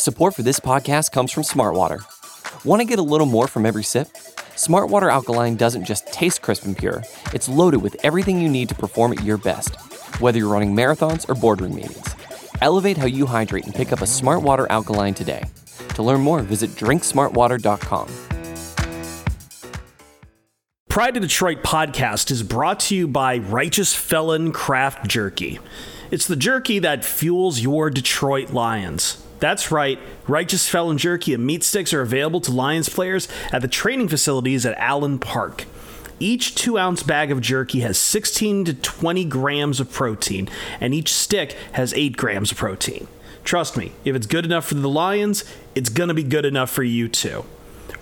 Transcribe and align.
Support 0.00 0.34
for 0.34 0.42
this 0.42 0.58
podcast 0.58 1.12
comes 1.12 1.30
from 1.30 1.42
Smartwater. 1.42 2.00
Want 2.64 2.80
to 2.80 2.86
get 2.86 2.98
a 2.98 3.02
little 3.02 3.26
more 3.26 3.46
from 3.46 3.66
every 3.66 3.82
sip? 3.82 4.08
Smartwater 4.56 5.12
Alkaline 5.12 5.56
doesn't 5.56 5.84
just 5.84 6.06
taste 6.06 6.40
crisp 6.40 6.64
and 6.64 6.74
pure, 6.74 7.04
it's 7.34 7.50
loaded 7.50 7.82
with 7.82 8.02
everything 8.02 8.40
you 8.40 8.48
need 8.48 8.70
to 8.70 8.74
perform 8.74 9.12
at 9.12 9.22
your 9.22 9.36
best, 9.36 9.76
whether 10.18 10.38
you're 10.38 10.48
running 10.48 10.74
marathons 10.74 11.28
or 11.28 11.34
boardroom 11.34 11.74
meetings. 11.74 12.14
Elevate 12.62 12.96
how 12.96 13.04
you 13.04 13.26
hydrate 13.26 13.66
and 13.66 13.74
pick 13.74 13.92
up 13.92 14.00
a 14.00 14.06
Smartwater 14.06 14.66
Alkaline 14.70 15.12
today. 15.12 15.44
To 15.96 16.02
learn 16.02 16.22
more, 16.22 16.40
visit 16.40 16.70
drinksmartwater.com. 16.70 18.08
Pride 20.88 21.12
to 21.12 21.20
Detroit 21.20 21.62
podcast 21.62 22.30
is 22.30 22.42
brought 22.42 22.80
to 22.80 22.96
you 22.96 23.06
by 23.06 23.36
Righteous 23.36 23.94
Felon 23.94 24.50
Craft 24.52 25.06
Jerky. 25.08 25.58
It's 26.10 26.26
the 26.26 26.36
jerky 26.36 26.78
that 26.78 27.04
fuels 27.04 27.60
your 27.60 27.90
Detroit 27.90 28.54
Lions. 28.54 29.22
That's 29.40 29.70
right, 29.70 29.98
Righteous 30.28 30.68
Felon 30.68 30.98
Jerky 30.98 31.32
and 31.32 31.44
meat 31.44 31.64
sticks 31.64 31.94
are 31.94 32.02
available 32.02 32.42
to 32.42 32.52
Lions 32.52 32.90
players 32.90 33.26
at 33.50 33.62
the 33.62 33.68
training 33.68 34.08
facilities 34.08 34.66
at 34.66 34.76
Allen 34.78 35.18
Park. 35.18 35.64
Each 36.18 36.54
two 36.54 36.78
ounce 36.78 37.02
bag 37.02 37.32
of 37.32 37.40
jerky 37.40 37.80
has 37.80 37.96
16 37.96 38.66
to 38.66 38.74
20 38.74 39.24
grams 39.24 39.80
of 39.80 39.90
protein, 39.90 40.50
and 40.78 40.92
each 40.92 41.10
stick 41.12 41.56
has 41.72 41.94
8 41.94 42.18
grams 42.18 42.52
of 42.52 42.58
protein. 42.58 43.08
Trust 43.42 43.78
me, 43.78 43.92
if 44.04 44.14
it's 44.14 44.26
good 44.26 44.44
enough 44.44 44.66
for 44.66 44.74
the 44.74 44.88
Lions, 44.88 45.44
it's 45.74 45.88
gonna 45.88 46.12
be 46.12 46.22
good 46.22 46.44
enough 46.44 46.68
for 46.68 46.82
you 46.82 47.08
too. 47.08 47.46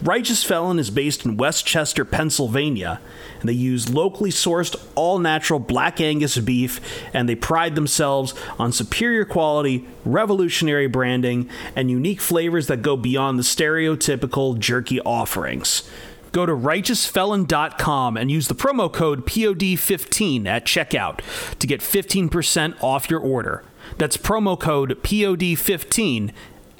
Righteous 0.03 0.45
Felon 0.45 0.79
is 0.79 0.91
based 0.91 1.25
in 1.25 1.37
West 1.37 1.67
Chester, 1.67 2.05
Pennsylvania, 2.05 3.01
and 3.41 3.49
they 3.49 3.55
use 3.55 3.89
locally 3.89 4.31
sourced, 4.31 4.77
all 4.95 5.19
natural 5.19 5.59
black 5.59 6.01
Angus 6.01 6.39
beef, 6.39 6.81
and 7.13 7.29
they 7.29 7.35
pride 7.35 7.75
themselves 7.75 8.33
on 8.59 8.71
superior 8.71 9.25
quality, 9.25 9.89
revolutionary 10.05 10.87
branding, 10.87 11.49
and 11.75 11.91
unique 11.91 12.21
flavors 12.21 12.69
that 12.69 12.83
go 12.83 12.97
beyond 12.97 13.41
the 13.41 13.43
stereotypical 13.43 14.57
jerky 14.57 15.01
offerings. 15.01 15.83
Go 16.31 16.47
to 16.47 16.53
righteousfelon.com 16.53 18.17
and 18.17 18.31
use 18.31 18.47
the 18.47 18.55
promo 18.55 18.93
code 18.93 19.27
POD15 19.27 20.47
at 20.47 20.65
checkout 20.65 21.23
to 21.59 21.67
get 21.67 21.81
15% 21.81 22.81
off 22.83 23.11
your 23.11 23.21
order. 23.21 23.65
That's 23.97 24.17
promo 24.17 24.61
code 24.61 25.03
POD15 25.03 26.31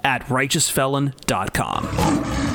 at 0.05 0.23
righteousfelon.com. 0.27 2.48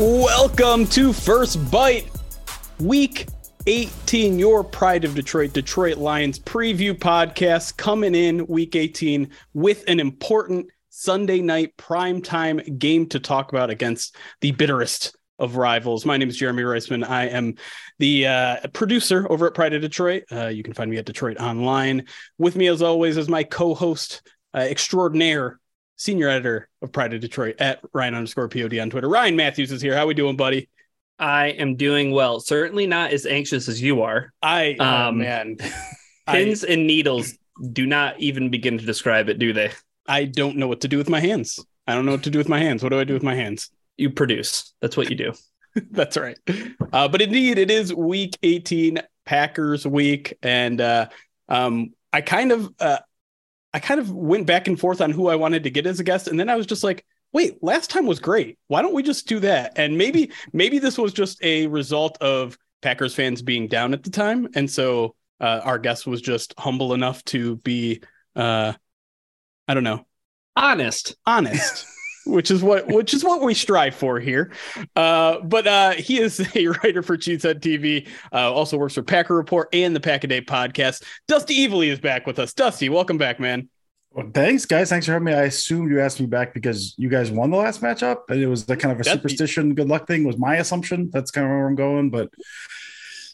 Welcome 0.00 0.86
to 0.90 1.12
First 1.12 1.72
Bite, 1.72 2.08
Week 2.78 3.26
18, 3.66 4.38
your 4.38 4.62
Pride 4.62 5.04
of 5.04 5.16
Detroit, 5.16 5.52
Detroit 5.52 5.96
Lions 5.96 6.38
preview 6.38 6.96
podcast 6.96 7.76
coming 7.76 8.14
in 8.14 8.46
Week 8.46 8.76
18 8.76 9.28
with 9.54 9.82
an 9.88 9.98
important 9.98 10.68
Sunday 10.90 11.40
night 11.40 11.76
primetime 11.76 12.78
game 12.78 13.08
to 13.08 13.18
talk 13.18 13.50
about 13.50 13.70
against 13.70 14.14
the 14.40 14.52
bitterest 14.52 15.16
of 15.40 15.56
rivals. 15.56 16.06
My 16.06 16.16
name 16.16 16.28
is 16.28 16.36
Jeremy 16.36 16.62
Reisman. 16.62 17.04
I 17.04 17.24
am 17.24 17.56
the 17.98 18.28
uh, 18.28 18.68
producer 18.72 19.26
over 19.28 19.48
at 19.48 19.54
Pride 19.54 19.74
of 19.74 19.82
Detroit. 19.82 20.22
Uh, 20.30 20.46
you 20.46 20.62
can 20.62 20.74
find 20.74 20.92
me 20.92 20.98
at 20.98 21.06
DetroitOnLion. 21.06 22.08
With 22.38 22.54
me, 22.54 22.68
as 22.68 22.82
always, 22.82 23.16
is 23.16 23.28
my 23.28 23.42
co-host 23.42 24.22
uh, 24.54 24.58
extraordinaire, 24.58 25.58
senior 25.98 26.28
editor 26.28 26.68
of 26.80 26.92
Pride 26.92 27.12
of 27.12 27.20
Detroit 27.20 27.56
at 27.58 27.80
Ryan 27.92 28.14
underscore 28.14 28.48
Pod 28.48 28.76
on 28.78 28.88
Twitter. 28.88 29.08
Ryan 29.08 29.36
Mathews 29.36 29.70
is 29.70 29.82
here. 29.82 29.94
How 29.94 30.04
are 30.04 30.06
we 30.06 30.14
doing, 30.14 30.36
buddy? 30.36 30.68
I 31.18 31.48
am 31.48 31.74
doing 31.74 32.12
well. 32.12 32.40
Certainly 32.40 32.86
not 32.86 33.10
as 33.10 33.26
anxious 33.26 33.68
as 33.68 33.82
you 33.82 34.02
are. 34.02 34.32
I 34.40 34.76
oh, 34.78 34.84
Um, 34.84 35.18
man, 35.18 35.56
Pins 36.26 36.62
and 36.64 36.86
needles 36.86 37.36
do 37.72 37.86
not 37.86 38.18
even 38.20 38.50
begin 38.50 38.78
to 38.78 38.86
describe 38.86 39.28
it, 39.28 39.38
do 39.38 39.52
they? 39.52 39.72
I 40.06 40.24
don't 40.24 40.56
know 40.56 40.68
what 40.68 40.80
to 40.82 40.88
do 40.88 40.96
with 40.96 41.10
my 41.10 41.20
hands. 41.20 41.58
I 41.86 41.94
don't 41.94 42.06
know 42.06 42.12
what 42.12 42.22
to 42.24 42.30
do 42.30 42.38
with 42.38 42.48
my 42.48 42.58
hands. 42.58 42.82
What 42.82 42.90
do 42.90 43.00
I 43.00 43.04
do 43.04 43.14
with 43.14 43.22
my 43.22 43.34
hands? 43.34 43.70
You 43.96 44.10
produce. 44.10 44.72
That's 44.80 44.96
what 44.96 45.10
you 45.10 45.16
do. 45.16 45.32
That's 45.90 46.16
right. 46.16 46.38
Uh, 46.92 47.08
but 47.08 47.20
indeed, 47.20 47.58
it 47.58 47.70
is 47.70 47.92
Week 47.92 48.36
18, 48.42 49.00
Packers 49.26 49.86
week, 49.86 50.36
and 50.42 50.80
uh, 50.80 51.08
um, 51.48 51.94
I 52.12 52.20
kind 52.20 52.52
of, 52.52 52.72
uh, 52.80 52.98
I 53.74 53.80
kind 53.80 54.00
of 54.00 54.10
went 54.10 54.46
back 54.46 54.66
and 54.66 54.78
forth 54.78 55.00
on 55.00 55.10
who 55.10 55.28
I 55.28 55.34
wanted 55.36 55.64
to 55.64 55.70
get 55.70 55.86
as 55.86 56.00
a 56.00 56.04
guest, 56.04 56.28
and 56.28 56.38
then 56.38 56.48
I 56.48 56.56
was 56.56 56.66
just 56.66 56.84
like, 56.84 57.04
wait, 57.32 57.62
last 57.62 57.90
time 57.90 58.06
was 58.06 58.20
great. 58.20 58.58
Why 58.68 58.80
don't 58.82 58.94
we 58.94 59.02
just 59.02 59.28
do 59.28 59.40
that? 59.40 59.72
And 59.76 59.98
maybe, 59.98 60.30
maybe 60.52 60.78
this 60.78 60.96
was 60.96 61.12
just 61.12 61.42
a 61.42 61.66
result 61.66 62.16
of 62.22 62.56
Packers 62.80 63.14
fans 63.14 63.42
being 63.42 63.68
down 63.68 63.92
at 63.92 64.02
the 64.02 64.10
time, 64.10 64.48
and 64.54 64.70
so 64.70 65.14
uh, 65.40 65.60
our 65.64 65.78
guest 65.78 66.06
was 66.06 66.20
just 66.22 66.54
humble 66.58 66.94
enough 66.94 67.24
to 67.26 67.56
be, 67.56 68.00
uh, 68.34 68.72
I 69.66 69.74
don't 69.74 69.84
know, 69.84 70.06
Honest. 70.56 71.14
honest 71.26 71.86
which 72.28 72.50
is 72.50 72.62
what 72.62 72.86
which 72.88 73.14
is 73.14 73.24
what 73.24 73.42
we 73.42 73.54
strive 73.54 73.94
for 73.94 74.20
here 74.20 74.52
uh 74.96 75.38
but 75.40 75.66
uh 75.66 75.92
he 75.92 76.20
is 76.20 76.40
a 76.56 76.66
writer 76.68 77.02
for 77.02 77.16
cheesehead 77.16 77.60
tv 77.60 78.06
uh 78.32 78.52
also 78.52 78.76
works 78.76 78.94
for 78.94 79.02
packer 79.02 79.34
report 79.34 79.68
and 79.72 79.96
the 79.96 80.00
pack 80.00 80.22
a 80.24 80.26
day 80.26 80.40
podcast 80.40 81.02
dusty 81.26 81.66
evely 81.66 81.88
is 81.88 81.98
back 81.98 82.26
with 82.26 82.38
us 82.38 82.52
dusty 82.52 82.88
welcome 82.88 83.18
back 83.18 83.40
man 83.40 83.68
Well, 84.12 84.30
thanks, 84.32 84.64
guys. 84.64 84.88
Thanks 84.88 85.04
for 85.06 85.12
having 85.12 85.26
me. 85.26 85.34
I 85.34 85.42
assumed 85.44 85.90
you 85.90 86.00
asked 86.00 86.18
me 86.18 86.26
back 86.26 86.54
because 86.54 86.94
you 86.96 87.08
guys 87.10 87.30
won 87.30 87.50
the 87.50 87.58
last 87.58 87.82
matchup, 87.82 88.30
and 88.30 88.40
it 88.40 88.46
was 88.48 88.64
the 88.64 88.74
kind 88.76 88.90
of 88.90 88.98
a 88.98 89.04
That'd 89.04 89.22
be- 89.22 89.28
superstition, 89.28 89.74
good 89.74 89.86
luck 89.88 90.06
thing. 90.06 90.24
Was 90.24 90.38
my 90.38 90.56
assumption. 90.56 91.10
That's 91.12 91.30
kind 91.30 91.44
of 91.46 91.50
where 91.50 91.66
I'm 91.68 91.76
going, 91.76 92.08
but 92.10 92.30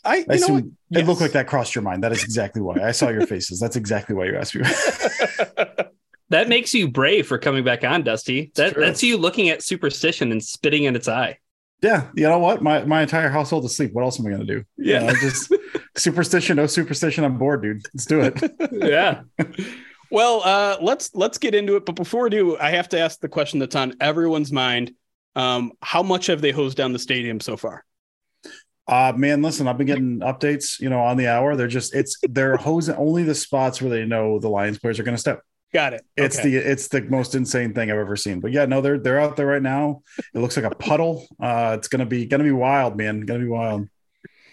i 0.04 0.16
I 0.16 0.16
you 0.16 0.25
know 0.27 0.33
what? 0.33 0.41
assume 0.43 0.77
it 0.91 1.06
looked 1.06 1.21
like 1.21 1.33
that 1.33 1.47
crossed 1.47 1.75
your 1.77 1.83
mind. 1.83 2.03
That 2.03 2.10
is 2.12 2.25
exactly 2.25 2.60
why 2.60 2.77
I 2.83 2.91
saw 2.91 3.09
your 3.09 3.25
faces. 3.27 3.60
That's 3.60 3.77
exactly 3.77 4.15
why 4.16 4.25
you 4.27 4.37
asked 4.37 4.54
me. 4.56 4.62
That 6.30 6.48
makes 6.48 6.74
you 6.74 6.88
brave 6.90 7.26
for 7.26 7.38
coming 7.38 7.64
back 7.64 7.84
on, 7.84 8.02
Dusty. 8.02 8.50
That, 8.56 8.74
that's 8.76 9.02
you 9.02 9.18
looking 9.18 9.50
at 9.50 9.62
superstition 9.62 10.32
and 10.32 10.42
spitting 10.42 10.84
in 10.84 10.96
its 10.96 11.06
eye. 11.08 11.38
yeah, 11.82 12.08
you 12.14 12.24
know 12.28 12.38
what? 12.38 12.62
My 12.62 12.84
my 12.84 13.02
entire 13.02 13.28
household 13.28 13.64
is 13.64 13.72
asleep. 13.72 13.92
What 13.92 14.02
else 14.02 14.18
am 14.18 14.26
I 14.26 14.30
gonna 14.30 14.44
do? 14.44 14.64
Yeah. 14.78 15.00
You 15.00 15.06
know, 15.08 15.14
just 15.20 15.52
superstition, 15.96 16.56
no 16.56 16.66
superstition. 16.66 17.24
I'm 17.24 17.36
bored, 17.38 17.62
dude. 17.62 17.82
Let's 17.94 18.06
do 18.06 18.20
it. 18.20 18.40
Yeah. 18.72 19.22
well 20.10 20.42
uh 20.44 20.76
let's 20.82 21.10
let's 21.14 21.38
get 21.38 21.54
into 21.54 21.76
it 21.76 21.86
but 21.86 21.94
before 21.96 22.24
we 22.24 22.30
do 22.30 22.56
i 22.58 22.70
have 22.70 22.88
to 22.91 22.98
ask 22.98 23.20
the 23.20 23.28
question 23.28 23.58
that's 23.58 23.74
on 23.74 23.94
everyone's 24.00 24.52
mind 24.52 24.92
um 25.34 25.72
how 25.80 26.02
much 26.02 26.26
have 26.26 26.42
they 26.42 26.50
hosed 26.52 26.76
down 26.76 26.92
the 26.92 26.98
stadium 26.98 27.41
so 27.41 27.56
far 27.56 27.82
Uh 28.86 29.12
man, 29.16 29.41
listen, 29.41 29.66
I've 29.66 29.78
been 29.78 29.86
getting 29.86 30.20
updates, 30.20 30.78
you 30.78 30.91
know, 30.91 31.00
on 31.00 31.16
the 31.16 31.26
hour. 31.28 31.56
They're 31.56 31.66
just 31.68 31.94
it's 31.94 32.18
they're 32.28 32.56
hosing 32.58 32.94
only 32.96 33.22
the 33.24 33.34
spots 33.34 33.80
where 33.80 33.91
they 33.91 34.04
know 34.04 34.38
the 34.38 34.50
Lions 34.50 34.78
players 34.78 35.00
are 35.00 35.04
gonna 35.04 35.16
step. 35.16 35.41
Got 35.74 35.92
it 35.92 36.02
It's 36.16 36.38
Okay. 36.38 36.50
the 36.50 36.56
it's 36.70 36.88
the 36.88 37.02
most 37.02 37.34
insane 37.34 37.74
thing 37.74 37.90
I've 37.90 37.98
ever 37.98 38.16
seen. 38.16 38.40
But 38.40 38.52
yeah, 38.52 38.64
no, 38.64 38.80
they're 38.80 38.98
they're 38.98 39.20
out 39.20 39.36
there 39.36 39.46
right 39.46 39.60
now. 39.60 40.00
It 40.34 40.38
looks 40.38 40.56
like 40.56 40.64
a 40.64 40.74
puddle. 40.74 41.26
Uh 41.38 41.74
it's 41.78 41.88
gonna 41.88 42.06
be 42.06 42.24
gonna 42.24 42.44
be 42.44 42.52
wild, 42.52 42.96
man. 42.96 43.20
Gonna 43.26 43.40
be 43.40 43.48
wild. 43.48 43.88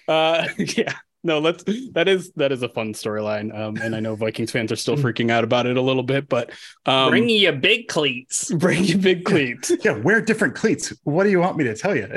Uh, 0.07 0.47
yeah, 0.57 0.93
no, 1.23 1.37
let's 1.39 1.63
that 1.93 2.07
is 2.07 2.31
that 2.35 2.51
is 2.51 2.63
a 2.63 2.69
fun 2.69 2.93
storyline. 2.93 3.55
Um, 3.57 3.77
and 3.77 3.95
I 3.95 3.99
know 3.99 4.15
Vikings 4.15 4.51
fans 4.51 4.71
are 4.71 4.75
still 4.75 4.97
freaking 4.97 5.29
out 5.29 5.43
about 5.43 5.67
it 5.67 5.77
a 5.77 5.81
little 5.81 6.03
bit, 6.03 6.27
but 6.27 6.49
um, 6.87 7.11
Bring 7.11 7.29
you 7.29 7.51
big 7.51 7.87
cleats. 7.87 8.51
bring 8.65 8.83
you 8.83 8.97
big 8.97 9.23
cleats. 9.23 9.71
Yeah, 9.85 9.97
wear 9.97 10.19
different 10.21 10.55
cleats. 10.55 10.91
What 11.03 11.23
do 11.23 11.29
you 11.29 11.39
want 11.39 11.55
me 11.57 11.63
to 11.65 11.75
tell 11.75 11.95
you? 11.95 12.07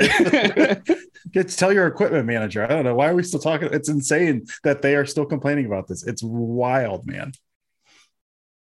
Get 1.31 1.47
to 1.49 1.55
tell 1.57 1.71
your 1.71 1.87
equipment 1.87 2.25
manager. 2.25 2.63
I 2.63 2.67
don't 2.67 2.83
know. 2.83 2.95
Why 2.95 3.09
are 3.09 3.15
we 3.15 3.23
still 3.23 3.39
talking? 3.39 3.69
It's 3.71 3.89
insane 3.89 4.45
that 4.63 4.81
they 4.81 4.95
are 4.95 5.05
still 5.05 5.25
complaining 5.25 5.67
about 5.67 5.87
this. 5.87 6.05
It's 6.05 6.23
wild, 6.23 7.05
man. 7.05 7.31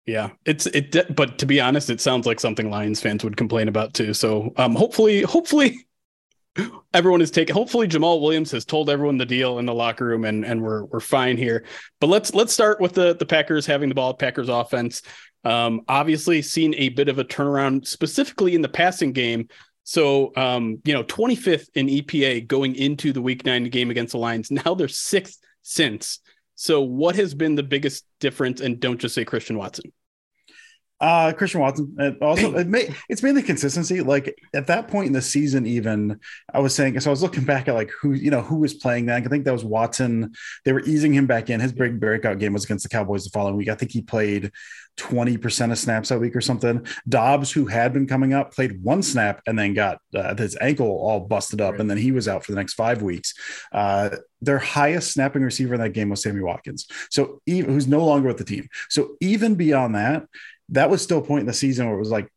Yeah, 0.07 0.31
it's 0.45 0.67
it. 0.67 1.15
But 1.15 1.39
to 1.39 1.47
be 1.47 1.61
honest, 1.61 1.89
it 1.89 2.01
sounds 2.01 2.27
like 2.27 2.41
something 2.41 2.71
Lions 2.71 3.01
fans 3.01 3.23
would 3.23 3.37
complain 3.37 3.69
about 3.69 3.95
too. 3.95 4.15
So, 4.15 4.53
um, 4.57 4.75
hopefully, 4.75 5.23
hopefully. 5.23 5.87
Everyone 6.93 7.23
is 7.23 7.31
taking. 7.31 7.55
Hopefully, 7.55 7.89
Jamaal 7.89 8.21
Williams 8.21 8.51
has 8.51 8.67
told 8.67 8.91
everyone 8.91 9.17
the 9.17 9.25
deal 9.25 9.59
in 9.59 9.65
the 9.65 9.73
locker 9.73 10.05
room, 10.05 10.27
and 10.27 10.45
and 10.45 10.61
we're 10.61 10.85
we're 10.85 11.01
fine 11.01 11.39
here. 11.39 11.65
But 11.99 12.09
let's 12.09 12.35
let's 12.35 12.53
start 12.53 12.79
with 12.79 12.93
the 12.93 13.15
the 13.15 13.25
Packers 13.25 13.65
having 13.65 13.89
the 13.89 13.95
ball. 13.95 14.13
Packers 14.13 14.51
offense, 14.51 15.01
um, 15.45 15.81
obviously 15.89 16.43
seen 16.43 16.75
a 16.75 16.91
bit 16.91 17.09
of 17.09 17.19
a 17.19 17.25
turnaround, 17.25 17.87
specifically 17.87 18.55
in 18.55 18.61
the 18.61 18.69
passing 18.69 19.13
game. 19.13 19.49
So, 19.85 20.33
um, 20.37 20.79
you 20.85 20.95
know, 20.95 21.03
25th 21.05 21.69
in 21.75 21.89
EPA 21.89 22.47
going 22.47 22.77
into 22.77 23.13
the 23.13 23.23
Week 23.23 23.45
Nine 23.45 23.65
game 23.65 23.91
against 23.91 24.13
the 24.13 24.19
Lions. 24.19 24.51
Now 24.65 24.75
they're 24.75 24.89
sixth 24.89 25.41
since. 25.63 26.21
So, 26.63 26.81
what 26.81 27.17
has 27.17 27.35
been 27.35 27.57
the 27.57 27.65
biggest 27.65 28.05
difference? 28.21 28.61
And 28.61 28.79
don't 28.79 29.01
just 29.01 29.17
say 29.17 29.25
Christian 29.25 29.59
Watson. 29.59 29.93
Uh, 31.03 31.33
Christian 31.33 31.61
Watson. 31.61 31.97
And 31.99 32.17
also, 32.23 32.55
it 32.55 32.69
may, 32.69 32.95
it's 33.09 33.25
mainly 33.25 33.43
consistency. 33.43 34.01
Like 34.03 34.39
at 34.55 34.69
that 34.69 34.87
point 34.87 35.09
in 35.09 35.13
the 35.13 35.21
season, 35.21 35.67
even 35.67 36.21
I 36.55 36.61
was 36.61 36.77
saying, 36.77 37.01
so 37.01 37.11
I 37.11 37.13
was 37.13 37.23
looking 37.23 37.43
back 37.45 37.67
at 37.67 37.75
like 37.75 37.91
who, 37.91 38.13
you 38.13 38.31
know, 38.31 38.41
who 38.41 38.59
was 38.59 38.75
playing 38.75 39.07
that. 39.07 39.21
I 39.21 39.29
think 39.29 39.45
that 39.45 39.53
was 39.53 39.65
Watson. 39.65 40.33
They 40.65 40.73
were 40.73 40.83
easing 40.83 41.13
him 41.13 41.27
back 41.27 41.51
in. 41.51 41.59
His 41.59 41.73
big 41.73 41.99
breakout 41.99 42.39
game 42.39 42.53
was 42.53 42.65
against 42.65 42.85
the 42.85 42.89
Cowboys 42.89 43.25
the 43.25 43.31
following 43.31 43.57
week. 43.57 43.69
I 43.69 43.75
think 43.75 43.91
he 43.91 44.01
played 44.01 44.53
20% 44.99 45.73
of 45.73 45.79
snaps 45.79 46.11
that 46.11 46.21
week 46.21 46.37
or 46.37 46.41
something. 46.41 46.87
Doubs, 47.09 47.51
who 47.51 47.67
had 47.67 47.93
been 47.93 48.07
coming 48.07 48.33
up, 48.33 48.53
played 48.53 48.83
one 48.85 49.03
snap 49.03 49.41
and 49.47 49.59
then 49.59 49.75
got 49.75 49.99
uh, 50.15 50.37
his 50.37 50.57
ankle 50.61 50.87
all 50.87 51.21
busted 51.21 51.61
up. 51.61 51.73
Right. 51.73 51.81
And 51.81 51.91
then 51.91 51.99
he 51.99 52.13
was 52.13 52.29
out 52.29 52.45
for 52.45 52.53
the 52.53 52.57
next 52.59 52.75
five 52.75 53.03
weeks. 53.03 53.35
Uh, 53.73 54.11
their 54.41 54.59
highest 54.59 55.13
snapping 55.13 55.43
receiver 55.43 55.75
in 55.75 55.81
that 55.81 55.91
game 55.91 56.11
was 56.11 56.23
Sammy 56.23 56.43
Watkins. 56.43 56.87
So, 57.11 57.41
even, 57.47 57.73
who's 57.73 57.87
no 57.87 58.05
longer 58.05 58.29
with 58.29 58.39
the 58.39 58.45
team. 58.45 58.69
So, 58.89 59.17
even 59.21 59.55
beyond 59.55 59.95
that, 59.95 60.25
that 60.73 60.91
was 60.91 61.03
still 61.03 61.19
a 61.19 61.23
point 61.23 61.41
in 61.41 61.47
the 61.47 61.53
season 61.53 61.87
where 61.87 61.97
it 61.97 62.01
was 62.01 62.11
like, 62.11 62.29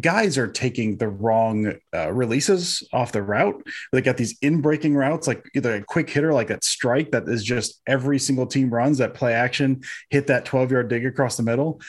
guys 0.00 0.38
are 0.38 0.48
taking 0.48 0.96
the 0.96 1.08
wrong 1.08 1.74
uh, 1.94 2.12
releases 2.12 2.82
off 2.92 3.12
the 3.12 3.22
route. 3.22 3.62
They 3.92 4.00
got 4.00 4.16
these 4.16 4.36
in 4.40 4.60
breaking 4.60 4.94
routes, 4.94 5.26
like 5.26 5.44
either 5.54 5.74
a 5.74 5.84
quick 5.84 6.10
hitter, 6.10 6.32
like 6.32 6.48
that 6.48 6.64
strike 6.64 7.12
that 7.12 7.28
is 7.28 7.44
just 7.44 7.80
every 7.86 8.18
single 8.18 8.46
team 8.46 8.70
runs 8.70 8.98
that 8.98 9.14
play 9.14 9.34
action, 9.34 9.82
hit 10.10 10.26
that 10.28 10.46
12 10.46 10.72
yard 10.72 10.88
dig 10.88 11.06
across 11.06 11.36
the 11.36 11.42
middle. 11.42 11.80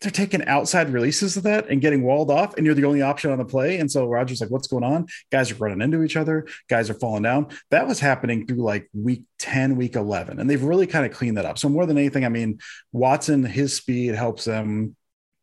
They're 0.00 0.10
taking 0.10 0.44
outside 0.46 0.92
releases 0.92 1.36
of 1.36 1.44
that 1.44 1.68
and 1.68 1.80
getting 1.80 2.02
walled 2.02 2.28
off, 2.28 2.56
and 2.56 2.66
you're 2.66 2.74
the 2.74 2.84
only 2.84 3.02
option 3.02 3.30
on 3.30 3.38
the 3.38 3.44
play. 3.44 3.78
And 3.78 3.88
so 3.88 4.08
Rodgers 4.08 4.40
like, 4.40 4.50
what's 4.50 4.66
going 4.66 4.82
on? 4.82 5.06
Guys 5.30 5.52
are 5.52 5.54
running 5.54 5.80
into 5.80 6.02
each 6.02 6.16
other. 6.16 6.48
Guys 6.68 6.90
are 6.90 6.94
falling 6.94 7.22
down. 7.22 7.46
That 7.70 7.86
was 7.86 8.00
happening 8.00 8.44
through 8.44 8.64
like 8.64 8.90
week 8.92 9.22
10, 9.38 9.76
week 9.76 9.94
11. 9.94 10.40
And 10.40 10.50
they've 10.50 10.62
really 10.62 10.88
kind 10.88 11.06
of 11.06 11.12
cleaned 11.12 11.36
that 11.36 11.44
up. 11.44 11.56
So 11.56 11.68
more 11.68 11.86
than 11.86 11.98
anything, 11.98 12.24
I 12.24 12.30
mean, 12.30 12.58
Watson, 12.90 13.44
his 13.44 13.76
speed 13.76 14.16
helps 14.16 14.44
them 14.44 14.96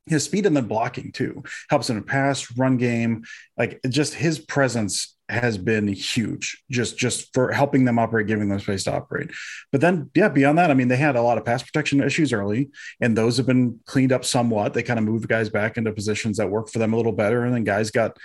his 0.09 0.23
speed 0.23 0.45
and 0.45 0.55
then 0.55 0.65
blocking 0.65 1.11
too 1.11 1.43
helps 1.69 1.89
in 1.89 1.97
a 1.97 2.01
pass 2.01 2.51
run 2.57 2.77
game. 2.77 3.23
Like 3.57 3.79
just 3.89 4.13
his 4.13 4.39
presence 4.39 5.15
has 5.29 5.59
been 5.59 5.87
huge 5.87 6.63
just 6.71 6.97
just 6.97 7.31
for 7.35 7.51
helping 7.51 7.85
them 7.85 7.99
operate 7.99 8.25
giving 8.25 8.49
them 8.49 8.59
space 8.59 8.83
to 8.85 8.93
operate. 8.93 9.29
But 9.71 9.81
then 9.81 10.09
yeah 10.15 10.29
beyond 10.29 10.57
that 10.57 10.71
i 10.71 10.73
mean 10.73 10.87
they 10.87 10.97
had 10.97 11.15
a 11.15 11.21
lot 11.21 11.37
of 11.37 11.45
pass 11.45 11.61
protection 11.61 12.01
issues 12.01 12.33
early 12.33 12.71
and 12.99 13.15
those 13.15 13.37
have 13.37 13.45
been 13.45 13.79
cleaned 13.85 14.11
up 14.11 14.25
somewhat. 14.25 14.73
They 14.73 14.83
kind 14.83 14.99
of 14.99 15.05
moved 15.05 15.27
guys 15.27 15.49
back 15.49 15.77
into 15.77 15.93
positions 15.93 16.37
that 16.37 16.49
work 16.49 16.69
for 16.69 16.79
them 16.79 16.93
a 16.93 16.97
little 16.97 17.11
better 17.11 17.45
and 17.45 17.53
then 17.53 17.63
guys 17.63 17.91
got 17.91 18.17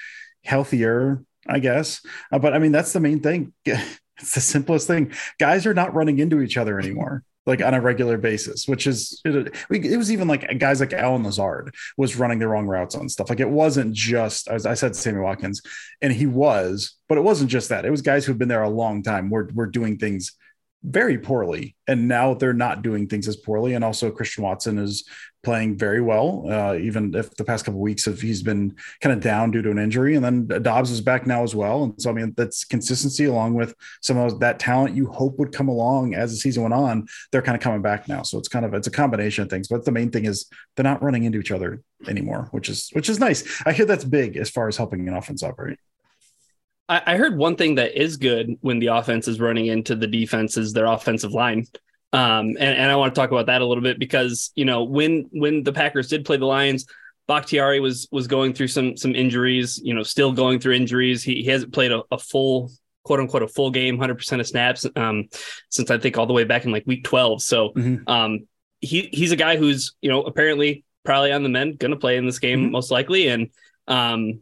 healthier 0.44 1.22
i 1.46 1.58
guess. 1.58 2.00
Uh, 2.32 2.38
but 2.38 2.54
i 2.54 2.58
mean 2.58 2.72
that's 2.72 2.92
the 2.92 3.00
main 3.00 3.20
thing. 3.20 3.52
It's 4.20 4.34
the 4.34 4.40
simplest 4.40 4.86
thing. 4.86 5.10
Guys 5.40 5.66
are 5.66 5.74
not 5.74 5.92
running 5.92 6.20
into 6.20 6.40
each 6.40 6.56
other 6.56 6.78
anymore 6.78 7.24
like 7.46 7.62
on 7.62 7.74
a 7.74 7.80
regular 7.80 8.16
basis, 8.16 8.66
which 8.66 8.86
is 8.86 9.20
it, 9.24 9.54
it, 9.70 9.96
was 9.96 10.10
even 10.10 10.28
like 10.28 10.58
guys 10.58 10.80
like 10.80 10.92
Allen 10.92 11.24
Lazard 11.24 11.74
was 11.96 12.16
running 12.16 12.38
the 12.38 12.48
wrong 12.48 12.66
routes 12.66 12.94
on 12.94 13.08
stuff. 13.08 13.28
Like 13.28 13.40
it 13.40 13.48
wasn't 13.48 13.92
just 13.92 14.48
as 14.48 14.66
I 14.66 14.74
said, 14.74 14.96
Sammy 14.96 15.20
Watkins, 15.20 15.60
and 16.00 16.12
he 16.12 16.26
was, 16.26 16.96
but 17.08 17.18
it 17.18 17.22
wasn't 17.22 17.50
just 17.50 17.68
that. 17.68 17.84
It 17.84 17.90
was 17.90 18.02
guys 18.02 18.24
who've 18.24 18.38
been 18.38 18.48
there 18.48 18.62
a 18.62 18.68
long 18.68 19.02
time. 19.02 19.30
We're 19.30 19.48
we're 19.52 19.66
doing 19.66 19.98
things 19.98 20.32
very 20.84 21.18
poorly, 21.18 21.74
and 21.88 22.06
now 22.06 22.34
they're 22.34 22.52
not 22.52 22.82
doing 22.82 23.08
things 23.08 23.26
as 23.26 23.36
poorly. 23.36 23.72
And 23.72 23.82
also, 23.82 24.10
Christian 24.10 24.44
Watson 24.44 24.78
is 24.78 25.04
playing 25.42 25.78
very 25.78 26.00
well, 26.00 26.44
uh, 26.48 26.74
even 26.74 27.14
if 27.14 27.34
the 27.36 27.44
past 27.44 27.64
couple 27.64 27.80
weeks 27.80 28.06
of 28.06 28.20
he's 28.20 28.42
been 28.42 28.74
kind 29.00 29.12
of 29.12 29.20
down 29.20 29.50
due 29.50 29.62
to 29.62 29.70
an 29.70 29.78
injury. 29.78 30.14
And 30.16 30.24
then 30.24 30.62
Doubs 30.62 30.90
is 30.90 31.00
back 31.00 31.26
now 31.26 31.42
as 31.42 31.54
well. 31.54 31.84
And 31.84 32.00
so, 32.00 32.10
I 32.10 32.12
mean, 32.12 32.34
that's 32.36 32.64
consistency 32.64 33.26
along 33.26 33.54
with 33.54 33.74
some 34.02 34.16
of 34.16 34.40
that 34.40 34.58
talent 34.58 34.96
you 34.96 35.06
hope 35.06 35.38
would 35.38 35.52
come 35.52 35.68
along 35.68 36.14
as 36.14 36.30
the 36.32 36.36
season 36.36 36.62
went 36.62 36.74
on. 36.74 37.06
They're 37.30 37.42
kind 37.42 37.56
of 37.56 37.62
coming 37.62 37.82
back 37.82 38.08
now. 38.08 38.22
So 38.22 38.38
it's 38.38 38.48
kind 38.48 38.64
of 38.64 38.74
it's 38.74 38.86
a 38.86 38.90
combination 38.90 39.44
of 39.44 39.50
things. 39.50 39.68
But 39.68 39.84
the 39.84 39.92
main 39.92 40.10
thing 40.10 40.24
is 40.24 40.46
they're 40.76 40.84
not 40.84 41.02
running 41.02 41.24
into 41.24 41.38
each 41.38 41.50
other 41.50 41.82
anymore, 42.08 42.48
which 42.50 42.68
is 42.68 42.90
which 42.92 43.08
is 43.08 43.20
nice. 43.20 43.62
I 43.66 43.72
hear 43.72 43.86
that's 43.86 44.04
big 44.04 44.36
as 44.36 44.50
far 44.50 44.68
as 44.68 44.76
helping 44.76 45.06
an 45.08 45.14
offense 45.14 45.42
operate. 45.42 45.78
I, 46.88 47.16
heard 47.16 47.36
one 47.36 47.56
thing 47.56 47.76
that 47.76 48.00
is 48.00 48.18
good 48.18 48.56
when 48.60 48.78
the 48.78 48.88
offense 48.88 49.26
is 49.26 49.40
running 49.40 49.66
into 49.66 49.94
the 49.94 50.06
defense 50.06 50.56
is 50.56 50.72
their 50.72 50.86
offensive 50.86 51.32
line. 51.32 51.66
Um, 52.12 52.48
and, 52.48 52.58
and 52.58 52.92
I 52.92 52.96
want 52.96 53.14
to 53.14 53.20
talk 53.20 53.30
about 53.30 53.46
that 53.46 53.62
a 53.62 53.66
little 53.66 53.82
bit 53.82 53.98
because 53.98 54.52
you 54.54 54.64
know 54.64 54.84
when 54.84 55.28
when 55.32 55.62
the 55.64 55.72
Packers 55.72 56.08
did 56.08 56.24
play 56.24 56.36
the 56.36 56.46
Lions, 56.46 56.86
Bakhtiari 57.26 57.80
was 57.80 58.06
was 58.12 58.26
going 58.26 58.52
through 58.52 58.68
some 58.68 58.96
some 58.96 59.14
injuries. 59.14 59.80
You 59.82 59.94
know, 59.94 60.02
still 60.02 60.30
going 60.30 60.60
through 60.60 60.74
injuries. 60.74 61.24
He, 61.24 61.42
he 61.42 61.46
hasn't 61.46 61.72
played 61.72 61.90
a, 61.90 62.02
a 62.12 62.18
full 62.18 62.70
quote 63.02 63.20
unquote 63.20 63.42
a 63.42 63.48
full 63.48 63.70
game, 63.70 63.98
hundred 63.98 64.16
percent 64.18 64.40
of 64.40 64.46
snaps 64.46 64.86
um, 64.94 65.28
since 65.70 65.90
I 65.90 65.98
think 65.98 66.18
all 66.18 66.26
the 66.26 66.32
way 66.32 66.44
back 66.44 66.64
in 66.64 66.70
like 66.70 66.86
week 66.86 67.04
twelve. 67.04 67.42
So 67.42 67.70
mm-hmm. 67.70 68.08
um, 68.08 68.46
he 68.80 69.08
he's 69.12 69.32
a 69.32 69.36
guy 69.36 69.56
who's 69.56 69.94
you 70.00 70.10
know 70.10 70.22
apparently 70.22 70.84
probably 71.04 71.32
on 71.32 71.42
the 71.42 71.48
mend, 71.48 71.78
going 71.78 71.90
to 71.90 71.98
play 71.98 72.16
in 72.16 72.26
this 72.26 72.38
game 72.38 72.60
mm-hmm. 72.60 72.72
most 72.72 72.90
likely, 72.90 73.28
and 73.28 73.50
um, 73.88 74.40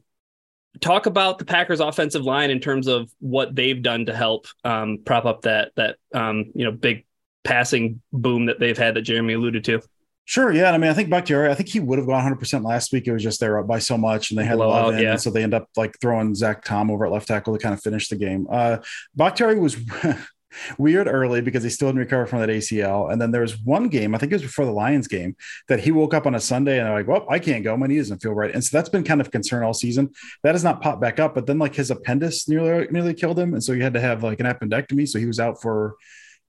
talk 0.81 1.07
about 1.07 1.39
the 1.39 1.45
Packers 1.45 1.81
offensive 1.81 2.23
line 2.23 2.51
in 2.51 2.61
terms 2.61 2.87
of 2.87 3.11
what 3.21 3.55
they've 3.55 3.83
done 3.83 4.07
to 4.07 4.15
help 4.15 4.47
um, 4.65 4.99
prop 5.05 5.25
up 5.25 5.43
that 5.43 5.73
that 5.77 5.97
um, 6.15 6.51
you 6.55 6.65
know 6.65 6.73
big 6.73 7.05
passing 7.45 8.01
boom 8.13 8.47
that 8.47 8.59
they've 8.61 8.79
had 8.79 8.95
that 8.95 9.03
Jeremy 9.03 9.35
alluded 9.35 9.65
to. 9.65 9.81
Sure, 10.25 10.53
yeah. 10.53 10.71
I 10.71 10.79
mean, 10.79 10.89
I 10.89 10.95
think 10.95 11.11
Bakhtiari, 11.11 11.51
I 11.51 11.55
think 11.55 11.69
he 11.69 11.81
would 11.81 11.99
have 11.99 12.07
gone 12.07 12.15
100 12.15 12.39
percent 12.39 12.65
last 12.65 12.93
week. 12.93 13.07
It 13.07 13.13
was 13.13 13.23
just 13.23 13.43
up 13.43 13.67
by 13.67 13.79
so 13.81 13.99
much, 13.99 14.31
and 14.31 14.39
they 14.39 14.45
had 14.45 14.57
Blowout, 14.57 15.01
yeah. 15.01 15.13
and 15.13 15.21
so 15.21 15.31
they 15.31 15.43
end 15.43 15.55
up 15.55 15.69
like 15.77 15.97
throwing 16.01 16.35
Zach 16.35 16.65
Tom 16.65 16.91
over 16.91 17.05
at 17.05 17.13
left 17.13 17.29
tackle 17.29 17.53
to 17.53 17.63
kind 17.63 17.75
of 17.75 17.83
finish 17.83 18.09
the 18.09 18.17
game. 18.17 18.47
Uh, 18.51 18.79
Bakhtiari 19.15 19.59
was 19.59 19.77
weird 20.78 21.06
early 21.08 21.40
because 21.40 21.62
he 21.62 21.70
still 21.70 21.88
didn't 21.88 22.00
recover 22.00 22.26
from 22.26 22.40
that 22.40 22.49
ACL. 22.49 23.12
And 23.12 23.20
then 23.20 23.31
there 23.31 23.43
was 23.43 23.58
one 23.58 23.88
game, 23.88 24.14
I 24.14 24.19
think 24.19 24.32
it 24.32 24.37
was 24.37 24.43
before 24.43 24.64
the 24.64 24.72
Lions 24.72 25.08
game, 25.08 25.37
that 25.69 25.81
he 25.81 25.90
woke 25.90 26.14
up 26.14 26.26
on 26.26 26.34
a 26.34 26.40
Sunday 26.40 26.78
and 26.78 26.87
they're 26.87 26.94
like, 26.94 27.08
well, 27.08 27.26
I 27.28 27.38
can't 27.38 27.64
go. 27.64 27.76
My 27.76 27.87
knee 27.87 27.99
doesn't 27.99 28.22
feel 28.22 28.32
right. 28.32 28.52
And 28.52 28.62
so 28.62 28.76
that's 28.76 28.88
been 28.88 29.04
kind 29.04 29.20
of 29.20 29.31
concern 29.31 29.62
all 29.62 29.75
season. 29.75 30.10
That 30.43 30.54
has 30.54 30.64
not 30.64 30.81
popped 30.81 31.00
back 31.00 31.19
up. 31.20 31.34
But 31.34 31.46
then 31.46 31.58
like 31.58 31.75
his 31.75 31.90
appendix 31.90 32.49
nearly 32.49 32.88
nearly 32.90 33.14
killed 33.14 33.38
him. 33.38 33.54
And 33.54 33.62
so 33.62 33.72
he 33.72 33.81
had 33.81 33.94
to 33.94 34.00
have 34.00 34.22
like 34.22 34.40
an 34.40 34.46
appendectomy. 34.46 35.08
So 35.08 35.19
he 35.19 35.26
was 35.26 35.40
out 35.40 35.60
for 35.60 35.96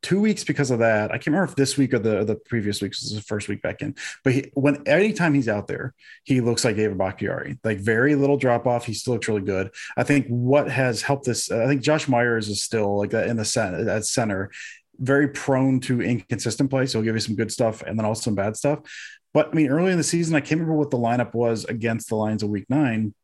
two 0.03 0.19
weeks 0.19 0.44
because 0.44 0.69
of 0.69 0.79
that. 0.79 1.09
I 1.11 1.15
can't 1.15 1.27
remember 1.27 1.50
if 1.50 1.55
this 1.55 1.77
week 1.77 1.94
or 1.94 2.00
the, 2.00 2.23
the 2.23 2.35
previous 2.35 2.81
week 2.81 2.91
was 2.91 3.15
the 3.15 3.21
first 3.21 3.47
week 3.47 3.61
back 3.61 3.81
in. 3.81 3.95
But 4.23 4.33
he, 4.33 4.51
when 4.53 4.85
anytime 4.85 5.33
he's 5.33 5.50
out 5.50 5.67
there, 5.67 5.95
he 6.25 6.41
looks 6.41 6.63
like 6.63 6.75
David 6.75 6.97
Bakhtiari. 6.97 7.57
Like 7.63 7.79
very 7.79 8.15
little 8.15 8.38
drop 8.38 8.67
off. 8.67 8.85
He 8.85 8.94
still 8.94 9.13
looks 9.13 9.27
really 9.27 9.41
good. 9.41 9.71
I 9.97 10.03
think 10.03 10.27
what 10.27 10.69
has 10.69 11.01
helped 11.01 11.25
this. 11.25 11.50
I 11.50 11.65
think 11.65 11.81
Josh 11.81 12.07
Myers 12.07 12.50
is 12.50 12.61
still 12.61 12.97
like 12.97 13.11
that 13.11 13.27
in 13.27 13.38
the 13.38 13.45
center 13.45 13.89
at 13.89 14.05
center, 14.05 14.51
very 15.00 15.29
prone 15.29 15.79
to 15.81 16.01
inconsistent 16.01 16.69
play. 16.69 16.85
So 16.85 17.00
he'll 17.00 17.05
give 17.05 17.15
you 17.15 17.21
some 17.21 17.35
good 17.35 17.51
stuff 17.51 17.81
and 17.81 17.97
then 17.97 18.05
also 18.05 18.21
some 18.21 18.35
bad 18.35 18.57
stuff. 18.57 18.79
But 19.33 19.50
I 19.50 19.53
mean, 19.53 19.69
early 19.69 19.91
in 19.91 19.97
the 19.97 20.03
season, 20.03 20.35
I 20.35 20.41
can't 20.41 20.59
remember 20.59 20.75
what 20.75 20.91
the 20.91 20.97
lineup 20.97 21.33
was 21.33 21.65
against 21.65 22.09
the 22.09 22.15
Lions 22.15 22.44
of 22.44 22.50
Week 22.50 22.65
Nine 22.69 23.15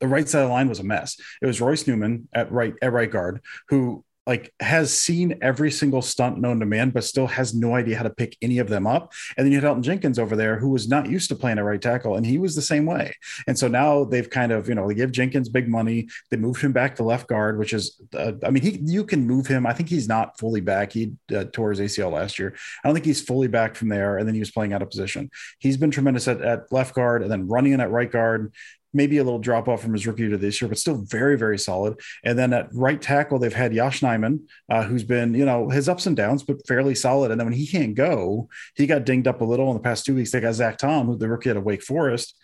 the 0.00 0.08
right 0.08 0.28
side 0.28 0.42
of 0.42 0.48
the 0.48 0.52
line 0.52 0.68
was 0.68 0.78
a 0.78 0.84
mess. 0.84 1.18
It 1.40 1.46
was 1.46 1.60
Royce 1.60 1.86
Newman 1.86 2.28
at 2.32 2.52
right 2.52 2.74
at 2.82 2.92
right 2.92 3.10
guard, 3.10 3.40
who 3.68 4.04
like 4.26 4.52
has 4.60 4.96
seen 4.96 5.38
every 5.40 5.70
single 5.70 6.02
stunt 6.02 6.38
known 6.38 6.60
to 6.60 6.66
man, 6.66 6.90
but 6.90 7.04
still 7.04 7.26
has 7.26 7.54
no 7.54 7.74
idea 7.74 7.96
how 7.96 8.02
to 8.02 8.10
pick 8.10 8.36
any 8.42 8.58
of 8.58 8.68
them 8.68 8.86
up. 8.86 9.12
And 9.36 9.44
then 9.44 9.52
you 9.52 9.60
had 9.60 9.70
Elgton 9.70 9.82
Jenkins 9.82 10.18
over 10.18 10.34
there 10.34 10.58
who 10.58 10.70
was 10.70 10.88
not 10.88 11.08
used 11.08 11.28
to 11.28 11.36
playing 11.36 11.58
a 11.58 11.64
right 11.64 11.80
tackle, 11.80 12.16
and 12.16 12.26
he 12.26 12.38
was 12.38 12.54
the 12.54 12.62
same 12.62 12.86
way. 12.86 13.14
And 13.46 13.58
so 13.58 13.68
now 13.68 14.04
they've 14.04 14.28
kind 14.28 14.52
of, 14.52 14.68
you 14.68 14.74
know, 14.74 14.88
they 14.88 14.94
give 14.94 15.12
Jenkins 15.12 15.48
big 15.48 15.68
money. 15.68 16.08
They 16.30 16.36
moved 16.36 16.60
him 16.60 16.72
back 16.72 16.96
to 16.96 17.04
left 17.04 17.28
guard, 17.28 17.58
which 17.58 17.72
is, 17.72 18.00
uh, 18.14 18.32
I 18.44 18.50
mean, 18.50 18.62
he 18.62 18.80
you 18.82 19.04
can 19.04 19.26
move 19.26 19.46
him. 19.46 19.66
I 19.66 19.72
think 19.72 19.88
he's 19.88 20.08
not 20.08 20.38
fully 20.38 20.60
back. 20.60 20.92
He 20.92 21.12
uh, 21.34 21.44
tore 21.52 21.70
his 21.70 21.80
ACL 21.80 22.12
last 22.12 22.38
year. 22.38 22.54
I 22.82 22.88
don't 22.88 22.94
think 22.94 23.06
he's 23.06 23.22
fully 23.22 23.48
back 23.48 23.76
from 23.76 23.88
there. 23.88 24.18
And 24.18 24.26
then 24.26 24.34
he 24.34 24.40
was 24.40 24.50
playing 24.50 24.72
out 24.72 24.82
of 24.82 24.90
position. 24.90 25.30
He's 25.58 25.76
been 25.76 25.90
tremendous 25.90 26.26
at, 26.28 26.40
at 26.42 26.72
left 26.72 26.94
guard 26.94 27.22
and 27.22 27.30
then 27.30 27.48
running 27.48 27.72
in 27.72 27.80
at 27.80 27.90
right 27.90 28.10
guard 28.10 28.52
maybe 28.92 29.18
a 29.18 29.24
little 29.24 29.38
drop 29.38 29.68
off 29.68 29.82
from 29.82 29.92
his 29.92 30.06
rookie 30.06 30.28
to 30.28 30.38
this 30.38 30.60
year, 30.60 30.68
but 30.68 30.78
still 30.78 30.96
very, 30.96 31.36
very 31.36 31.58
solid. 31.58 32.00
And 32.24 32.38
then 32.38 32.52
at 32.52 32.68
right 32.72 33.00
tackle, 33.00 33.38
they've 33.38 33.52
had 33.52 33.74
Yosh 33.74 34.00
Nijman, 34.00 34.40
uh, 34.70 34.84
who's 34.84 35.04
been, 35.04 35.34
you 35.34 35.44
know, 35.44 35.68
his 35.68 35.88
ups 35.88 36.06
and 36.06 36.16
downs, 36.16 36.42
but 36.42 36.66
fairly 36.66 36.94
solid. 36.94 37.30
And 37.30 37.38
then 37.38 37.46
when 37.46 37.54
he 37.54 37.66
can't 37.66 37.94
go, 37.94 38.48
he 38.74 38.86
got 38.86 39.04
dinged 39.04 39.28
up 39.28 39.40
a 39.40 39.44
little 39.44 39.68
in 39.68 39.74
the 39.74 39.82
past 39.82 40.06
two 40.06 40.14
weeks. 40.14 40.30
They 40.30 40.40
got 40.40 40.54
Zach 40.54 40.78
Tom, 40.78 41.06
who 41.06 41.16
the 41.16 41.28
rookie 41.28 41.50
at 41.50 41.62
Wake 41.62 41.82
Forest 41.82 42.34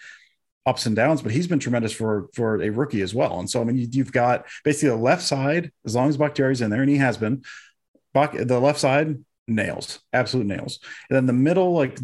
ups 0.64 0.86
and 0.86 0.94
downs, 0.94 1.22
but 1.22 1.32
he's 1.32 1.46
been 1.46 1.58
tremendous 1.58 1.92
for 1.92 2.28
for 2.34 2.62
a 2.62 2.70
rookie 2.70 3.02
as 3.02 3.14
well. 3.14 3.40
And 3.40 3.50
so 3.50 3.60
I 3.60 3.64
mean, 3.64 3.88
you, 3.90 4.04
have 4.04 4.12
got 4.12 4.46
basically 4.64 4.90
the 4.90 4.96
left 4.96 5.22
side, 5.22 5.72
as 5.84 5.94
long 5.94 6.08
as 6.08 6.16
Bakhtiari's 6.16 6.60
in 6.60 6.70
there, 6.70 6.82
and 6.82 6.90
he 6.90 6.98
has 6.98 7.16
been. 7.16 7.42
Bach, 8.14 8.32
the 8.32 8.60
left 8.60 8.78
side 8.78 9.24
nails, 9.48 10.00
absolute 10.12 10.46
nails, 10.46 10.80
and 11.08 11.16
then 11.16 11.26
the 11.26 11.32
middle, 11.32 11.72
like 11.72 11.98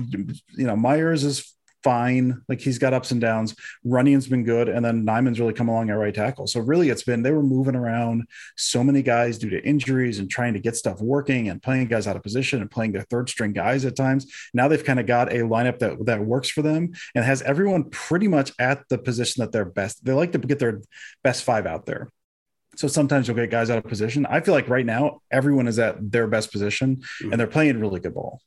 you 0.56 0.66
know, 0.66 0.74
Myers 0.74 1.22
is 1.22 1.54
fine. 1.82 2.42
Like 2.48 2.60
he's 2.60 2.78
got 2.78 2.94
ups 2.94 3.10
and 3.10 3.20
downs. 3.20 3.54
Running's 3.84 4.26
been 4.26 4.44
good, 4.44 4.68
and 4.68 4.84
then 4.84 5.04
Nijman's 5.04 5.40
really 5.40 5.52
come 5.52 5.68
along 5.68 5.90
at 5.90 5.94
right 5.94 6.14
tackle. 6.14 6.46
So 6.46 6.60
really, 6.60 6.90
it's 6.90 7.02
been 7.02 7.22
they 7.22 7.32
were 7.32 7.42
moving 7.42 7.74
around 7.74 8.26
so 8.56 8.82
many 8.82 9.02
guys 9.02 9.38
due 9.38 9.50
to 9.50 9.64
injuries 9.64 10.18
and 10.18 10.30
trying 10.30 10.54
to 10.54 10.60
get 10.60 10.76
stuff 10.76 11.00
working 11.00 11.48
and 11.48 11.62
playing 11.62 11.88
guys 11.88 12.06
out 12.06 12.16
of 12.16 12.22
position 12.22 12.60
and 12.60 12.70
playing 12.70 12.92
their 12.92 13.06
third 13.10 13.28
string 13.28 13.52
guys 13.52 13.84
at 13.84 13.96
times. 13.96 14.32
Now 14.54 14.68
they've 14.68 14.84
kind 14.84 15.00
of 15.00 15.06
got 15.06 15.32
a 15.32 15.38
lineup 15.38 15.78
that 15.80 16.04
that 16.06 16.24
works 16.24 16.48
for 16.48 16.62
them 16.62 16.92
and 17.14 17.24
has 17.24 17.42
everyone 17.42 17.84
pretty 17.90 18.28
much 18.28 18.52
at 18.58 18.82
the 18.88 18.98
position 18.98 19.42
that 19.42 19.52
they're 19.52 19.64
best. 19.64 20.04
They 20.04 20.12
like 20.12 20.32
to 20.32 20.38
get 20.38 20.58
their 20.58 20.80
best 21.22 21.44
five 21.44 21.66
out 21.66 21.86
there. 21.86 22.10
So 22.76 22.86
sometimes 22.86 23.26
you'll 23.26 23.36
get 23.36 23.50
guys 23.50 23.70
out 23.70 23.78
of 23.78 23.84
position. 23.84 24.24
I 24.24 24.40
feel 24.40 24.54
like 24.54 24.68
right 24.68 24.86
now 24.86 25.20
everyone 25.32 25.66
is 25.66 25.80
at 25.80 25.96
their 26.12 26.28
best 26.28 26.52
position 26.52 26.90
and 26.90 27.02
mm-hmm. 27.02 27.36
they're 27.36 27.48
playing 27.48 27.80
really 27.80 27.98
good 27.98 28.14
ball. 28.14 28.40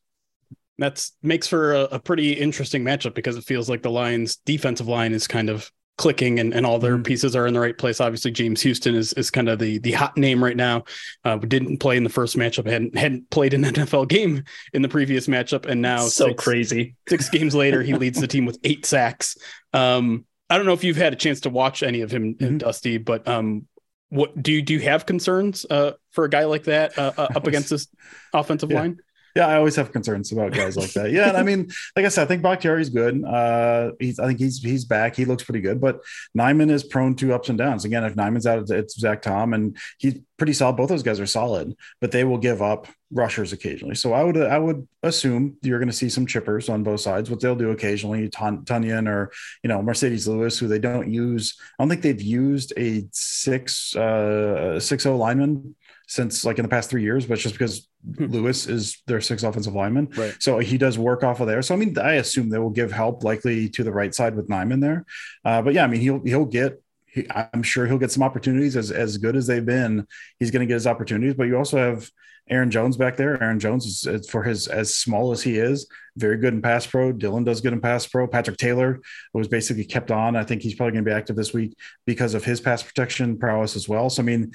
That's 0.82 1.14
makes 1.22 1.48
for 1.48 1.74
a, 1.74 1.82
a, 1.84 2.00
pretty 2.00 2.34
interesting 2.34 2.84
matchup 2.84 3.14
because 3.14 3.38
it 3.38 3.44
feels 3.44 3.70
like 3.70 3.84
the 3.84 3.92
Lions 3.92 4.38
defensive 4.38 4.88
line 4.88 5.14
is 5.14 5.28
kind 5.28 5.50
of 5.50 5.72
clicking 5.98 6.40
and, 6.40 6.54
and 6.54 6.66
all 6.66 6.80
their 6.80 6.96
mm-hmm. 6.96 7.04
pieces 7.04 7.36
are 7.36 7.46
in 7.46 7.54
the 7.54 7.60
right 7.60 7.78
place. 7.78 8.02
Obviously, 8.02 8.32
James 8.32 8.62
Houston 8.62 8.96
is, 8.96 9.14
is 9.14 9.30
kind 9.30 9.48
of 9.48 9.60
the 9.60 9.78
the 9.78 9.92
hot 9.92 10.18
name 10.18 10.44
right 10.44 10.58
now. 10.58 10.84
Uh, 11.24 11.38
didn't 11.38 11.78
play 11.78 11.98
in 11.98 12.04
the 12.04 12.10
first 12.10 12.36
matchup, 12.36 12.66
hadn't 12.66 12.98
hadn't 12.98 13.30
played 13.30 13.54
an 13.54 13.64
NFL 13.66 14.08
game 14.08 14.44
in 14.74 14.82
the 14.82 14.90
previous 14.90 15.28
matchup, 15.28 15.66
and 15.66 15.82
now 15.82 16.00
so 16.00 16.30
six, 16.30 16.44
crazy. 16.44 16.96
Six 17.08 17.30
games 17.32 17.54
later, 17.54 17.84
he 17.84 17.94
leads 17.94 18.20
the 18.20 18.28
team 18.28 18.46
with 18.46 18.58
eight 18.64 18.86
sacks. 18.86 19.38
Um, 19.74 20.26
I 20.50 20.58
don't 20.58 20.66
know 20.66 20.74
if 20.74 20.84
you've 20.84 20.98
had 20.98 21.14
a 21.14 21.16
chance 21.16 21.42
to 21.42 21.50
watch 21.50 21.84
any 21.84 22.02
of 22.02 22.12
him, 22.12 22.36
mm-hmm. 22.36 22.58
Dusty, 22.58 22.98
but 22.98 23.28
um, 23.28 23.68
what 24.10 24.42
do 24.42 24.52
you 24.52 24.62
do? 24.62 24.74
You 24.74 24.80
have 24.82 25.06
concerns 25.06 25.66
uh, 25.70 25.94
for 26.12 26.26
a 26.26 26.30
guy 26.30 26.44
like 26.44 26.66
that 26.66 26.98
uh, 26.98 27.14
uh 27.18 27.28
up 27.36 27.48
against 27.48 27.70
this 27.70 27.88
offensive 28.34 28.72
yeah. 28.72 28.82
line? 28.82 28.98
Yeah, 29.36 29.48
I 29.48 29.56
always 29.56 29.76
have 29.76 29.92
concerns 29.92 30.32
about 30.32 30.54
guys 30.54 30.76
like 30.76 30.92
that. 30.94 31.12
Yeah, 31.12 31.30
and 31.30 31.38
I 31.38 31.44
mean, 31.50 31.72
like 31.96 32.06
I 32.06 32.10
said, 32.10 32.24
I 32.24 32.26
think 32.26 32.42
Bakhtiari's 32.42 32.90
good. 32.90 33.24
Uh, 33.24 33.92
he's, 34.00 34.20
I 34.20 34.28
think 34.28 34.40
he's 34.40 34.62
he's 34.62 34.86
back. 34.86 35.16
He 35.16 35.26
looks 35.26 35.44
pretty 35.44 35.62
good, 35.62 35.80
but 35.80 36.02
Nijman 36.38 36.70
is 36.70 36.84
prone 36.84 37.16
to 37.16 37.34
ups 37.34 37.50
and 37.50 37.58
downs. 37.58 37.86
Again, 37.86 38.04
if 38.04 38.16
Nijman's 38.16 38.46
out, 38.46 38.70
it's 38.70 39.00
Zach 39.00 39.22
Tom, 39.22 39.54
and 39.54 39.78
he's 39.98 40.20
pretty 40.38 40.54
solid. 40.54 40.76
Both 40.76 40.90
those 40.90 41.04
guys 41.04 41.20
are 41.20 41.26
solid, 41.26 41.76
but 42.00 42.12
they 42.12 42.24
will 42.24 42.38
give 42.38 42.62
up 42.62 42.88
rushers 43.12 43.54
occasionally. 43.54 43.96
So 43.96 44.14
I 44.14 44.24
would 44.24 44.38
I 44.38 44.58
would 44.58 44.88
assume 45.04 45.58
you're 45.62 45.80
going 45.80 45.90
to 45.90 45.96
see 45.96 46.10
some 46.10 46.26
chippers 46.26 46.72
on 46.72 46.84
both 46.84 47.02
sides. 47.02 47.30
What 47.30 47.40
they'll 47.42 47.56
do 47.56 47.72
occasionally, 47.72 48.30
Tonyan 48.30 49.08
or 49.08 49.32
you 49.64 49.68
know 49.68 49.80
Marcedes 49.82 50.28
Lewis, 50.28 50.58
who 50.58 50.68
they 50.68 50.80
don't 50.80 51.12
use. 51.12 51.58
I 51.78 51.84
don't 51.84 51.90
think 51.90 52.02
they've 52.02 52.22
used 52.22 52.74
a 52.78 53.06
six 53.12 53.96
uh 53.96 54.80
six 54.80 55.06
O 55.06 55.16
lineman 55.16 55.76
since 56.12 56.44
like 56.44 56.60
in 56.60 56.64
the 56.64 56.70
past 56.70 56.90
three 56.90 57.04
years, 57.04 57.26
but 57.26 57.40
just 57.40 57.56
because 57.56 57.88
hmm. 58.18 58.26
Lewis 58.26 58.68
is 58.68 59.02
their 59.08 59.22
sixth 59.22 59.46
offensive 59.46 59.74
lineman. 59.74 60.10
Right. 60.18 60.36
So 60.40 60.60
he 60.60 60.78
does 60.78 61.00
work 61.00 61.24
off 61.24 61.40
of 61.40 61.48
there. 61.48 61.62
So 61.62 61.74
I 61.74 61.78
mean, 61.78 61.98
I 61.98 62.16
assume 62.16 62.50
they 62.50 62.60
will 62.60 62.70
give 62.70 62.92
help 62.92 63.24
likely 63.24 63.70
to 63.70 63.84
the 63.86 63.94
right 63.94 64.14
side 64.14 64.36
with 64.36 64.50
Nijman 64.50 64.82
there. 64.82 65.06
Uh, 65.46 65.62
but 65.62 65.74
yeah, 65.74 65.86
I 65.86 65.88
mean, 65.88 66.02
he'll 66.02 66.22
he'll 66.26 66.44
get 66.44 66.84
he, 67.06 67.26
I'm 67.32 67.64
sure 67.64 67.88
he'll 67.88 67.98
get 67.98 68.12
some 68.12 68.24
opportunities 68.24 68.76
as 68.76 68.92
as 68.92 69.18
good 69.18 69.38
as 69.38 69.48
they've 69.48 69.66
been. 69.66 70.06
He's 70.38 70.52
going 70.52 70.60
to 70.60 70.66
get 70.66 70.74
his 70.74 70.88
opportunities, 70.88 71.36
but 71.36 71.48
you 71.48 71.58
also 71.58 71.78
have 71.78 72.10
Aaron 72.50 72.72
Jones 72.72 72.98
back 72.98 73.16
there. 73.16 73.42
Aaron 73.42 73.60
Jones 73.60 73.86
is, 73.86 74.06
is, 74.06 74.30
for 74.30 74.44
his 74.44 74.68
as 74.68 74.94
small 74.94 75.32
as 75.32 75.42
he 75.42 75.58
is, 75.58 75.88
very 76.18 76.38
good 76.38 76.54
in 76.54 76.62
pass 76.62 76.86
pro. 76.86 77.14
Dillon 77.14 77.46
does 77.46 77.62
good 77.62 77.72
in 77.72 77.80
pass 77.80 78.06
pro. 78.06 78.28
Patrick 78.28 78.58
Taylor 78.58 79.00
was 79.34 79.48
basically 79.48 79.86
kept 79.86 80.12
on. 80.12 80.36
I 80.36 80.44
think 80.44 80.62
he's 80.62 80.76
probably 80.76 80.92
going 80.92 81.06
to 81.06 81.10
be 81.10 81.16
active 81.16 81.38
this 81.38 81.54
week 81.54 81.78
because 82.06 82.34
of 82.34 82.44
his 82.44 82.60
pass 82.60 82.84
protection 82.84 83.38
prowess 83.38 83.78
as 83.78 83.88
well. 83.88 84.10
So 84.10 84.22
I 84.22 84.26
mean, 84.26 84.52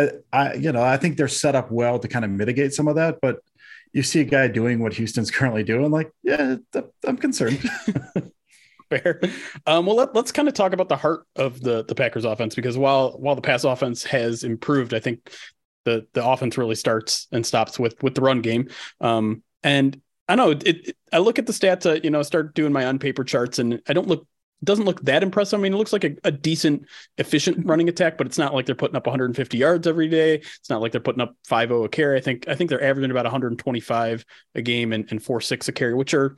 I, 0.00 0.10
I, 0.32 0.54
you 0.54 0.72
know, 0.72 0.82
I 0.82 0.96
think 0.96 1.16
they're 1.16 1.28
set 1.28 1.54
up 1.54 1.70
well 1.70 1.98
to 1.98 2.08
kind 2.08 2.24
of 2.24 2.30
mitigate 2.30 2.72
some 2.72 2.88
of 2.88 2.96
that. 2.96 3.18
But 3.20 3.40
you 3.92 4.02
see 4.02 4.20
a 4.20 4.24
guy 4.24 4.48
doing 4.48 4.80
what 4.80 4.94
Houston's 4.94 5.30
currently 5.30 5.62
doing, 5.62 5.90
like, 5.90 6.12
yeah, 6.22 6.56
I'm 7.06 7.16
concerned. 7.16 7.62
Fair. 8.90 9.20
Um, 9.66 9.86
well, 9.86 9.96
let, 9.96 10.16
us 10.16 10.32
kind 10.32 10.48
of 10.48 10.54
talk 10.54 10.72
about 10.72 10.88
the 10.88 10.96
heart 10.96 11.24
of 11.36 11.60
the 11.60 11.84
the 11.84 11.94
Packers 11.94 12.24
offense 12.24 12.56
because 12.56 12.76
while 12.76 13.12
while 13.12 13.36
the 13.36 13.40
pass 13.40 13.62
offense 13.62 14.02
has 14.02 14.42
improved, 14.42 14.94
I 14.94 14.98
think 14.98 15.30
the 15.84 16.08
the 16.12 16.26
offense 16.26 16.58
really 16.58 16.74
starts 16.74 17.28
and 17.30 17.46
stops 17.46 17.78
with 17.78 18.02
with 18.02 18.16
the 18.16 18.20
run 18.20 18.40
game. 18.40 18.68
Um, 19.00 19.44
and 19.62 20.00
I 20.28 20.34
know 20.34 20.50
it, 20.50 20.66
it, 20.66 20.96
I 21.12 21.18
look 21.18 21.38
at 21.38 21.46
the 21.46 21.52
stats, 21.52 21.86
uh, 21.86 22.00
you 22.02 22.10
know, 22.10 22.22
start 22.22 22.54
doing 22.54 22.72
my 22.72 22.84
on 22.84 22.98
paper 22.98 23.22
charts, 23.22 23.60
and 23.60 23.80
I 23.88 23.92
don't 23.92 24.08
look 24.08 24.26
doesn't 24.62 24.84
look 24.84 25.00
that 25.02 25.22
impressive. 25.22 25.58
I 25.58 25.62
mean, 25.62 25.72
it 25.72 25.76
looks 25.76 25.92
like 25.92 26.04
a, 26.04 26.16
a, 26.24 26.30
decent, 26.30 26.86
efficient 27.18 27.58
mm-hmm. 27.58 27.70
running 27.70 27.88
attack, 27.88 28.18
but 28.18 28.26
it's 28.26 28.38
not 28.38 28.54
like 28.54 28.66
they're 28.66 28.74
putting 28.74 28.96
up 28.96 29.06
150 29.06 29.56
yards 29.56 29.86
every 29.86 30.08
day. 30.08 30.34
It's 30.34 30.70
not 30.70 30.82
like 30.82 30.92
they're 30.92 31.00
putting 31.00 31.22
up 31.22 31.34
5-0 31.48 31.84
a 31.84 31.88
carry. 31.88 32.18
I 32.18 32.20
think 32.20 32.46
I 32.48 32.54
think 32.54 32.68
they're 32.68 32.82
averaging 32.82 33.10
about 33.10 33.24
125 33.24 34.24
a 34.54 34.62
game 34.62 34.92
and, 34.92 35.10
and 35.10 35.20
4-6 35.20 35.68
a 35.68 35.72
carry, 35.72 35.94
which 35.94 36.14
are 36.14 36.36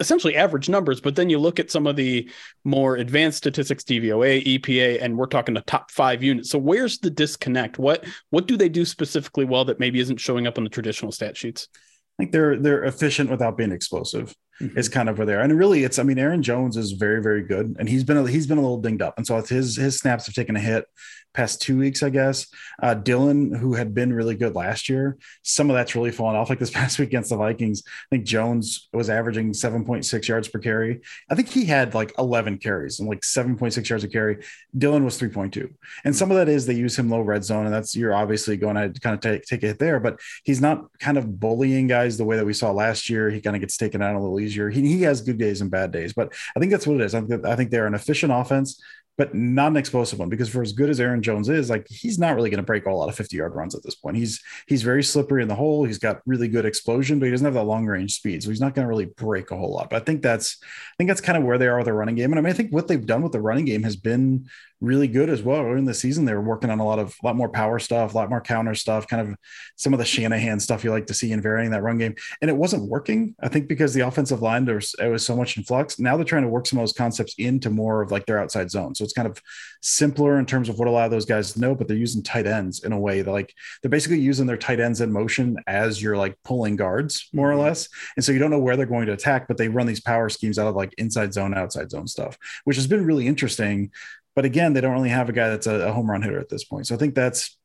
essentially 0.00 0.36
average 0.36 0.68
numbers. 0.68 1.00
But 1.00 1.16
then 1.16 1.30
you 1.30 1.38
look 1.38 1.58
at 1.58 1.70
some 1.70 1.86
of 1.86 1.96
the 1.96 2.28
more 2.64 2.96
advanced 2.96 3.38
statistics, 3.38 3.84
DVOA, 3.84 4.44
EPA, 4.44 5.02
and 5.02 5.16
we're 5.16 5.26
talking 5.26 5.54
the 5.54 5.60
top 5.62 5.90
five 5.90 6.22
units. 6.22 6.50
So 6.50 6.58
where's 6.58 6.98
the 6.98 7.10
disconnect? 7.10 7.78
What 7.78 8.04
what 8.30 8.46
do 8.46 8.56
they 8.56 8.68
do 8.68 8.84
specifically 8.84 9.44
well 9.44 9.64
that 9.66 9.80
maybe 9.80 10.00
isn't 10.00 10.20
showing 10.20 10.46
up 10.46 10.58
on 10.58 10.64
the 10.64 10.70
traditional 10.70 11.12
stat 11.12 11.36
sheets? 11.36 11.68
I 11.72 12.22
think 12.22 12.32
they're 12.32 12.58
they're 12.58 12.84
efficient 12.84 13.30
without 13.30 13.56
being 13.56 13.72
explosive 13.72 14.34
mm-hmm. 14.60 14.78
is 14.78 14.88
kind 14.88 15.08
of 15.08 15.18
where 15.18 15.26
they're. 15.26 15.40
And 15.40 15.56
really, 15.58 15.84
it's 15.84 15.98
I 15.98 16.02
mean, 16.02 16.18
Aaron 16.18 16.42
Jones 16.42 16.76
is 16.76 16.92
very 16.92 17.22
very 17.22 17.42
good, 17.42 17.76
and 17.78 17.88
he's 17.88 18.04
been 18.04 18.16
a, 18.16 18.26
he's 18.26 18.46
been 18.46 18.58
a 18.58 18.62
little 18.62 18.80
dinged 18.80 19.02
up, 19.02 19.14
and 19.16 19.26
so 19.26 19.40
his 19.40 19.76
his 19.76 19.98
snaps 19.98 20.26
have 20.26 20.34
taken 20.34 20.56
a 20.56 20.60
hit 20.60 20.86
past 21.34 21.62
two 21.62 21.78
weeks, 21.78 22.02
I 22.02 22.10
guess. 22.10 22.46
Uh, 22.82 22.94
Dillon, 22.94 23.54
who 23.54 23.74
had 23.74 23.94
been 23.94 24.12
really 24.12 24.34
good 24.34 24.54
last 24.54 24.88
year, 24.88 25.18
some 25.42 25.70
of 25.70 25.74
that's 25.74 25.94
really 25.94 26.10
fallen 26.10 26.36
off. 26.36 26.50
Like 26.50 26.58
this 26.58 26.70
past 26.82 26.98
week 26.98 27.08
against 27.08 27.30
the 27.30 27.36
Vikings, 27.36 27.82
I 27.86 28.16
think 28.16 28.24
Jones 28.24 28.88
was 28.92 29.10
averaging 29.10 29.52
7.6 29.52 30.28
yards 30.28 30.48
per 30.48 30.58
carry. 30.58 31.00
I 31.30 31.34
think 31.34 31.48
he 31.48 31.64
had 31.64 31.94
like 31.94 32.12
11 32.18 32.58
carries 32.58 33.00
and 33.00 33.08
like 33.08 33.20
7.6 33.20 33.88
yards 33.88 34.04
a 34.04 34.08
carry. 34.08 34.44
Dillon 34.76 35.04
was 35.04 35.18
3.2. 35.18 35.72
And 36.04 36.14
some 36.14 36.30
of 36.30 36.36
that 36.36 36.48
is 36.48 36.66
they 36.66 36.74
use 36.74 36.98
him 36.98 37.10
low 37.10 37.20
red 37.20 37.44
zone, 37.44 37.66
and 37.66 37.74
that's 37.74 37.96
you're 37.96 38.14
obviously 38.14 38.56
going 38.56 38.76
to 38.76 39.00
kind 39.00 39.14
of 39.14 39.20
take, 39.20 39.42
take 39.44 39.62
a 39.62 39.68
hit 39.68 39.78
there, 39.78 40.00
but 40.00 40.20
he's 40.44 40.60
not 40.60 40.86
kind 40.98 41.18
of 41.18 41.40
bullying 41.40 41.86
guys 41.86 42.18
the 42.18 42.24
way 42.24 42.36
that 42.36 42.46
we 42.46 42.52
saw 42.52 42.70
last 42.70 43.08
year. 43.08 43.30
He 43.30 43.40
kind 43.40 43.56
of 43.56 43.60
gets 43.60 43.76
taken 43.76 44.02
out 44.02 44.14
a 44.14 44.20
little 44.20 44.40
easier. 44.42 44.68
He, 44.68 44.82
he 44.82 45.02
has 45.02 45.20
good 45.20 45.38
days 45.38 45.60
and 45.60 45.70
bad 45.70 45.92
days, 45.92 46.12
but 46.12 46.32
I 46.56 46.60
think 46.60 46.72
that's 46.72 46.86
what 46.86 47.00
it 47.00 47.04
is. 47.04 47.14
I 47.14 47.20
think, 47.22 47.46
I 47.46 47.56
think 47.56 47.70
they're 47.70 47.86
an 47.86 47.94
efficient 47.94 48.32
offense 48.32 48.80
but 49.18 49.34
not 49.34 49.70
an 49.70 49.76
explosive 49.76 50.18
one 50.18 50.30
because 50.30 50.48
for 50.48 50.62
as 50.62 50.72
good 50.72 50.88
as 50.88 50.98
Aaron 50.98 51.22
Jones 51.22 51.48
is, 51.48 51.68
like 51.68 51.86
he's 51.88 52.18
not 52.18 52.34
really 52.34 52.48
going 52.48 52.58
to 52.58 52.66
break 52.66 52.86
a 52.86 52.90
lot 52.90 53.08
of 53.10 53.14
50 53.14 53.36
yard 53.36 53.54
runs 53.54 53.74
at 53.74 53.82
this 53.82 53.94
point. 53.94 54.16
He's 54.16 54.42
he's 54.66 54.82
very 54.82 55.02
slippery 55.02 55.42
in 55.42 55.48
the 55.48 55.54
hole. 55.54 55.84
He's 55.84 55.98
got 55.98 56.22
really 56.24 56.48
good 56.48 56.64
explosion, 56.64 57.18
but 57.18 57.26
he 57.26 57.30
doesn't 57.30 57.44
have 57.44 57.54
that 57.54 57.64
long 57.64 57.84
range 57.86 58.14
speed. 58.14 58.42
So 58.42 58.48
he's 58.48 58.60
not 58.60 58.74
going 58.74 58.84
to 58.84 58.88
really 58.88 59.04
break 59.04 59.50
a 59.50 59.56
whole 59.56 59.72
lot. 59.72 59.90
But 59.90 60.02
I 60.02 60.04
think 60.04 60.22
that's 60.22 60.58
I 60.62 60.94
think 60.96 61.08
that's 61.08 61.20
kind 61.20 61.36
of 61.36 61.44
where 61.44 61.58
they 61.58 61.68
are 61.68 61.76
with 61.76 61.86
the 61.86 61.92
running 61.92 62.14
game. 62.14 62.32
And 62.32 62.38
I 62.38 62.42
mean, 62.42 62.50
I 62.50 62.56
think 62.56 62.72
what 62.72 62.88
they've 62.88 63.04
done 63.04 63.22
with 63.22 63.32
the 63.32 63.40
running 63.40 63.66
game 63.66 63.82
has 63.82 63.96
been 63.96 64.48
really 64.82 65.06
good 65.06 65.30
as 65.30 65.42
well. 65.42 65.64
In 65.72 65.84
the 65.84 65.94
season, 65.94 66.24
they 66.24 66.34
were 66.34 66.42
working 66.42 66.68
on 66.68 66.80
a 66.80 66.84
lot 66.84 66.98
of 66.98 67.14
a 67.22 67.26
lot 67.26 67.36
more 67.36 67.48
power 67.48 67.78
stuff, 67.78 68.12
a 68.12 68.16
lot 68.16 68.28
more 68.28 68.40
counter 68.40 68.74
stuff, 68.74 69.06
kind 69.06 69.28
of 69.28 69.36
some 69.76 69.92
of 69.92 69.98
the 69.98 70.04
Shanahan 70.04 70.58
stuff 70.58 70.82
you 70.82 70.90
like 70.90 71.06
to 71.06 71.14
see 71.14 71.30
in 71.30 71.40
varying 71.40 71.70
that 71.70 71.82
run 71.82 71.98
game. 71.98 72.16
And 72.40 72.50
it 72.50 72.56
wasn't 72.56 72.88
working. 72.88 73.34
I 73.40 73.48
think 73.48 73.68
because 73.68 73.94
the 73.94 74.00
offensive 74.00 74.42
line 74.42 74.64
there 74.64 74.74
was, 74.74 74.94
it 74.98 75.08
was 75.08 75.24
so 75.24 75.36
much 75.36 75.56
in 75.56 75.62
flux. 75.62 75.98
Now 75.98 76.16
they're 76.16 76.24
trying 76.24 76.42
to 76.42 76.48
work 76.48 76.66
some 76.66 76.78
of 76.78 76.82
those 76.82 76.92
concepts 76.92 77.34
into 77.38 77.70
more 77.70 78.02
of 78.02 78.10
like 78.10 78.26
their 78.26 78.38
outside 78.38 78.70
zone. 78.70 78.94
So 78.94 79.04
it's 79.04 79.12
kind 79.12 79.28
of 79.28 79.40
simpler 79.82 80.38
in 80.38 80.46
terms 80.46 80.68
of 80.68 80.78
what 80.78 80.88
a 80.88 80.90
lot 80.90 81.04
of 81.04 81.12
those 81.12 81.26
guys 81.26 81.56
know, 81.56 81.74
but 81.74 81.86
they're 81.86 81.96
using 81.96 82.22
tight 82.22 82.46
ends 82.46 82.82
in 82.82 82.92
a 82.92 82.98
way 82.98 83.22
that 83.22 83.30
like 83.30 83.54
they're 83.82 83.90
basically 83.90 84.20
using 84.20 84.46
their 84.46 84.56
tight 84.56 84.80
ends 84.80 85.00
in 85.00 85.12
motion 85.12 85.56
as 85.68 86.02
you're 86.02 86.16
like 86.16 86.36
pulling 86.44 86.74
guards 86.74 87.28
more 87.32 87.50
or 87.50 87.54
mm-hmm. 87.54 87.62
less. 87.62 87.88
And 88.16 88.24
so 88.24 88.32
you 88.32 88.40
don't 88.40 88.50
know 88.50 88.58
where 88.58 88.76
they're 88.76 88.86
going 88.86 89.06
to 89.06 89.12
attack, 89.12 89.46
but 89.46 89.56
they 89.56 89.68
run 89.68 89.86
these 89.86 90.00
power 90.00 90.28
schemes 90.28 90.58
out 90.58 90.66
of 90.66 90.74
like 90.74 90.92
inside 90.98 91.32
zone, 91.32 91.54
outside 91.54 91.90
zone 91.90 92.08
stuff, 92.08 92.36
which 92.64 92.76
has 92.76 92.88
been 92.88 93.06
really 93.06 93.28
interesting 93.28 93.90
but 94.34 94.44
again, 94.44 94.72
they 94.72 94.80
don't 94.80 94.92
really 94.92 95.08
have 95.08 95.28
a 95.28 95.32
guy 95.32 95.48
that's 95.50 95.66
a, 95.66 95.88
a 95.88 95.92
home 95.92 96.10
run 96.10 96.22
hitter 96.22 96.40
at 96.40 96.48
this 96.48 96.64
point. 96.64 96.86
So 96.86 96.94
I 96.94 96.98
think 96.98 97.14
that's 97.14 97.56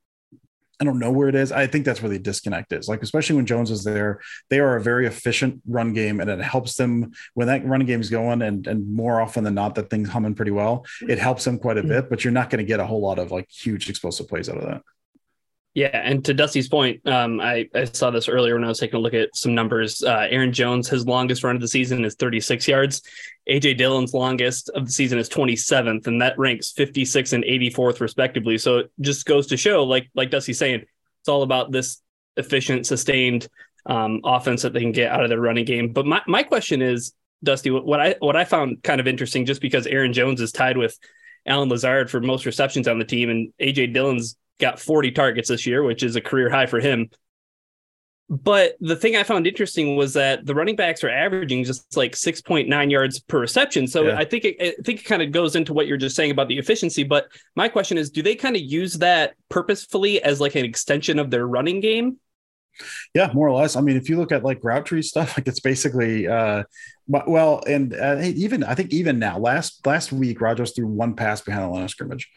I 0.80 0.84
don't 0.84 1.00
know 1.00 1.12
where 1.12 1.28
it 1.28 1.34
is. 1.34 1.52
I 1.52 1.66
think 1.66 1.86
that's 1.86 2.04
where 2.04 2.10
the 2.10 2.20
disconnect 2.20 2.72
is. 2.72 2.88
Like, 2.88 3.02
especially 3.02 3.36
when 3.36 3.48
Jones 3.48 3.72
is 3.72 3.84
there, 3.84 4.20
they 4.50 4.60
are 4.60 4.76
a 4.76 4.82
very 4.82 5.08
efficient 5.08 5.62
run 5.68 5.94
game, 5.94 6.20
and 6.20 6.30
it 6.30 6.40
helps 6.40 6.76
them 6.76 7.14
when 7.34 7.48
that 7.48 7.66
running 7.66 7.88
game 7.88 8.00
is 8.00 8.12
going. 8.12 8.44
And 8.44 8.68
and 8.68 8.94
more 8.94 9.20
often 9.20 9.44
than 9.44 9.56
not, 9.56 9.76
that 9.76 9.90
thing's 9.90 10.10
humming 10.10 10.36
pretty 10.36 10.52
well. 10.52 10.86
It 11.02 11.18
helps 11.18 11.44
them 11.46 11.58
quite 11.58 11.78
a 11.78 11.82
mm-hmm. 11.82 11.90
bit, 11.90 12.10
but 12.10 12.24
you're 12.24 12.34
not 12.34 12.50
going 12.50 12.60
to 12.60 12.68
get 12.68 12.80
a 12.80 12.86
whole 12.86 13.02
lot 13.02 13.18
of 13.18 13.32
like 13.32 13.50
huge 13.50 13.90
explosive 13.90 14.28
plays 14.28 14.50
out 14.50 14.58
of 14.58 14.66
that. 14.66 14.84
Yeah, 15.78 15.90
and 15.94 16.26
to 16.26 16.34
Dusty's 16.34 16.68
point, 16.68 17.08
um, 17.08 17.40
I, 17.40 17.70
I 17.76 17.84
saw 17.84 18.10
this 18.10 18.28
earlier 18.28 18.56
when 18.56 18.64
I 18.64 18.68
was 18.68 18.80
taking 18.80 18.96
a 18.96 19.00
look 19.00 19.14
at 19.14 19.36
some 19.36 19.54
numbers. 19.54 20.02
Uh, 20.02 20.26
Aaron 20.28 20.52
Jones, 20.52 20.90
his 20.90 21.06
longest 21.06 21.44
run 21.44 21.54
of 21.54 21.62
the 21.62 21.68
season 21.68 22.04
is 22.04 22.16
36 22.16 22.68
yards. 22.68 23.04
AJ 23.48 23.78
Dillon's 23.78 24.12
longest 24.12 24.72
of 24.74 24.88
the 24.88 24.92
season 24.92 25.20
is 25.20 25.30
27th, 25.30 26.08
and 26.08 26.20
that 26.20 26.34
ranks 26.40 26.72
56 26.72 27.34
and 27.34 27.44
84th 27.44 28.00
respectively. 28.00 28.58
So 28.58 28.80
it 28.80 28.92
just 29.02 29.28
goes 29.28 29.46
to 29.48 29.56
show, 29.56 29.84
like 29.84 30.10
like 30.16 30.32
Dusty's 30.32 30.58
saying, 30.58 30.84
it's 31.20 31.30
all 31.30 31.44
about 31.44 31.72
this 31.72 32.02
efficient, 32.38 32.88
sustained 32.88 33.48
um, 33.86 34.22
offense 34.24 34.64
that 34.64 34.74
they 34.74 34.82
can 34.82 34.94
get 34.94 35.12
out 35.12 35.22
of 35.22 35.30
their 35.30 35.40
running 35.40 35.66
game. 35.66 35.94
But 35.94 36.08
my, 36.08 36.24
my 36.26 36.42
question 36.42 36.82
is, 36.82 37.14
Dusty, 37.44 37.70
what 37.70 38.00
I 38.00 38.16
what 38.18 38.36
I 38.36 38.46
found 38.46 38.82
kind 38.82 39.00
of 39.00 39.08
interesting, 39.08 39.46
just 39.46 39.62
because 39.62 39.86
Aaron 39.86 40.12
Jones 40.12 40.42
is 40.42 40.52
tied 40.52 40.76
with 40.76 40.98
Allen 41.46 41.70
Lazard 41.70 42.10
for 42.10 42.20
most 42.20 42.48
receptions 42.48 42.88
on 42.88 42.98
the 42.98 43.06
team, 43.06 43.30
and 43.30 43.54
AJ 43.62 43.94
Dillon's 43.94 44.38
got 44.60 44.80
40 44.80 45.12
targets 45.12 45.50
this 45.50 45.66
year, 45.66 45.84
which 45.84 46.04
is 46.04 46.16
a 46.16 46.22
career 46.22 46.50
high 46.50 46.66
for 46.66 46.80
him. 46.80 47.10
But 48.30 48.76
the 48.82 48.96
thing 48.98 49.16
I 49.16 49.24
found 49.24 49.48
interesting 49.48 49.96
was 49.96 50.14
that 50.16 50.46
the 50.46 50.54
running 50.54 50.76
backs 50.76 51.02
are 51.04 51.10
averaging 51.10 51.64
just 51.64 51.96
like 51.96 52.12
6.9 52.12 52.92
yards 52.92 53.22
per 53.22 53.40
reception. 53.40 53.88
So 53.88 54.08
yeah. 54.08 54.18
I 54.18 54.26
think 54.26 54.44
it, 54.44 54.58
I 54.60 54.82
think 54.84 55.00
it 55.00 55.06
kind 55.06 55.22
of 55.22 55.32
goes 55.32 55.56
into 55.56 55.74
what 55.74 55.88
you're 55.88 55.96
just 55.96 56.16
saying 56.16 56.32
about 56.32 56.50
the 56.50 56.58
efficiency. 56.58 57.04
But 57.04 57.30
my 57.56 57.70
question 57.70 57.98
is, 57.98 58.10
do 58.10 58.22
they 58.22 58.36
kind 58.36 58.58
of 58.58 58.62
use 58.62 58.96
that 58.96 59.36
purposefully 59.48 60.22
as 60.22 60.42
like 60.42 60.56
an 60.56 60.66
extension 60.66 61.20
of 61.20 61.32
their 61.32 61.48
running 61.48 61.80
game? 61.80 62.18
Yeah, 63.14 63.32
more 63.34 63.48
or 63.48 63.58
less. 63.58 63.78
I 63.78 63.82
mean, 63.82 63.96
if 63.96 64.10
you 64.10 64.18
look 64.18 64.34
at 64.34 64.44
like 64.44 64.60
route 64.62 64.86
tree 64.86 65.02
stuff, 65.02 65.38
like 65.38 65.48
it's 65.48 65.62
basically, 65.62 66.28
uh, 66.28 66.64
well, 67.08 67.64
and 67.66 67.94
uh, 67.96 68.20
even 68.22 68.64
I 68.64 68.76
think 68.76 68.92
even 68.92 69.20
now, 69.20 69.40
last 69.40 69.86
last 69.86 70.12
week, 70.12 70.42
Rodgers 70.42 70.74
threw 70.74 70.88
one 70.88 71.16
pass 71.16 71.42
behind 71.42 71.64
the 71.64 71.70
line 71.70 71.84
of 71.84 71.90
scrimmage. 71.90 72.30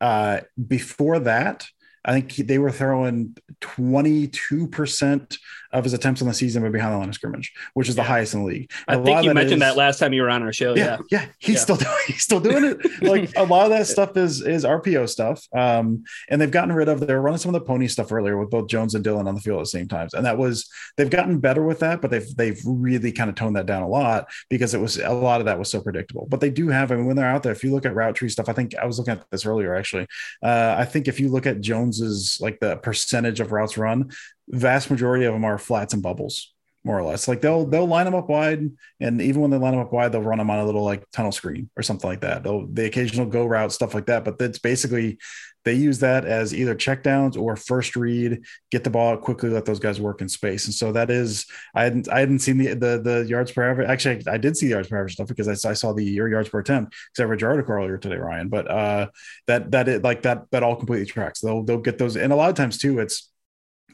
Uh, 0.00 0.40
before 0.66 1.18
that, 1.20 1.66
I 2.04 2.12
think 2.12 2.34
they 2.46 2.58
were 2.58 2.70
throwing 2.70 3.36
22% 3.60 5.38
of 5.78 5.84
his 5.84 5.92
attempts 5.92 6.22
on 6.22 6.28
the 6.28 6.34
season 6.34 6.62
were 6.62 6.70
behind 6.70 6.94
the 6.94 6.98
line 6.98 7.08
of 7.08 7.14
scrimmage, 7.14 7.52
which 7.74 7.88
is 7.88 7.96
yeah. 7.96 8.02
the 8.02 8.08
highest 8.08 8.34
in 8.34 8.40
the 8.40 8.46
league. 8.46 8.70
And 8.88 9.00
I 9.00 9.04
think 9.04 9.22
you 9.22 9.30
that 9.30 9.34
mentioned 9.34 9.62
is, 9.62 9.68
that 9.68 9.76
last 9.76 9.98
time 9.98 10.12
you 10.12 10.22
were 10.22 10.30
on 10.30 10.42
our 10.42 10.52
show. 10.52 10.74
Yeah, 10.74 10.98
yeah, 11.10 11.20
yeah 11.20 11.26
he's 11.38 11.56
yeah. 11.56 11.60
still 11.60 11.76
doing 11.76 11.94
he's 12.06 12.22
still 12.22 12.40
doing 12.40 12.64
it. 12.64 13.02
like 13.02 13.32
a 13.36 13.44
lot 13.44 13.64
of 13.64 13.70
that 13.70 13.86
stuff 13.96 14.16
is 14.16 14.42
is 14.42 14.64
RPO 14.64 15.08
stuff. 15.08 15.44
Um, 15.54 16.04
and 16.28 16.40
they've 16.40 16.50
gotten 16.50 16.74
rid 16.74 16.88
of 16.88 17.00
they 17.00 17.14
were 17.14 17.20
running 17.20 17.38
some 17.38 17.54
of 17.54 17.60
the 17.60 17.66
pony 17.66 17.88
stuff 17.88 18.12
earlier 18.12 18.36
with 18.36 18.50
both 18.50 18.68
Jones 18.68 18.94
and 18.94 19.04
Dillon 19.04 19.28
on 19.28 19.34
the 19.34 19.40
field 19.40 19.58
at 19.58 19.62
the 19.62 19.66
same 19.66 19.88
times, 19.88 20.14
and 20.14 20.24
that 20.26 20.38
was 20.38 20.68
they've 20.96 21.10
gotten 21.10 21.38
better 21.38 21.62
with 21.62 21.80
that, 21.80 22.00
but 22.00 22.10
they've 22.10 22.36
they've 22.36 22.60
really 22.64 23.12
kind 23.12 23.30
of 23.30 23.36
toned 23.36 23.56
that 23.56 23.66
down 23.66 23.82
a 23.82 23.88
lot 23.88 24.28
because 24.48 24.74
it 24.74 24.80
was 24.80 24.98
a 24.98 25.12
lot 25.12 25.40
of 25.40 25.46
that 25.46 25.58
was 25.58 25.70
so 25.70 25.80
predictable. 25.80 26.26
But 26.28 26.40
they 26.40 26.50
do 26.50 26.68
have, 26.68 26.90
I 26.92 26.96
mean, 26.96 27.06
when 27.06 27.16
they're 27.16 27.26
out 27.26 27.42
there, 27.42 27.52
if 27.52 27.62
you 27.64 27.72
look 27.72 27.86
at 27.86 27.94
route 27.94 28.14
tree 28.14 28.28
stuff, 28.28 28.48
I 28.48 28.52
think 28.52 28.74
I 28.76 28.86
was 28.86 28.98
looking 28.98 29.12
at 29.12 29.24
this 29.30 29.46
earlier 29.46 29.74
actually. 29.74 30.06
Uh, 30.42 30.74
I 30.78 30.84
think 30.84 31.08
if 31.08 31.20
you 31.20 31.28
look 31.28 31.46
at 31.46 31.60
Jones's 31.60 32.38
like 32.40 32.60
the 32.60 32.76
percentage 32.76 33.40
of 33.40 33.52
routes 33.52 33.76
run, 33.78 34.10
vast 34.48 34.90
majority 34.90 35.24
of 35.24 35.32
them 35.32 35.44
are 35.44 35.58
flats 35.58 35.94
and 35.94 36.02
bubbles 36.02 36.52
more 36.86 36.96
or 36.96 37.02
less. 37.02 37.26
Like 37.26 37.40
they'll 37.40 37.66
they'll 37.66 37.86
line 37.86 38.04
them 38.04 38.14
up 38.14 38.28
wide, 38.28 38.70
and 39.00 39.20
even 39.20 39.42
when 39.42 39.50
they 39.50 39.58
line 39.58 39.72
them 39.72 39.80
up 39.80 39.92
wide, 39.92 40.12
they'll 40.12 40.22
run 40.22 40.38
them 40.38 40.50
on 40.50 40.60
a 40.60 40.64
little 40.64 40.84
like 40.84 41.04
tunnel 41.10 41.32
screen 41.32 41.68
or 41.76 41.82
something 41.82 42.08
like 42.08 42.20
that. 42.20 42.44
They'll 42.44 42.66
the 42.66 42.86
occasional 42.86 43.26
go 43.26 43.44
route 43.44 43.72
stuff 43.72 43.92
like 43.92 44.06
that, 44.06 44.24
but 44.24 44.36
it's 44.40 44.60
basically 44.60 45.18
they 45.64 45.74
use 45.74 45.98
that 45.98 46.24
as 46.24 46.54
either 46.54 46.76
checkdowns 46.76 47.36
or 47.36 47.56
first 47.56 47.96
read, 47.96 48.40
get 48.70 48.84
the 48.84 48.90
ball 48.90 49.14
out 49.14 49.22
quickly, 49.22 49.50
let 49.50 49.64
those 49.64 49.80
guys 49.80 50.00
work 50.00 50.20
in 50.20 50.28
space. 50.28 50.66
And 50.66 50.74
so 50.74 50.92
that 50.92 51.10
is 51.10 51.44
I 51.74 51.82
hadn't 51.82 52.08
I 52.08 52.20
hadn't 52.20 52.38
seen 52.38 52.58
the 52.58 52.68
the, 52.74 53.00
the 53.02 53.26
yards 53.28 53.50
per 53.50 53.68
average. 53.68 53.88
Actually, 53.88 54.22
I 54.28 54.38
did 54.38 54.56
see 54.56 54.66
the 54.66 54.74
yards 54.74 54.88
per 54.88 54.96
average 54.96 55.14
stuff 55.14 55.26
because 55.26 55.48
I, 55.48 55.70
I 55.70 55.74
saw 55.74 55.92
the 55.92 56.04
your 56.04 56.28
yards 56.28 56.50
per 56.50 56.60
attempt 56.60 56.92
because 56.92 57.20
I 57.20 57.24
read 57.24 57.40
your 57.40 57.50
article 57.50 57.74
earlier 57.74 57.98
today, 57.98 58.16
Ryan. 58.16 58.48
But 58.48 58.70
uh, 58.70 59.08
that 59.48 59.72
that 59.72 59.88
it 59.88 60.04
like 60.04 60.22
that 60.22 60.44
that 60.52 60.62
all 60.62 60.76
completely 60.76 61.06
tracks. 61.06 61.40
They'll 61.40 61.64
they'll 61.64 61.78
get 61.78 61.98
those, 61.98 62.16
and 62.16 62.32
a 62.32 62.36
lot 62.36 62.48
of 62.48 62.54
times 62.54 62.78
too, 62.78 63.00
it's 63.00 63.28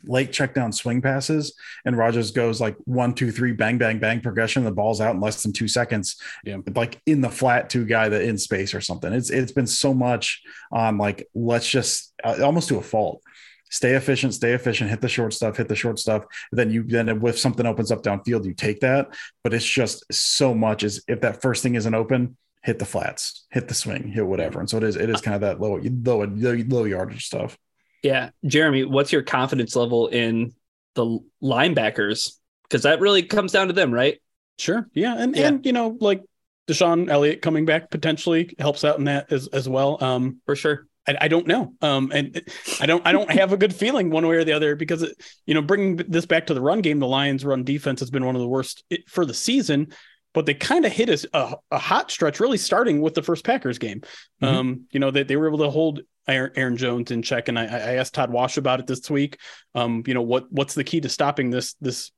late 0.05 0.33
check 0.33 0.55
down 0.55 0.73
swing 0.73 1.01
passes 1.01 1.55
and 1.85 1.97
Rodgers 1.97 2.31
goes 2.31 2.61
like 2.61 2.77
one, 2.85 3.15
two, 3.15 3.31
three, 3.31 3.53
bang, 3.53 3.79
bang, 3.79 3.99
bang 3.99 4.21
progression. 4.21 4.65
The 4.65 4.73
ball's 4.73 5.01
out 5.01 5.15
in 5.15 5.21
less 5.21 5.43
than 5.43 5.53
two 5.53 5.69
seconds. 5.69 6.17
Yeah. 6.45 6.59
Like 6.75 7.01
in 7.07 7.21
the 7.21 7.31
flat 7.31 7.71
two 7.71 7.85
guy 7.85 8.09
that 8.09 8.23
in 8.23 8.39
space 8.39 8.75
or 8.75 8.81
something. 8.81 9.13
It's 9.13 9.31
it's 9.31 9.53
been 9.53 9.67
so 9.67 9.95
much 9.95 10.43
on 10.71 10.99
like 10.99 11.29
let's 11.35 11.69
just 11.69 12.13
uh, 12.25 12.39
almost 12.43 12.69
to 12.69 12.79
a 12.79 12.83
fault. 12.83 13.23
Stay 13.71 13.95
efficient, 13.95 14.35
stay 14.35 14.53
efficient, 14.53 14.91
hit 14.91 15.01
the 15.01 15.09
short 15.09 15.33
stuff, 15.33 15.57
hit 15.57 15.67
the 15.67 15.75
short 15.75 15.99
stuff. 15.99 16.25
Then 16.51 16.71
you 16.71 16.83
then 16.83 17.09
if 17.09 17.39
something 17.39 17.65
opens 17.65 17.91
up 17.91 18.03
downfield, 18.03 18.45
you 18.45 18.53
take 18.53 18.81
that. 18.81 19.15
But 19.43 19.55
it's 19.55 19.65
just 19.65 20.05
so 20.13 20.55
much 20.55 20.85
is 20.85 21.03
if 21.09 21.23
that 21.23 21.41
first 21.41 21.63
thing 21.63 21.75
isn't 21.75 21.95
open, 21.95 22.37
hit 22.63 22.79
the 22.79 22.85
flats, 22.85 23.47
hit 23.51 23.69
the 23.69 23.75
swing, 23.75 24.09
hit 24.09 24.27
whatever. 24.27 24.61
And 24.61 24.69
so 24.69 24.77
it 24.77 24.85
is 24.85 24.97
it 24.97 25.09
is 25.09 25.21
kind 25.21 25.35
of 25.35 25.41
that 25.41 25.61
low 25.61 25.79
low 25.79 26.27
low, 26.27 26.63
low 26.69 26.85
yardage 26.85 27.27
stuff. 27.27 27.57
Yeah. 28.03 28.31
Jeremy, 28.45 28.85
what's 28.85 29.13
your 29.13 29.23
confidence 29.23 29.77
level 29.77 30.09
in 30.09 30.55
the 30.95 31.21
linebackers? 31.43 32.37
Because 32.65 32.83
that 32.83 33.01
really 33.01 33.23
comes 33.23 33.53
down 33.53 33.69
to 33.69 33.73
them, 33.73 33.93
right? 33.93 34.21
Sure. 34.59 34.89
Yeah. 34.93 35.15
And 35.17 35.37
yeah. 35.37 35.49
and 35.49 35.67
you 35.67 35.73
know, 35.73 35.97
like 36.01 36.23
DeShon 36.69 37.11
Elliott 37.11 37.43
coming 37.43 37.65
back 37.65 37.91
potentially 37.91 38.55
helps 38.59 38.85
out 38.85 38.99
in 38.99 39.05
that 39.05 39.33
as, 39.33 39.49
as 39.49 39.69
well. 39.69 40.03
Um, 40.03 40.41
for 40.47 40.57
sure. 40.57 40.87
I, 41.07 41.17
I, 41.23 41.29
don't 41.29 41.49
know. 41.49 41.75
Um, 41.81 42.13
and 42.15 42.43
I 42.81 42.87
don't, 42.87 43.05
I 43.05 43.11
don't 43.11 43.31
have 43.31 43.53
a 43.53 43.57
good 43.57 43.75
feeling 43.75 44.11
one 44.11 44.27
way 44.27 44.37
or 44.37 44.45
the 44.45 44.53
other 44.53 44.77
because, 44.77 45.03
it, 45.03 45.21
you 45.47 45.55
know, 45.55 45.63
bringing 45.63 45.97
this 45.97 46.27
back 46.27 46.47
to 46.47 46.55
the 46.55 46.61
run 46.61 46.81
game, 46.81 47.01
the 47.01 47.09
Lions 47.09 47.45
run 47.45 47.65
defense 47.65 48.01
has 48.01 48.11
been 48.11 48.25
one 48.25 48.37
of 48.37 48.41
the 48.41 48.49
worst 48.49 48.85
for 49.09 49.27
the 49.27 49.35
season, 49.35 49.93
but 50.33 50.47
they 50.47 50.55
kind 50.55 50.87
of 50.87 50.93
hit 50.93 51.09
a, 51.09 51.29
a, 51.37 51.57
a, 51.73 51.79
hot 51.79 52.11
stretch 52.11 52.39
really 52.39 52.57
starting 52.57 53.01
with 53.01 53.15
the 53.15 53.23
first 53.23 53.45
Packers 53.45 53.79
game. 53.79 54.03
Mm-hmm. 54.41 54.45
Um, 54.45 54.87
you 54.93 55.01
know, 55.01 55.11
that 55.11 55.27
they, 55.27 55.35
they, 55.35 55.37
were 55.37 55.49
able 55.49 55.59
to 55.59 55.71
hold 55.71 56.01
Aaron 56.29 56.77
Jones 56.77 57.11
in 57.11 57.23
check. 57.23 57.49
And 57.49 57.59
I, 57.59 57.65
I 57.65 57.95
asked 57.97 58.15
Todd 58.15 58.31
Wash 58.31 58.57
about 58.57 58.81
it 58.81 58.87
this 58.87 59.11
week. 59.11 59.39
Um, 59.75 60.03
you 60.07 60.15
know, 60.15 60.23
what 60.23 60.51
what's 60.51 60.75
the 60.75 60.85
key 60.85 61.01
to 61.01 61.09
stopping 61.09 61.51
this 61.51 61.75
this 61.81 62.11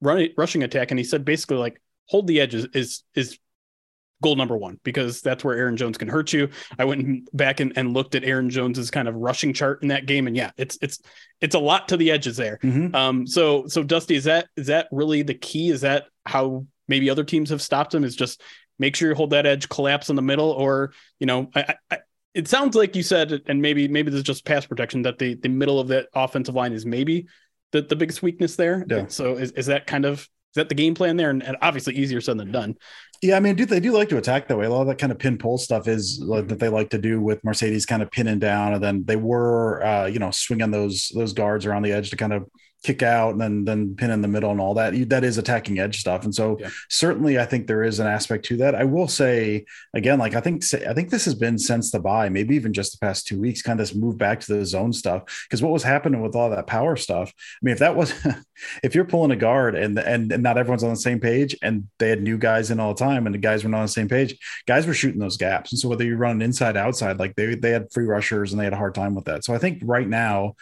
run, 0.00 0.28
rushing 0.36 0.62
attack? 0.62 0.90
And 0.90 0.98
he 0.98 1.04
said 1.04 1.24
basically 1.24 1.58
like 1.58 1.80
hold 2.06 2.26
the 2.26 2.40
edges 2.40 2.66
is 2.74 3.02
is 3.14 3.38
goal 4.22 4.36
number 4.36 4.56
one 4.56 4.80
because 4.84 5.20
that's 5.20 5.44
where 5.44 5.56
Aaron 5.56 5.76
Jones 5.76 5.98
can 5.98 6.08
hurt 6.08 6.32
you. 6.32 6.48
I 6.78 6.84
went 6.84 7.28
back 7.36 7.60
and, 7.60 7.72
and 7.76 7.92
looked 7.92 8.14
at 8.14 8.24
Aaron 8.24 8.48
Jones's 8.48 8.90
kind 8.90 9.08
of 9.08 9.14
rushing 9.14 9.52
chart 9.52 9.82
in 9.82 9.88
that 9.88 10.06
game, 10.06 10.26
and 10.26 10.36
yeah, 10.36 10.50
it's 10.56 10.78
it's 10.80 11.00
it's 11.40 11.54
a 11.54 11.58
lot 11.58 11.88
to 11.88 11.96
the 11.96 12.10
edges 12.10 12.36
there. 12.36 12.58
Mm-hmm. 12.62 12.94
Um, 12.94 13.26
so 13.26 13.66
so 13.66 13.82
Dusty, 13.82 14.16
is 14.16 14.24
that 14.24 14.48
is 14.56 14.68
that 14.68 14.88
really 14.90 15.22
the 15.22 15.34
key? 15.34 15.70
Is 15.70 15.82
that 15.82 16.06
how 16.24 16.66
maybe 16.88 17.10
other 17.10 17.24
teams 17.24 17.50
have 17.50 17.62
stopped 17.62 17.94
him? 17.94 18.04
Is 18.04 18.16
just 18.16 18.40
make 18.78 18.96
sure 18.96 19.10
you 19.10 19.14
hold 19.14 19.30
that 19.30 19.46
edge, 19.46 19.68
collapse 19.68 20.10
in 20.10 20.16
the 20.16 20.22
middle, 20.22 20.50
or 20.50 20.92
you 21.20 21.26
know, 21.26 21.50
I, 21.54 21.74
I 21.90 21.98
it 22.34 22.48
sounds 22.48 22.74
like 22.74 22.96
you 22.96 23.02
said, 23.02 23.42
and 23.46 23.62
maybe 23.62 23.88
maybe 23.88 24.10
this 24.10 24.18
is 24.18 24.24
just 24.24 24.44
pass 24.44 24.66
protection 24.66 25.02
that 25.02 25.18
the 25.18 25.34
the 25.34 25.48
middle 25.48 25.78
of 25.78 25.88
that 25.88 26.08
offensive 26.14 26.54
line 26.54 26.72
is 26.72 26.84
maybe 26.84 27.26
the, 27.72 27.82
the 27.82 27.96
biggest 27.96 28.22
weakness 28.22 28.56
there. 28.56 28.84
Yeah. 28.88 29.06
So 29.08 29.36
is, 29.36 29.52
is 29.52 29.66
that 29.66 29.86
kind 29.86 30.04
of 30.04 30.20
is 30.20 30.56
that 30.56 30.68
the 30.68 30.74
game 30.74 30.94
plan 30.94 31.16
there? 31.16 31.30
And, 31.30 31.42
and 31.42 31.56
obviously 31.62 31.94
easier 31.94 32.20
said 32.20 32.38
than 32.38 32.52
done. 32.52 32.76
Yeah, 33.22 33.36
I 33.36 33.40
mean, 33.40 33.56
do 33.56 33.64
they 33.64 33.80
do 33.80 33.92
like 33.92 34.10
to 34.10 34.18
attack 34.18 34.48
that 34.48 34.58
way? 34.58 34.66
A 34.66 34.70
lot 34.70 34.82
of 34.82 34.88
that 34.88 34.98
kind 34.98 35.10
of 35.10 35.18
pin 35.18 35.38
pull 35.38 35.56
stuff 35.56 35.88
is 35.88 36.20
like, 36.22 36.46
that 36.48 36.58
they 36.58 36.68
like 36.68 36.90
to 36.90 36.98
do 36.98 37.20
with 37.20 37.42
Marcedes, 37.42 37.86
kind 37.86 38.02
of 38.02 38.10
pinning 38.10 38.38
down, 38.38 38.74
and 38.74 38.82
then 38.82 39.04
they 39.06 39.16
were, 39.16 39.82
uh, 39.82 40.06
you 40.06 40.18
know, 40.18 40.30
swinging 40.30 40.70
those 40.70 41.10
those 41.14 41.32
guards 41.32 41.64
around 41.64 41.82
the 41.82 41.92
edge 41.92 42.10
to 42.10 42.16
kind 42.16 42.32
of 42.32 42.44
kick 42.84 43.02
out 43.02 43.32
and 43.32 43.40
then 43.40 43.64
then 43.64 43.96
pin 43.96 44.10
in 44.10 44.20
the 44.20 44.28
middle 44.28 44.50
and 44.50 44.60
all 44.60 44.74
that. 44.74 45.08
That 45.08 45.24
is 45.24 45.38
attacking 45.38 45.78
edge 45.78 46.00
stuff. 46.00 46.24
And 46.24 46.34
so 46.34 46.58
yeah. 46.60 46.68
certainly 46.88 47.38
i 47.38 47.44
think 47.46 47.66
there 47.66 47.82
is 47.82 47.98
an 47.98 48.06
aspect 48.06 48.44
to 48.46 48.58
that. 48.58 48.74
I 48.74 48.84
will 48.84 49.08
say 49.08 49.64
again 49.94 50.18
like 50.18 50.34
i 50.34 50.40
think 50.40 50.62
i 50.86 50.92
think 50.92 51.10
this 51.10 51.24
has 51.24 51.34
been 51.34 51.58
since 51.58 51.90
the 51.90 51.98
bye 51.98 52.28
maybe 52.28 52.54
even 52.54 52.72
just 52.72 52.92
the 52.92 53.04
past 53.04 53.26
two 53.26 53.40
weeks 53.40 53.62
kind 53.62 53.80
of 53.80 53.86
this 53.86 53.96
move 53.96 54.18
back 54.18 54.40
to 54.40 54.54
the 54.54 54.66
zone 54.66 54.92
stuff. 54.92 55.46
Because 55.48 55.62
what 55.62 55.72
was 55.72 55.82
happening 55.82 56.20
with 56.20 56.36
all 56.36 56.50
that 56.50 56.66
power 56.66 56.94
stuff 56.94 57.32
i 57.36 57.58
mean 57.62 57.72
if 57.72 57.78
that 57.78 57.96
was 57.96 58.12
if 58.82 58.94
you're 58.94 59.04
pulling 59.04 59.30
a 59.30 59.36
guard 59.36 59.74
and, 59.74 59.98
and 59.98 60.30
and 60.30 60.42
not 60.42 60.58
everyone's 60.58 60.84
on 60.84 60.90
the 60.90 60.96
same 60.96 61.20
page 61.20 61.56
and 61.62 61.88
they 61.98 62.10
had 62.10 62.22
new 62.22 62.36
guys 62.36 62.70
in 62.70 62.78
all 62.78 62.92
the 62.92 63.02
time 63.02 63.26
and 63.26 63.34
the 63.34 63.38
guys 63.38 63.64
were 63.64 63.70
not 63.70 63.78
on 63.78 63.84
the 63.84 63.88
same 63.88 64.08
page 64.08 64.36
guys 64.66 64.86
were 64.86 64.94
shooting 64.94 65.20
those 65.20 65.38
gaps. 65.38 65.72
And 65.72 65.78
so 65.78 65.88
whether 65.88 66.04
you're 66.04 66.18
running 66.18 66.42
inside 66.42 66.76
outside 66.76 67.18
like 67.18 67.34
they 67.34 67.54
they 67.54 67.70
had 67.70 67.90
free 67.92 68.04
rushers 68.04 68.52
and 68.52 68.60
they 68.60 68.64
had 68.64 68.74
a 68.74 68.76
hard 68.76 68.94
time 68.94 69.14
with 69.14 69.24
that. 69.24 69.44
So 69.44 69.54
i 69.54 69.58
think 69.58 69.80
right 69.84 70.08
now 70.08 70.54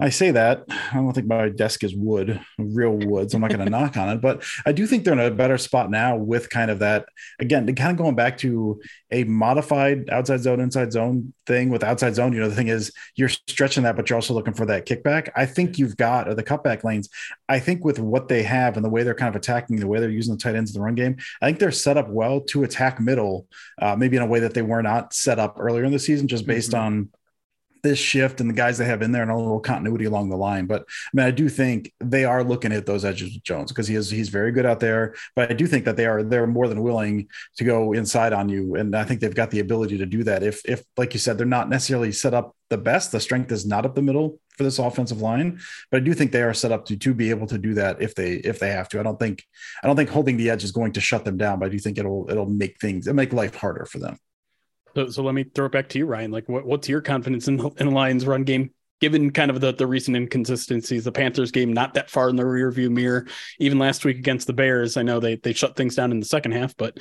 I 0.00 0.08
say 0.08 0.30
that 0.32 0.64
I 0.68 0.94
don't 0.94 1.12
think 1.12 1.26
my 1.26 1.48
desk 1.48 1.84
is 1.84 1.94
wood, 1.94 2.40
real 2.58 2.96
wood. 2.96 3.30
So 3.30 3.36
I'm 3.36 3.42
not 3.42 3.50
going 3.50 3.64
to 3.64 3.70
knock 3.70 3.96
on 3.96 4.08
it, 4.08 4.20
but 4.20 4.44
I 4.66 4.72
do 4.72 4.86
think 4.86 5.04
they're 5.04 5.12
in 5.12 5.20
a 5.20 5.30
better 5.30 5.58
spot 5.58 5.90
now 5.90 6.16
with 6.16 6.50
kind 6.50 6.70
of 6.70 6.80
that 6.80 7.06
again, 7.38 7.72
kind 7.74 7.90
of 7.90 7.96
going 7.96 8.14
back 8.14 8.38
to 8.38 8.80
a 9.10 9.24
modified 9.24 10.10
outside 10.10 10.40
zone, 10.40 10.60
inside 10.60 10.92
zone 10.92 11.32
thing 11.46 11.70
with 11.70 11.84
outside 11.84 12.14
zone. 12.14 12.32
You 12.32 12.40
know, 12.40 12.48
the 12.48 12.56
thing 12.56 12.68
is 12.68 12.92
you're 13.14 13.28
stretching 13.28 13.84
that, 13.84 13.96
but 13.96 14.10
you're 14.10 14.16
also 14.16 14.34
looking 14.34 14.54
for 14.54 14.66
that 14.66 14.86
kickback. 14.86 15.30
I 15.36 15.46
think 15.46 15.78
you've 15.78 15.96
got 15.96 16.28
or 16.28 16.34
the 16.34 16.42
cutback 16.42 16.84
lanes. 16.84 17.08
I 17.48 17.60
think 17.60 17.84
with 17.84 17.98
what 17.98 18.28
they 18.28 18.42
have 18.42 18.76
and 18.76 18.84
the 18.84 18.90
way 18.90 19.02
they're 19.02 19.14
kind 19.14 19.28
of 19.28 19.36
attacking, 19.36 19.76
the 19.76 19.86
way 19.86 20.00
they're 20.00 20.10
using 20.10 20.34
the 20.34 20.40
tight 20.40 20.56
ends 20.56 20.74
in 20.74 20.80
the 20.80 20.84
run 20.84 20.94
game, 20.94 21.16
I 21.40 21.46
think 21.46 21.58
they're 21.58 21.70
set 21.70 21.96
up 21.96 22.08
well 22.08 22.40
to 22.40 22.64
attack 22.64 23.00
middle, 23.00 23.46
uh, 23.80 23.96
maybe 23.96 24.16
in 24.16 24.22
a 24.22 24.26
way 24.26 24.40
that 24.40 24.54
they 24.54 24.62
were 24.62 24.82
not 24.82 25.14
set 25.14 25.38
up 25.38 25.56
earlier 25.58 25.84
in 25.84 25.92
the 25.92 25.98
season, 25.98 26.28
just 26.28 26.46
based 26.46 26.72
mm-hmm. 26.72 26.84
on 26.84 27.10
this 27.84 27.98
shift 27.98 28.40
and 28.40 28.50
the 28.50 28.54
guys 28.54 28.78
they 28.78 28.86
have 28.86 29.02
in 29.02 29.12
there 29.12 29.22
and 29.22 29.30
a 29.30 29.36
little 29.36 29.60
continuity 29.60 30.06
along 30.06 30.30
the 30.30 30.36
line. 30.36 30.66
But 30.66 30.82
I 30.82 31.10
mean, 31.12 31.26
I 31.26 31.30
do 31.30 31.48
think 31.48 31.92
they 32.00 32.24
are 32.24 32.42
looking 32.42 32.72
at 32.72 32.86
those 32.86 33.04
edges 33.04 33.34
with 33.34 33.44
Jones 33.44 33.70
because 33.70 33.86
he 33.86 33.94
is 33.94 34.10
he's 34.10 34.30
very 34.30 34.50
good 34.50 34.66
out 34.66 34.80
there. 34.80 35.14
But 35.36 35.50
I 35.50 35.54
do 35.54 35.66
think 35.68 35.84
that 35.84 35.96
they 35.96 36.06
are 36.06 36.24
they're 36.24 36.48
more 36.48 36.66
than 36.66 36.82
willing 36.82 37.28
to 37.58 37.64
go 37.64 37.92
inside 37.92 38.32
on 38.32 38.48
you, 38.48 38.74
and 38.74 38.96
I 38.96 39.04
think 39.04 39.20
they've 39.20 39.34
got 39.34 39.52
the 39.52 39.60
ability 39.60 39.98
to 39.98 40.06
do 40.06 40.24
that. 40.24 40.42
If 40.42 40.62
if 40.64 40.82
like 40.96 41.12
you 41.12 41.20
said, 41.20 41.38
they're 41.38 41.46
not 41.46 41.68
necessarily 41.68 42.10
set 42.10 42.34
up 42.34 42.56
the 42.70 42.78
best. 42.78 43.12
The 43.12 43.20
strength 43.20 43.52
is 43.52 43.66
not 43.66 43.86
up 43.86 43.94
the 43.94 44.02
middle 44.02 44.40
for 44.56 44.64
this 44.64 44.78
offensive 44.78 45.20
line, 45.20 45.60
but 45.90 45.98
I 45.98 46.04
do 46.04 46.14
think 46.14 46.32
they 46.32 46.42
are 46.42 46.54
set 46.54 46.72
up 46.72 46.86
to 46.86 46.96
to 46.96 47.14
be 47.14 47.30
able 47.30 47.46
to 47.48 47.58
do 47.58 47.74
that 47.74 48.00
if 48.00 48.14
they 48.14 48.34
if 48.36 48.58
they 48.58 48.70
have 48.70 48.88
to. 48.88 49.00
I 49.00 49.02
don't 49.02 49.18
think 49.18 49.44
I 49.82 49.86
don't 49.86 49.96
think 49.96 50.10
holding 50.10 50.38
the 50.38 50.50
edge 50.50 50.64
is 50.64 50.72
going 50.72 50.92
to 50.92 51.00
shut 51.00 51.24
them 51.24 51.36
down, 51.36 51.58
but 51.58 51.66
I 51.66 51.68
do 51.68 51.78
think 51.78 51.98
it'll 51.98 52.26
it'll 52.30 52.48
make 52.48 52.80
things 52.80 53.06
it'll 53.06 53.16
make 53.16 53.32
life 53.32 53.54
harder 53.54 53.84
for 53.84 53.98
them. 53.98 54.18
So, 54.94 55.08
so 55.08 55.22
let 55.22 55.34
me 55.34 55.44
throw 55.44 55.66
it 55.66 55.72
back 55.72 55.88
to 55.90 55.98
you, 55.98 56.06
Ryan. 56.06 56.30
Like, 56.30 56.48
what, 56.48 56.64
what's 56.64 56.88
your 56.88 57.00
confidence 57.00 57.48
in 57.48 57.56
the, 57.56 57.68
in 57.78 57.88
the 57.88 57.94
Lions' 57.94 58.26
run 58.26 58.44
game, 58.44 58.70
given 59.00 59.30
kind 59.30 59.50
of 59.50 59.60
the, 59.60 59.72
the 59.72 59.86
recent 59.86 60.16
inconsistencies? 60.16 61.04
The 61.04 61.12
Panthers 61.12 61.50
game 61.50 61.72
not 61.72 61.94
that 61.94 62.10
far 62.10 62.28
in 62.28 62.36
the 62.36 62.46
rear 62.46 62.70
view 62.70 62.90
mirror. 62.90 63.26
Even 63.58 63.78
last 63.78 64.04
week 64.04 64.18
against 64.18 64.46
the 64.46 64.52
Bears, 64.52 64.96
I 64.96 65.02
know 65.02 65.20
they 65.20 65.36
they 65.36 65.52
shut 65.52 65.76
things 65.76 65.96
down 65.96 66.12
in 66.12 66.20
the 66.20 66.26
second 66.26 66.52
half, 66.52 66.76
but 66.76 66.98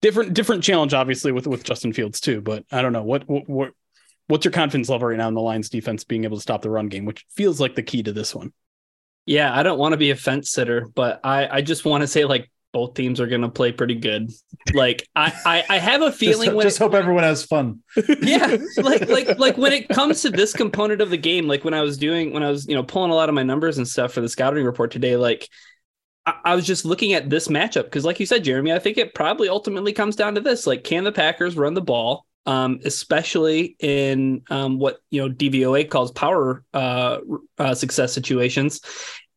different 0.00 0.34
different 0.34 0.64
challenge, 0.64 0.94
obviously, 0.94 1.32
with 1.32 1.46
with 1.46 1.64
Justin 1.64 1.92
Fields 1.92 2.20
too. 2.20 2.40
But 2.40 2.64
I 2.72 2.82
don't 2.82 2.92
know 2.92 3.02
what 3.02 3.28
what, 3.28 3.48
what 3.48 3.70
what's 4.28 4.44
your 4.44 4.52
confidence 4.52 4.88
level 4.88 5.08
right 5.08 5.18
now 5.18 5.28
in 5.28 5.34
the 5.34 5.40
Lions' 5.40 5.68
defense 5.68 6.04
being 6.04 6.24
able 6.24 6.38
to 6.38 6.42
stop 6.42 6.62
the 6.62 6.70
run 6.70 6.88
game, 6.88 7.04
which 7.04 7.26
feels 7.36 7.60
like 7.60 7.74
the 7.74 7.82
key 7.82 8.02
to 8.02 8.12
this 8.12 8.34
one. 8.34 8.52
Yeah, 9.26 9.54
I 9.54 9.62
don't 9.62 9.78
want 9.78 9.92
to 9.92 9.98
be 9.98 10.10
a 10.10 10.16
fence 10.16 10.50
sitter, 10.50 10.86
but 10.94 11.20
I 11.24 11.48
I 11.48 11.60
just 11.60 11.84
want 11.84 12.02
to 12.02 12.06
say 12.08 12.24
like 12.24 12.50
both 12.74 12.94
teams 12.94 13.20
are 13.20 13.26
going 13.28 13.40
to 13.40 13.48
play 13.48 13.70
pretty 13.70 13.94
good. 13.94 14.30
Like 14.74 15.08
I, 15.14 15.32
I, 15.46 15.64
I 15.70 15.78
have 15.78 16.02
a 16.02 16.12
feeling 16.22 16.46
just, 16.46 16.56
when 16.56 16.66
just 16.66 16.80
it, 16.80 16.82
hope 16.82 16.92
everyone 16.92 17.22
has 17.22 17.44
fun. 17.44 17.82
Yeah, 18.20 18.56
like 18.76 19.08
like 19.08 19.28
like 19.38 19.56
when 19.56 19.72
it 19.72 19.88
comes 19.88 20.20
to 20.22 20.30
this 20.30 20.52
component 20.52 21.00
of 21.00 21.10
the 21.10 21.16
game, 21.16 21.46
like 21.46 21.64
when 21.64 21.72
I 21.72 21.82
was 21.82 21.96
doing 21.96 22.32
when 22.32 22.42
I 22.42 22.50
was 22.50 22.66
you 22.66 22.74
know 22.74 22.82
pulling 22.82 23.12
a 23.12 23.14
lot 23.14 23.28
of 23.28 23.34
my 23.34 23.44
numbers 23.44 23.78
and 23.78 23.86
stuff 23.86 24.12
for 24.12 24.20
the 24.20 24.28
scouting 24.28 24.64
report 24.64 24.90
today, 24.90 25.16
like 25.16 25.48
I, 26.26 26.34
I 26.44 26.54
was 26.56 26.66
just 26.66 26.84
looking 26.84 27.12
at 27.12 27.30
this 27.30 27.48
matchup 27.48 27.84
because, 27.84 28.04
like 28.04 28.18
you 28.18 28.26
said, 28.26 28.44
Jeremy, 28.44 28.72
I 28.72 28.80
think 28.80 28.98
it 28.98 29.14
probably 29.14 29.48
ultimately 29.48 29.92
comes 29.92 30.16
down 30.16 30.34
to 30.34 30.40
this: 30.40 30.66
like, 30.66 30.82
can 30.82 31.04
the 31.04 31.12
Packers 31.12 31.56
run 31.56 31.74
the 31.74 31.80
ball? 31.80 32.26
um, 32.46 32.80
especially 32.84 33.76
in 33.78 34.42
um, 34.50 34.78
what 34.78 34.98
you 35.10 35.22
know 35.22 35.32
DVOA 35.32 35.88
calls 35.88 36.12
power 36.12 36.62
uh, 36.74 37.18
uh, 37.58 37.74
success 37.74 38.12
situations. 38.12 38.80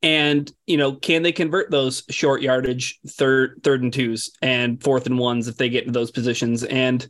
And 0.03 0.51
you 0.65 0.77
know, 0.77 0.93
can 0.93 1.23
they 1.23 1.31
convert 1.31 1.71
those 1.71 2.03
short 2.09 2.41
yardage 2.41 2.99
third 3.07 3.61
third 3.63 3.81
and 3.81 3.91
twos 3.91 4.29
and 4.41 4.81
fourth 4.81 5.05
and 5.05 5.17
ones 5.17 5.47
if 5.47 5.57
they 5.57 5.69
get 5.69 5.85
into 5.85 5.97
those 5.97 6.11
positions? 6.11 6.63
And 6.63 7.07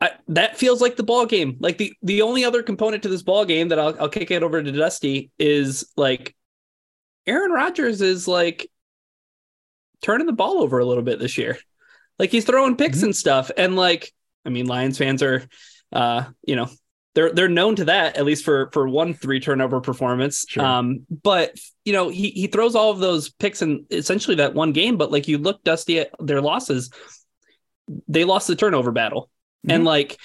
I, 0.00 0.10
that 0.28 0.58
feels 0.58 0.82
like 0.82 0.96
the 0.96 1.02
ball 1.02 1.24
game. 1.24 1.56
Like 1.60 1.78
the 1.78 1.94
the 2.02 2.22
only 2.22 2.44
other 2.44 2.62
component 2.62 3.02
to 3.04 3.08
this 3.08 3.22
ball 3.22 3.44
game 3.44 3.68
that 3.68 3.78
I'll 3.78 3.98
I'll 4.00 4.08
kick 4.08 4.30
it 4.30 4.42
over 4.42 4.62
to 4.62 4.72
Dusty 4.72 5.30
is 5.38 5.90
like 5.96 6.36
Aaron 7.26 7.50
Rodgers 7.50 8.02
is 8.02 8.28
like 8.28 8.70
turning 10.02 10.26
the 10.26 10.32
ball 10.32 10.62
over 10.62 10.78
a 10.78 10.84
little 10.84 11.02
bit 11.02 11.18
this 11.18 11.38
year. 11.38 11.58
Like 12.18 12.30
he's 12.30 12.44
throwing 12.44 12.76
picks 12.76 12.98
mm-hmm. 12.98 13.06
and 13.06 13.16
stuff. 13.16 13.50
And 13.56 13.76
like, 13.76 14.12
I 14.44 14.50
mean, 14.50 14.66
Lions 14.66 14.98
fans 14.98 15.22
are, 15.22 15.46
uh, 15.92 16.24
you 16.46 16.56
know, 16.56 16.68
they're 17.16 17.32
they're 17.32 17.48
known 17.48 17.74
to 17.76 17.86
that 17.86 18.18
at 18.18 18.26
least 18.26 18.44
for 18.44 18.68
for 18.72 18.86
one 18.86 19.14
three 19.14 19.40
turnover 19.40 19.80
performance. 19.80 20.44
Sure. 20.46 20.62
Um, 20.62 21.06
but 21.10 21.58
you 21.86 21.94
know, 21.94 22.10
he 22.10 22.28
he 22.30 22.46
throws 22.46 22.76
all 22.76 22.90
of 22.90 22.98
those 22.98 23.30
picks 23.30 23.62
in 23.62 23.86
essentially 23.90 24.36
that 24.36 24.52
one 24.52 24.72
game. 24.72 24.98
But 24.98 25.10
like 25.10 25.26
you 25.26 25.38
look 25.38 25.64
dusty 25.64 25.98
at 25.98 26.10
their 26.20 26.42
losses, 26.42 26.90
they 28.06 28.24
lost 28.24 28.48
the 28.48 28.54
turnover 28.54 28.92
battle. 28.92 29.30
Mm-hmm. 29.66 29.70
And 29.70 29.84
like, 29.86 30.18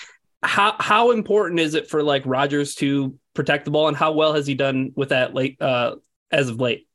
how 0.44 0.76
how 0.80 1.12
important 1.12 1.62
is 1.62 1.76
it 1.76 1.90
for 1.90 2.04
like 2.04 2.24
Rodgers 2.26 2.76
to 2.76 3.18
protect 3.34 3.64
the 3.64 3.72
ball, 3.72 3.88
and 3.88 3.96
how 3.96 4.12
well 4.12 4.34
has 4.34 4.46
he 4.46 4.54
done 4.54 4.92
with 4.94 5.10
that 5.10 5.34
late 5.34 5.62
uh, 5.62 5.96
as 6.30 6.50
of 6.50 6.60
late? 6.60 6.90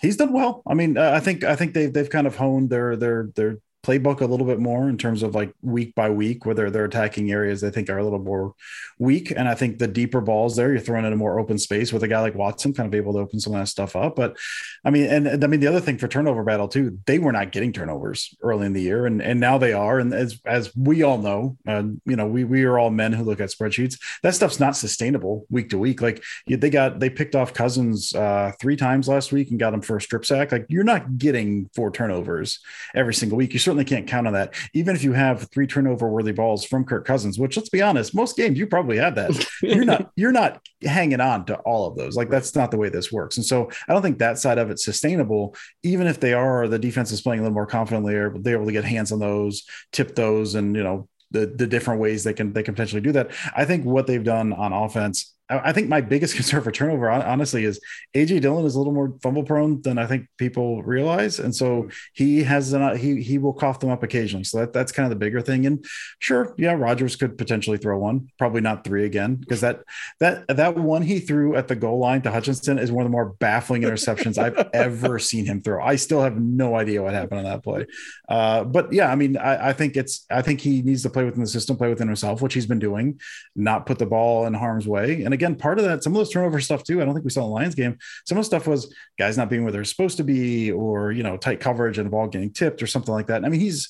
He's 0.00 0.16
done 0.16 0.32
well. 0.32 0.62
I 0.64 0.74
mean, 0.74 0.96
I 0.96 1.18
think 1.18 1.42
I 1.42 1.56
think 1.56 1.74
they've 1.74 1.92
they've 1.92 2.08
kind 2.08 2.28
of 2.28 2.36
honed 2.36 2.70
their 2.70 2.94
their 2.94 3.30
their 3.34 3.58
playbook 3.82 4.20
a 4.20 4.26
little 4.26 4.46
bit 4.46 4.58
more 4.58 4.88
in 4.88 4.98
terms 4.98 5.22
of 5.22 5.34
like 5.34 5.52
week 5.62 5.94
by 5.94 6.10
week, 6.10 6.44
whether 6.44 6.70
they're 6.70 6.84
attacking 6.84 7.30
areas 7.30 7.60
they 7.60 7.70
think 7.70 7.88
are 7.88 7.98
a 7.98 8.04
little 8.04 8.18
more 8.18 8.54
weak. 8.98 9.30
And 9.30 9.48
I 9.48 9.54
think 9.54 9.78
the 9.78 9.88
deeper 9.88 10.20
balls 10.20 10.56
there, 10.56 10.70
you're 10.70 10.80
throwing 10.80 11.06
in 11.06 11.12
a 11.12 11.16
more 11.16 11.38
open 11.38 11.58
space 11.58 11.92
with 11.92 12.02
a 12.02 12.08
guy 12.08 12.20
like 12.20 12.34
Watson, 12.34 12.74
kind 12.74 12.86
of 12.86 12.94
able 12.94 13.14
to 13.14 13.20
open 13.20 13.40
some 13.40 13.54
of 13.54 13.60
that 13.60 13.68
stuff 13.68 13.96
up. 13.96 14.16
But 14.16 14.36
I 14.84 14.90
mean, 14.90 15.06
and, 15.06 15.26
and 15.26 15.42
I 15.42 15.46
mean, 15.46 15.60
the 15.60 15.66
other 15.66 15.80
thing 15.80 15.98
for 15.98 16.08
turnover 16.08 16.44
battle 16.44 16.68
too, 16.68 16.98
they 17.06 17.18
were 17.18 17.32
not 17.32 17.52
getting 17.52 17.72
turnovers 17.72 18.34
early 18.42 18.66
in 18.66 18.72
the 18.72 18.82
year, 18.82 19.06
and 19.06 19.22
and 19.22 19.40
now 19.40 19.58
they 19.58 19.72
are. 19.72 19.98
And 19.98 20.12
as 20.12 20.40
as 20.44 20.74
we 20.76 21.02
all 21.02 21.18
know, 21.18 21.56
uh, 21.66 21.82
you 22.04 22.16
know, 22.16 22.26
we 22.26 22.44
we 22.44 22.64
are 22.64 22.78
all 22.78 22.90
men 22.90 23.12
who 23.12 23.24
look 23.24 23.40
at 23.40 23.50
spreadsheets. 23.50 23.98
That 24.22 24.34
stuff's 24.34 24.60
not 24.60 24.76
sustainable 24.76 25.46
week 25.50 25.70
to 25.70 25.78
week. 25.78 26.02
Like 26.02 26.22
they 26.46 26.70
got 26.70 27.00
they 27.00 27.10
picked 27.10 27.34
off 27.34 27.54
Cousins 27.54 28.14
uh, 28.14 28.52
three 28.60 28.76
times 28.76 29.08
last 29.08 29.32
week 29.32 29.50
and 29.50 29.58
got 29.58 29.74
him 29.74 29.80
for 29.80 29.96
a 29.96 30.00
strip 30.00 30.24
sack. 30.24 30.52
Like 30.52 30.66
you're 30.68 30.84
not 30.84 31.18
getting 31.18 31.70
four 31.74 31.90
turnovers 31.90 32.60
every 32.94 33.14
single 33.14 33.38
week. 33.38 33.52
You 33.52 33.58
certainly 33.70 33.84
can't 33.84 34.08
count 34.08 34.26
on 34.26 34.32
that. 34.32 34.52
Even 34.74 34.96
if 34.96 35.04
you 35.04 35.12
have 35.12 35.48
three 35.52 35.64
turnover 35.64 36.08
worthy 36.08 36.32
balls 36.32 36.64
from 36.64 36.84
Kirk 36.84 37.06
Cousins, 37.06 37.38
which 37.38 37.56
let's 37.56 37.68
be 37.68 37.80
honest, 37.80 38.16
most 38.16 38.36
games 38.36 38.58
you 38.58 38.66
probably 38.66 38.96
have 38.96 39.14
that. 39.14 39.46
You're 39.62 39.84
not 39.84 40.10
you're 40.16 40.32
not 40.32 40.60
hanging 40.82 41.20
on 41.20 41.44
to 41.46 41.54
all 41.58 41.86
of 41.86 41.96
those. 41.96 42.16
Like 42.16 42.30
that's 42.30 42.56
not 42.56 42.72
the 42.72 42.76
way 42.78 42.88
this 42.88 43.12
works. 43.12 43.36
And 43.36 43.46
so 43.46 43.70
I 43.86 43.92
don't 43.92 44.02
think 44.02 44.18
that 44.18 44.38
side 44.38 44.58
of 44.58 44.70
it's 44.70 44.84
sustainable. 44.84 45.54
Even 45.84 46.08
if 46.08 46.18
they 46.18 46.32
are, 46.32 46.66
the 46.66 46.80
defense 46.80 47.12
is 47.12 47.20
playing 47.20 47.40
a 47.40 47.42
little 47.44 47.54
more 47.54 47.66
confidently, 47.66 48.16
or 48.16 48.34
they're 48.40 48.56
able 48.56 48.66
to 48.66 48.72
get 48.72 48.84
hands 48.84 49.12
on 49.12 49.20
those, 49.20 49.62
tip 49.92 50.16
those, 50.16 50.56
and 50.56 50.74
you 50.74 50.82
know 50.82 51.08
the 51.30 51.46
the 51.46 51.68
different 51.68 52.00
ways 52.00 52.24
they 52.24 52.34
can 52.34 52.52
they 52.52 52.64
can 52.64 52.74
potentially 52.74 53.00
do 53.00 53.12
that. 53.12 53.30
I 53.56 53.66
think 53.66 53.84
what 53.84 54.08
they've 54.08 54.24
done 54.24 54.52
on 54.52 54.72
offense 54.72 55.32
I 55.50 55.72
think 55.72 55.88
my 55.88 56.00
biggest 56.00 56.34
concern 56.36 56.62
for 56.62 56.70
turnover, 56.70 57.10
honestly, 57.10 57.64
is 57.64 57.80
AJ 58.14 58.40
Dillon 58.42 58.64
is 58.64 58.74
a 58.74 58.78
little 58.78 58.92
more 58.92 59.14
fumble 59.22 59.42
prone 59.42 59.82
than 59.82 59.98
I 59.98 60.06
think 60.06 60.26
people 60.38 60.82
realize, 60.82 61.40
and 61.40 61.54
so 61.54 61.88
he 62.14 62.42
has 62.44 62.72
an, 62.72 62.96
he 62.96 63.20
he 63.22 63.38
will 63.38 63.52
cough 63.52 63.80
them 63.80 63.90
up 63.90 64.02
occasionally. 64.02 64.44
So 64.44 64.58
that, 64.58 64.72
that's 64.72 64.92
kind 64.92 65.04
of 65.04 65.10
the 65.10 65.16
bigger 65.16 65.40
thing. 65.40 65.66
And 65.66 65.84
sure, 66.20 66.54
yeah, 66.56 66.72
Rodgers 66.72 67.16
could 67.16 67.36
potentially 67.36 67.78
throw 67.78 67.98
one, 67.98 68.30
probably 68.38 68.60
not 68.60 68.84
three 68.84 69.04
again, 69.04 69.34
because 69.34 69.60
that 69.60 69.82
that 70.20 70.46
that 70.48 70.76
one 70.76 71.02
he 71.02 71.18
threw 71.18 71.56
at 71.56 71.68
the 71.68 71.76
goal 71.76 71.98
line 71.98 72.22
to 72.22 72.30
Hutchinson 72.30 72.78
is 72.78 72.92
one 72.92 73.02
of 73.04 73.10
the 73.10 73.12
more 73.12 73.26
baffling 73.26 73.82
interceptions 73.82 74.38
I've 74.38 74.70
ever 74.72 75.18
seen 75.18 75.46
him 75.46 75.60
throw. 75.60 75.82
I 75.82 75.96
still 75.96 76.22
have 76.22 76.40
no 76.40 76.76
idea 76.76 77.02
what 77.02 77.14
happened 77.14 77.40
on 77.40 77.44
that 77.44 77.64
play. 77.64 77.86
Uh, 78.28 78.64
but 78.64 78.92
yeah, 78.92 79.10
I 79.10 79.16
mean, 79.16 79.36
I, 79.36 79.70
I 79.70 79.72
think 79.72 79.96
it's 79.96 80.26
I 80.30 80.42
think 80.42 80.60
he 80.60 80.82
needs 80.82 81.02
to 81.02 81.10
play 81.10 81.24
within 81.24 81.40
the 81.40 81.48
system, 81.48 81.76
play 81.76 81.88
within 81.88 82.06
himself, 82.06 82.40
which 82.40 82.54
he's 82.54 82.66
been 82.66 82.78
doing, 82.78 83.20
not 83.56 83.86
put 83.86 83.98
the 83.98 84.06
ball 84.06 84.46
in 84.46 84.54
harm's 84.54 84.86
way, 84.86 85.22
and 85.22 85.34
again, 85.34 85.39
part 85.56 85.78
of 85.78 85.84
that, 85.84 86.02
some 86.04 86.12
of 86.12 86.18
those 86.18 86.30
turnover 86.30 86.60
stuff 86.60 86.84
too. 86.84 87.00
I 87.00 87.04
don't 87.04 87.14
think 87.14 87.24
we 87.24 87.30
saw 87.30 87.42
in 87.42 87.48
the 87.48 87.54
Lions 87.54 87.74
game. 87.74 87.98
Some 88.26 88.38
of 88.38 88.42
the 88.42 88.46
stuff 88.46 88.66
was 88.66 88.94
guys 89.18 89.36
not 89.36 89.50
being 89.50 89.62
where 89.62 89.72
they're 89.72 89.84
supposed 89.84 90.18
to 90.18 90.24
be, 90.24 90.70
or 90.70 91.12
you 91.12 91.22
know, 91.22 91.36
tight 91.36 91.60
coverage 91.60 91.98
and 91.98 92.06
the 92.06 92.10
ball 92.10 92.28
getting 92.28 92.52
tipped 92.52 92.82
or 92.82 92.86
something 92.86 93.14
like 93.14 93.26
that. 93.28 93.44
I 93.44 93.48
mean, 93.48 93.60
he's 93.60 93.88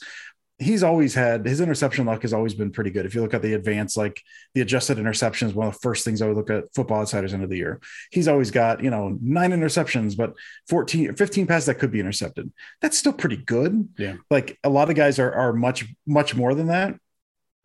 he's 0.60 0.82
always 0.82 1.14
had 1.14 1.46
his 1.46 1.60
interception 1.60 2.04
luck 2.04 2.20
has 2.22 2.34
always 2.34 2.54
been 2.54 2.70
pretty 2.70 2.90
good. 2.90 3.06
If 3.06 3.14
you 3.14 3.22
look 3.22 3.32
at 3.32 3.40
the 3.40 3.54
advanced, 3.54 3.96
like 3.96 4.22
the 4.54 4.60
adjusted 4.60 4.98
interceptions, 4.98 5.54
one 5.54 5.66
of 5.66 5.72
the 5.72 5.78
first 5.80 6.04
things 6.04 6.20
I 6.20 6.28
would 6.28 6.36
look 6.36 6.50
at 6.50 6.72
football 6.74 7.00
outsiders 7.00 7.32
end 7.32 7.42
of 7.42 7.48
the 7.48 7.56
year. 7.56 7.80
He's 8.12 8.28
always 8.28 8.50
got, 8.50 8.84
you 8.84 8.90
know, 8.90 9.18
nine 9.22 9.52
interceptions, 9.52 10.16
but 10.16 10.34
14, 10.68 11.16
15 11.16 11.46
passes 11.46 11.66
that 11.66 11.76
could 11.76 11.90
be 11.90 11.98
intercepted. 11.98 12.52
That's 12.82 12.98
still 12.98 13.14
pretty 13.14 13.38
good. 13.38 13.88
Yeah. 13.96 14.16
Like 14.30 14.58
a 14.62 14.68
lot 14.68 14.90
of 14.90 14.96
guys 14.96 15.18
are, 15.18 15.32
are 15.32 15.54
much, 15.54 15.86
much 16.06 16.34
more 16.36 16.54
than 16.54 16.66
that. 16.66 16.94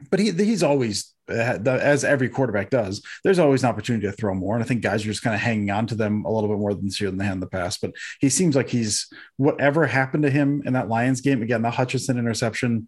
But 0.10 0.22
he, 0.22 0.32
he's 0.32 0.64
always 0.64 1.14
as 1.28 2.04
every 2.04 2.30
quarterback 2.30 2.70
does, 2.70 3.02
there's 3.24 3.40
always 3.40 3.64
an 3.64 3.70
opportunity 3.70 4.06
to 4.08 4.12
throw 4.12 4.34
more. 4.34 4.56
And 4.56 4.64
I 4.64 4.68
think 4.68 4.82
guys 4.82 5.04
are 5.04 5.10
just 5.10 5.24
kind 5.24 5.36
of 5.36 5.42
hanging 5.42 5.72
on 5.72 5.88
to 5.88 5.96
them 5.96 6.26
a 6.26 6.32
little 6.32 6.50
bit 6.50 6.60
more 6.60 6.74
than 6.74 6.86
this 6.86 7.02
year 7.02 7.10
than 7.10 7.20
they 7.20 7.26
had 7.26 7.34
in 7.34 7.40
the 7.40 7.48
past. 7.48 7.82
But 7.82 7.94
he 8.20 8.30
seems 8.30 8.56
like 8.56 8.70
he's 8.70 9.08
whatever 9.38 9.86
happened 9.86 10.24
to 10.24 10.30
him 10.30 10.62
in 10.66 10.74
that 10.74 10.90
Lions 10.90 11.22
game. 11.22 11.42
Again, 11.42 11.62
the 11.62 11.72
Hutchinson 11.72 12.18
interception. 12.18 12.88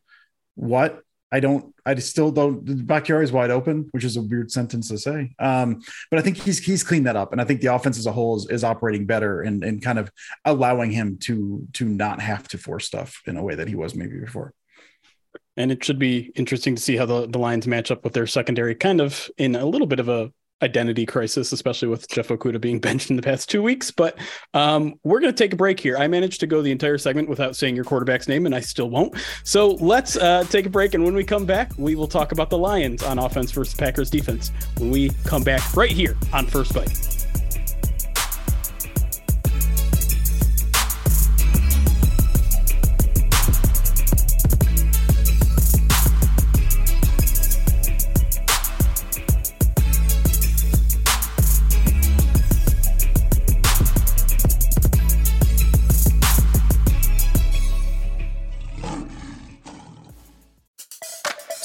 What 0.55 1.01
I 1.31 1.41
don't, 1.41 1.75
I 1.85 1.95
still 1.95 2.31
don't. 2.31 2.87
Bakhtiari 2.87 3.23
is 3.23 3.33
wide 3.33 3.51
open, 3.51 3.89
which 3.91 4.05
is 4.05 4.15
a 4.15 4.21
weird 4.21 4.49
sentence 4.49 4.87
to 4.89 4.97
say. 4.97 5.33
Um, 5.39 5.81
but 6.09 6.19
I 6.19 6.21
think 6.21 6.37
he's 6.37 6.59
he's 6.59 6.83
cleaned 6.83 7.05
that 7.07 7.17
up, 7.17 7.33
and 7.33 7.41
I 7.41 7.43
think 7.43 7.59
the 7.59 7.73
offense 7.73 7.97
as 7.97 8.05
a 8.05 8.13
whole 8.13 8.37
is, 8.37 8.47
is 8.49 8.63
operating 8.63 9.05
better 9.05 9.41
and 9.41 9.61
and 9.63 9.81
kind 9.81 9.99
of 9.99 10.09
allowing 10.45 10.91
him 10.91 11.17
to 11.23 11.67
to 11.73 11.85
not 11.85 12.21
have 12.21 12.47
to 12.49 12.57
force 12.57 12.85
stuff 12.85 13.21
in 13.25 13.35
a 13.35 13.43
way 13.43 13.55
that 13.55 13.67
he 13.67 13.75
was 13.75 13.93
maybe 13.93 14.17
before 14.19 14.53
and 15.57 15.71
it 15.71 15.83
should 15.83 15.99
be 15.99 16.31
interesting 16.35 16.75
to 16.75 16.81
see 16.81 16.95
how 16.95 17.05
the, 17.05 17.27
the 17.27 17.39
Lions 17.39 17.67
match 17.67 17.91
up 17.91 18.03
with 18.03 18.13
their 18.13 18.27
secondary, 18.27 18.75
kind 18.75 19.01
of 19.01 19.29
in 19.37 19.55
a 19.55 19.65
little 19.65 19.87
bit 19.87 19.99
of 19.99 20.09
a 20.09 20.31
identity 20.61 21.05
crisis, 21.05 21.51
especially 21.51 21.87
with 21.87 22.07
Jeff 22.09 22.29
Okudah 22.29 22.59
being 22.59 22.79
benched 22.81 23.09
in 23.09 23.15
the 23.15 23.21
past 23.21 23.49
two 23.49 23.61
weeks. 23.61 23.91
But 23.91 24.17
um, 24.53 24.95
we're 25.03 25.19
going 25.19 25.33
to 25.33 25.37
take 25.37 25.53
a 25.53 25.57
break 25.57 25.79
here. 25.79 25.97
I 25.97 26.07
managed 26.07 26.39
to 26.41 26.47
go 26.47 26.61
the 26.61 26.71
entire 26.71 26.97
segment 26.97 27.29
without 27.29 27.55
saying 27.55 27.75
your 27.75 27.85
quarterback's 27.85 28.27
name, 28.27 28.45
and 28.45 28.55
I 28.55 28.59
still 28.59 28.89
won't. 28.89 29.15
So 29.43 29.71
let's 29.75 30.17
uh, 30.17 30.43
take 30.49 30.65
a 30.65 30.69
break. 30.69 30.93
And 30.93 31.03
when 31.03 31.15
we 31.15 31.23
come 31.23 31.45
back, 31.45 31.71
we 31.77 31.95
will 31.95 32.07
talk 32.07 32.31
about 32.31 32.49
the 32.49 32.57
Lions 32.57 33.03
on 33.03 33.19
offense 33.19 33.51
versus 33.51 33.75
Packers 33.75 34.09
defense 34.09 34.51
when 34.77 34.91
we 34.91 35.09
come 35.25 35.43
back 35.43 35.75
right 35.75 35.91
here 35.91 36.17
on 36.33 36.47
First 36.47 36.73
Bite. 36.73 37.36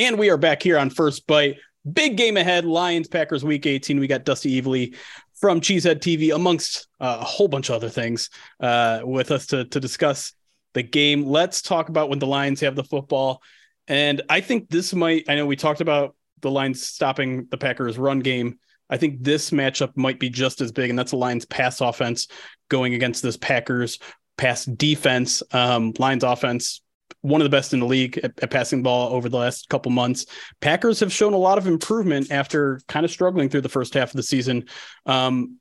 And 0.00 0.18
we 0.18 0.30
are 0.30 0.38
back 0.38 0.62
here 0.62 0.78
on 0.78 0.88
First 0.88 1.26
Bite. 1.26 1.58
big 1.92 2.16
game 2.16 2.38
ahead. 2.38 2.64
Lions 2.64 3.06
Packers 3.06 3.44
Week 3.44 3.66
18. 3.66 4.00
We 4.00 4.06
got 4.06 4.24
Dusty 4.24 4.58
Evely 4.58 4.96
from 5.38 5.60
Cheesehead 5.60 6.00
TV, 6.00 6.34
amongst 6.34 6.88
uh, 7.00 7.18
a 7.20 7.24
whole 7.24 7.48
bunch 7.48 7.68
of 7.68 7.74
other 7.74 7.90
things, 7.90 8.30
uh, 8.60 9.02
with 9.04 9.30
us 9.30 9.44
to 9.48 9.66
to 9.66 9.78
discuss 9.78 10.32
the 10.72 10.82
game. 10.82 11.26
Let's 11.26 11.60
talk 11.60 11.90
about 11.90 12.08
when 12.08 12.18
the 12.18 12.26
Lions 12.26 12.60
have 12.60 12.76
the 12.76 12.82
football. 12.82 13.42
And 13.88 14.22
I 14.30 14.40
think 14.40 14.70
this 14.70 14.94
might. 14.94 15.26
I 15.28 15.34
know 15.34 15.44
we 15.44 15.54
talked 15.54 15.82
about 15.82 16.16
the 16.40 16.50
Lions 16.50 16.82
stopping 16.82 17.46
the 17.50 17.58
Packers' 17.58 17.98
run 17.98 18.20
game. 18.20 18.58
I 18.88 18.96
think 18.96 19.22
this 19.22 19.50
matchup 19.50 19.94
might 19.98 20.18
be 20.18 20.30
just 20.30 20.62
as 20.62 20.72
big, 20.72 20.88
and 20.88 20.98
that's 20.98 21.10
the 21.10 21.18
Lions' 21.18 21.44
pass 21.44 21.82
offense 21.82 22.26
going 22.70 22.94
against 22.94 23.22
this 23.22 23.36
Packers 23.36 23.98
pass 24.38 24.64
defense. 24.64 25.42
Um, 25.52 25.92
Lions 25.98 26.24
offense, 26.24 26.80
one 27.22 27.40
of 27.40 27.44
the 27.44 27.50
best 27.50 27.72
in 27.72 27.80
the 27.80 27.86
league 27.86 28.18
at, 28.18 28.32
at 28.42 28.50
passing 28.50 28.80
the 28.80 28.84
ball 28.84 29.12
over 29.12 29.28
the 29.28 29.36
last 29.36 29.68
couple 29.68 29.90
months. 29.92 30.26
Packers 30.60 31.00
have 31.00 31.12
shown 31.12 31.32
a 31.32 31.38
lot 31.38 31.58
of 31.58 31.66
improvement 31.66 32.30
after 32.30 32.80
kind 32.88 33.04
of 33.04 33.10
struggling 33.10 33.48
through 33.48 33.60
the 33.60 33.68
first 33.68 33.94
half 33.94 34.10
of 34.10 34.16
the 34.16 34.22
season. 34.22 34.64
Um, 35.06 35.56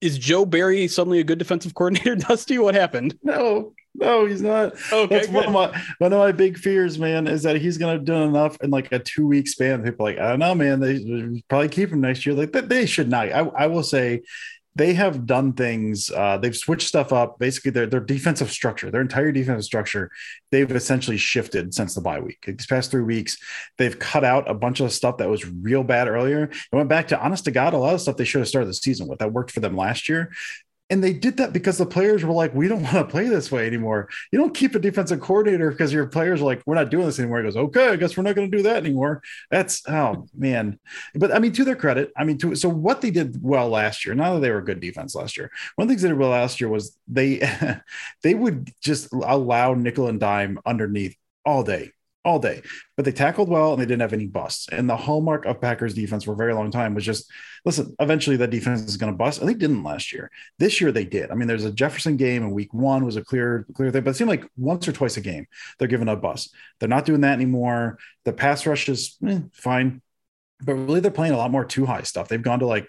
is 0.00 0.16
Joe 0.16 0.46
Barry 0.46 0.86
suddenly 0.86 1.18
a 1.18 1.24
good 1.24 1.38
defensive 1.38 1.74
coordinator, 1.74 2.14
Dusty? 2.16 2.58
What 2.58 2.74
happened? 2.74 3.18
No, 3.22 3.72
no, 3.94 4.26
he's 4.26 4.42
not. 4.42 4.74
Okay, 4.92 5.06
That's 5.12 5.26
good. 5.26 5.34
one 5.34 5.46
of 5.46 5.52
my 5.52 5.82
one 5.98 6.12
of 6.12 6.18
my 6.20 6.30
big 6.30 6.56
fears, 6.56 6.98
man, 6.98 7.26
is 7.26 7.42
that 7.42 7.56
he's 7.56 7.78
gonna 7.78 7.98
do 7.98 8.14
enough 8.14 8.56
in 8.62 8.70
like 8.70 8.92
a 8.92 9.00
two 9.00 9.26
week 9.26 9.48
span. 9.48 9.82
People 9.82 10.06
like, 10.06 10.18
I 10.18 10.30
don't 10.30 10.38
know, 10.38 10.54
man. 10.54 10.78
They 10.78 11.42
probably 11.48 11.68
keep 11.68 11.90
him 11.90 12.00
next 12.00 12.24
year. 12.24 12.36
Like 12.36 12.52
they 12.52 12.86
should 12.86 13.08
not. 13.08 13.32
I, 13.32 13.40
I 13.40 13.66
will 13.66 13.82
say 13.82 14.22
they 14.78 14.94
have 14.94 15.26
done 15.26 15.52
things. 15.52 16.08
Uh, 16.10 16.38
they've 16.38 16.56
switched 16.56 16.86
stuff 16.86 17.12
up. 17.12 17.38
Basically, 17.38 17.72
their 17.72 17.86
their 17.86 18.00
defensive 18.00 18.50
structure, 18.50 18.90
their 18.90 19.00
entire 19.00 19.32
defensive 19.32 19.64
structure, 19.64 20.10
they've 20.52 20.70
essentially 20.70 21.16
shifted 21.16 21.74
since 21.74 21.94
the 21.94 22.00
bye 22.00 22.20
week. 22.20 22.44
These 22.46 22.66
past 22.66 22.92
three 22.92 23.02
weeks, 23.02 23.36
they've 23.76 23.98
cut 23.98 24.24
out 24.24 24.48
a 24.48 24.54
bunch 24.54 24.80
of 24.80 24.92
stuff 24.92 25.18
that 25.18 25.28
was 25.28 25.46
real 25.46 25.82
bad 25.82 26.06
earlier. 26.06 26.44
It 26.44 26.56
went 26.72 26.88
back 26.88 27.08
to 27.08 27.20
honest 27.20 27.44
to 27.46 27.50
God, 27.50 27.74
a 27.74 27.78
lot 27.78 27.94
of 27.94 28.00
stuff 28.00 28.16
they 28.16 28.24
should 28.24 28.40
have 28.40 28.48
started 28.48 28.68
the 28.68 28.74
season 28.74 29.08
with 29.08 29.18
that 29.18 29.32
worked 29.32 29.50
for 29.50 29.60
them 29.60 29.76
last 29.76 30.08
year. 30.08 30.30
And 30.90 31.04
they 31.04 31.12
did 31.12 31.36
that 31.36 31.52
because 31.52 31.76
the 31.76 31.86
players 31.86 32.24
were 32.24 32.32
like, 32.32 32.54
we 32.54 32.66
don't 32.66 32.82
want 32.82 32.96
to 32.96 33.04
play 33.04 33.28
this 33.28 33.52
way 33.52 33.66
anymore. 33.66 34.08
You 34.32 34.38
don't 34.38 34.54
keep 34.54 34.74
a 34.74 34.78
defensive 34.78 35.20
coordinator 35.20 35.70
because 35.70 35.92
your 35.92 36.06
players 36.06 36.40
are 36.40 36.46
like, 36.46 36.62
we're 36.64 36.76
not 36.76 36.90
doing 36.90 37.06
this 37.06 37.18
anymore. 37.18 37.38
He 37.38 37.44
goes, 37.44 37.56
okay, 37.56 37.88
I 37.88 37.96
guess 37.96 38.16
we're 38.16 38.22
not 38.22 38.34
going 38.34 38.50
to 38.50 38.56
do 38.56 38.62
that 38.62 38.78
anymore. 38.78 39.22
That's, 39.50 39.82
oh, 39.88 40.26
man. 40.34 40.78
But 41.14 41.34
I 41.34 41.40
mean, 41.40 41.52
to 41.52 41.64
their 41.64 41.76
credit, 41.76 42.10
I 42.16 42.24
mean, 42.24 42.38
to, 42.38 42.54
so 42.54 42.68
what 42.68 43.00
they 43.00 43.10
did 43.10 43.38
well 43.42 43.68
last 43.68 44.06
year, 44.06 44.14
not 44.14 44.34
that 44.34 44.40
they 44.40 44.50
were 44.50 44.62
good 44.62 44.80
defense 44.80 45.14
last 45.14 45.36
year, 45.36 45.50
one 45.76 45.84
of 45.84 45.88
the 45.88 45.92
things 45.92 46.02
they 46.02 46.08
did 46.08 46.18
well 46.18 46.30
last 46.30 46.60
year 46.60 46.70
was 46.70 46.96
they, 47.06 47.46
they 48.22 48.34
would 48.34 48.72
just 48.80 49.12
allow 49.12 49.74
nickel 49.74 50.08
and 50.08 50.20
dime 50.20 50.58
underneath 50.64 51.16
all 51.44 51.62
day 51.62 51.92
all 52.24 52.38
day. 52.38 52.62
But 52.96 53.04
they 53.04 53.12
tackled 53.12 53.48
well 53.48 53.72
and 53.72 53.80
they 53.80 53.86
didn't 53.86 54.02
have 54.02 54.12
any 54.12 54.26
busts. 54.26 54.68
And 54.70 54.88
the 54.88 54.96
hallmark 54.96 55.46
of 55.46 55.60
Packers 55.60 55.94
defense 55.94 56.24
for 56.24 56.32
a 56.32 56.36
very 56.36 56.52
long 56.52 56.70
time 56.70 56.94
was 56.94 57.04
just 57.04 57.30
listen, 57.64 57.94
eventually 58.00 58.36
that 58.36 58.50
defense 58.50 58.82
is 58.82 58.96
going 58.96 59.12
to 59.12 59.16
bust. 59.16 59.40
And 59.40 59.48
they 59.48 59.54
didn't 59.54 59.82
last 59.82 60.12
year. 60.12 60.30
This 60.58 60.80
year 60.80 60.92
they 60.92 61.04
did. 61.04 61.30
I 61.30 61.34
mean, 61.34 61.48
there's 61.48 61.64
a 61.64 61.72
Jefferson 61.72 62.16
game 62.16 62.42
in 62.42 62.50
week 62.50 62.74
one 62.74 63.04
was 63.04 63.16
a 63.16 63.24
clear, 63.24 63.66
clear 63.74 63.90
thing, 63.90 64.04
but 64.04 64.10
it 64.10 64.14
seemed 64.14 64.30
like 64.30 64.48
once 64.56 64.86
or 64.86 64.92
twice 64.92 65.16
a 65.16 65.20
game 65.20 65.46
they're 65.78 65.88
giving 65.88 66.08
a 66.08 66.16
bust. 66.16 66.54
They're 66.78 66.88
not 66.88 67.06
doing 67.06 67.22
that 67.22 67.34
anymore. 67.34 67.98
The 68.24 68.32
pass 68.32 68.66
rush 68.66 68.88
is 68.88 69.16
eh, 69.26 69.40
fine. 69.52 70.02
But 70.60 70.74
really, 70.74 70.98
they're 70.98 71.12
playing 71.12 71.34
a 71.34 71.36
lot 71.36 71.52
more 71.52 71.64
two 71.64 71.86
high 71.86 72.02
stuff. 72.02 72.26
They've 72.26 72.42
gone 72.42 72.58
to 72.58 72.66
like, 72.66 72.88